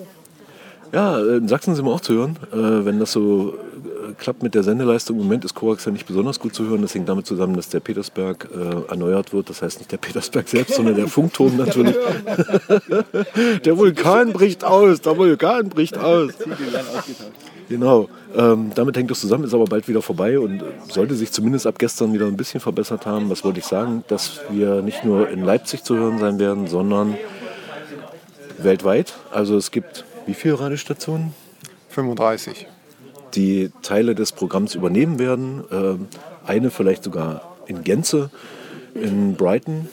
Ja, 0.91 1.19
in 1.19 1.47
Sachsen 1.47 1.75
sind 1.75 1.85
wir 1.85 1.91
auch 1.91 2.01
zu 2.01 2.13
hören. 2.13 2.37
Äh, 2.51 2.85
wenn 2.85 2.99
das 2.99 3.11
so 3.11 3.53
äh, 3.53 3.68
klappt 4.17 4.43
mit 4.43 4.55
der 4.55 4.63
Sendeleistung, 4.63 5.17
im 5.17 5.23
Moment 5.23 5.45
ist 5.45 5.55
Korax 5.55 5.85
ja 5.85 5.91
nicht 5.91 6.05
besonders 6.05 6.39
gut 6.39 6.53
zu 6.53 6.67
hören. 6.67 6.81
Das 6.81 6.93
hängt 6.95 7.09
damit 7.09 7.25
zusammen, 7.25 7.55
dass 7.55 7.69
der 7.69 7.79
Petersberg 7.79 8.47
äh, 8.53 8.89
erneuert 8.89 9.33
wird. 9.33 9.49
Das 9.49 9.61
heißt 9.61 9.79
nicht 9.79 9.91
der 9.91 9.97
Petersberg 9.97 10.47
selbst, 10.47 10.75
sondern 10.75 10.95
der 10.95 11.07
Funkturm 11.07 11.57
natürlich. 11.57 11.95
der 13.65 13.77
Vulkan 13.77 14.33
bricht 14.33 14.63
aus, 14.63 15.01
der 15.01 15.17
Vulkan 15.17 15.69
bricht 15.69 15.97
aus. 15.97 16.33
Genau, 17.69 18.09
ähm, 18.35 18.71
damit 18.73 18.97
hängt 18.97 19.11
das 19.11 19.19
zusammen, 19.21 19.43
ist 19.43 19.53
aber 19.53 19.65
bald 19.65 19.87
wieder 19.87 20.01
vorbei 20.01 20.39
und 20.39 20.61
äh, 20.61 20.65
sollte 20.89 21.13
sich 21.13 21.31
zumindest 21.31 21.67
ab 21.67 21.77
gestern 21.77 22.13
wieder 22.13 22.25
ein 22.25 22.37
bisschen 22.37 22.59
verbessert 22.59 23.05
haben. 23.05 23.29
Was 23.29 23.43
wollte 23.43 23.59
ich 23.59 23.65
sagen? 23.65 24.03
Dass 24.07 24.39
wir 24.49 24.81
nicht 24.81 25.05
nur 25.05 25.29
in 25.29 25.43
Leipzig 25.43 25.83
zu 25.83 25.95
hören 25.95 26.17
sein 26.17 26.39
werden, 26.39 26.67
sondern 26.67 27.15
weltweit. 28.57 29.13
Also 29.31 29.55
es 29.55 29.71
gibt 29.71 30.03
wie 30.25 30.33
viele 30.33 30.59
Radiostationen? 30.59 31.33
35. 31.89 32.67
die 33.35 33.71
Teile 33.81 34.15
des 34.15 34.31
Programms 34.31 34.75
übernehmen 34.75 35.19
werden. 35.19 35.63
Ähm, 35.71 36.07
eine 36.45 36.71
vielleicht 36.71 37.03
sogar 37.03 37.57
in 37.67 37.83
Gänze 37.83 38.29
in 38.93 39.35
Brighton. 39.35 39.89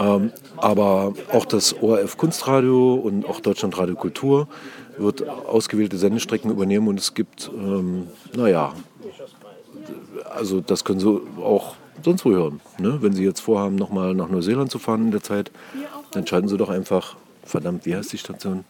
Ähm, 0.00 0.32
aber 0.56 1.14
auch 1.32 1.44
das 1.44 1.74
ORF 1.80 2.16
Kunstradio 2.16 2.94
und 2.94 3.26
auch 3.26 3.40
Deutschland 3.40 3.78
Radio 3.78 3.94
Kultur 3.94 4.48
wird 4.96 5.26
ausgewählte 5.28 5.96
Sendestrecken 5.96 6.50
übernehmen 6.50 6.88
und 6.88 6.98
es 6.98 7.14
gibt, 7.14 7.50
ähm, 7.54 8.08
naja, 8.34 8.74
also 10.34 10.60
das 10.60 10.84
können 10.84 11.00
Sie 11.00 11.20
auch 11.42 11.74
sonst 12.02 12.24
wo 12.24 12.30
hören. 12.30 12.60
Ne? 12.78 12.98
Wenn 13.00 13.12
Sie 13.12 13.24
jetzt 13.24 13.40
vorhaben, 13.40 13.76
nochmal 13.76 14.14
nach 14.14 14.28
Neuseeland 14.28 14.70
zu 14.70 14.78
fahren 14.78 15.06
in 15.06 15.10
der 15.10 15.22
Zeit, 15.22 15.50
dann 16.12 16.26
schalten 16.26 16.48
Sie 16.48 16.56
doch 16.56 16.68
einfach, 16.68 17.16
verdammt, 17.44 17.86
wie 17.86 17.96
heißt 17.96 18.12
die 18.12 18.18
Station? 18.18 18.64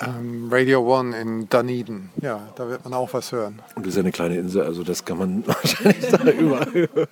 Ähm, 0.00 0.48
Radio 0.50 0.80
One 0.80 1.16
in 1.16 1.48
Dunedin. 1.48 2.08
Ja, 2.20 2.40
da 2.56 2.68
wird 2.68 2.82
man 2.84 2.94
auch 2.94 3.14
was 3.14 3.30
hören. 3.30 3.62
Und 3.76 3.86
das 3.86 3.90
ist 3.90 3.96
ja 3.96 4.02
eine 4.02 4.10
kleine 4.10 4.36
Insel, 4.36 4.62
also 4.62 4.82
das 4.82 5.04
kann 5.04 5.18
man 5.18 5.44
wahrscheinlich 5.46 6.10
da 6.10 6.28
überall 6.30 6.72
hören. 6.72 7.06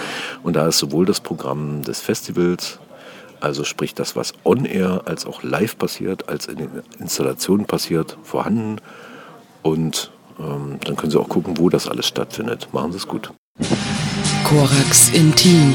und 0.44 0.56
da 0.56 0.68
ist 0.68 0.80
sowohl 0.80 1.06
das 1.06 1.20
Programm 1.20 1.82
des 1.82 2.00
Festivals, 2.00 2.80
also 3.42 3.66
sprich 3.66 3.94
das, 3.94 4.16
was 4.16 4.32
on-air 4.46 5.02
als 5.04 5.26
auch 5.26 5.44
live 5.44 5.78
passiert, 5.78 6.30
als 6.30 6.48
in 6.48 6.60
den 6.60 6.70
Installationen 7.00 7.66
passiert, 7.66 8.18
vorhanden 8.24 8.78
und 9.64 10.12
ähm, 10.40 10.80
dann 10.84 10.96
können 10.96 11.12
Sie 11.12 11.20
auch 11.20 11.30
gucken, 11.30 11.58
wo 11.58 11.70
das 11.70 11.88
alles 11.88 12.08
stattfindet. 12.08 12.68
Machen 12.74 12.92
Sie 12.92 12.98
es 12.98 13.08
gut. 13.08 13.32
Korax 14.44 15.10
Intim. 15.10 15.74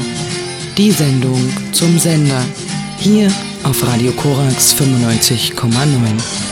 Die 0.77 0.91
Sendung 0.91 1.39
zum 1.73 1.99
Sender. 1.99 2.41
Hier 2.97 3.31
auf 3.63 3.85
Radio 3.85 4.11
Korax 4.13 4.73
95,9. 4.75 6.48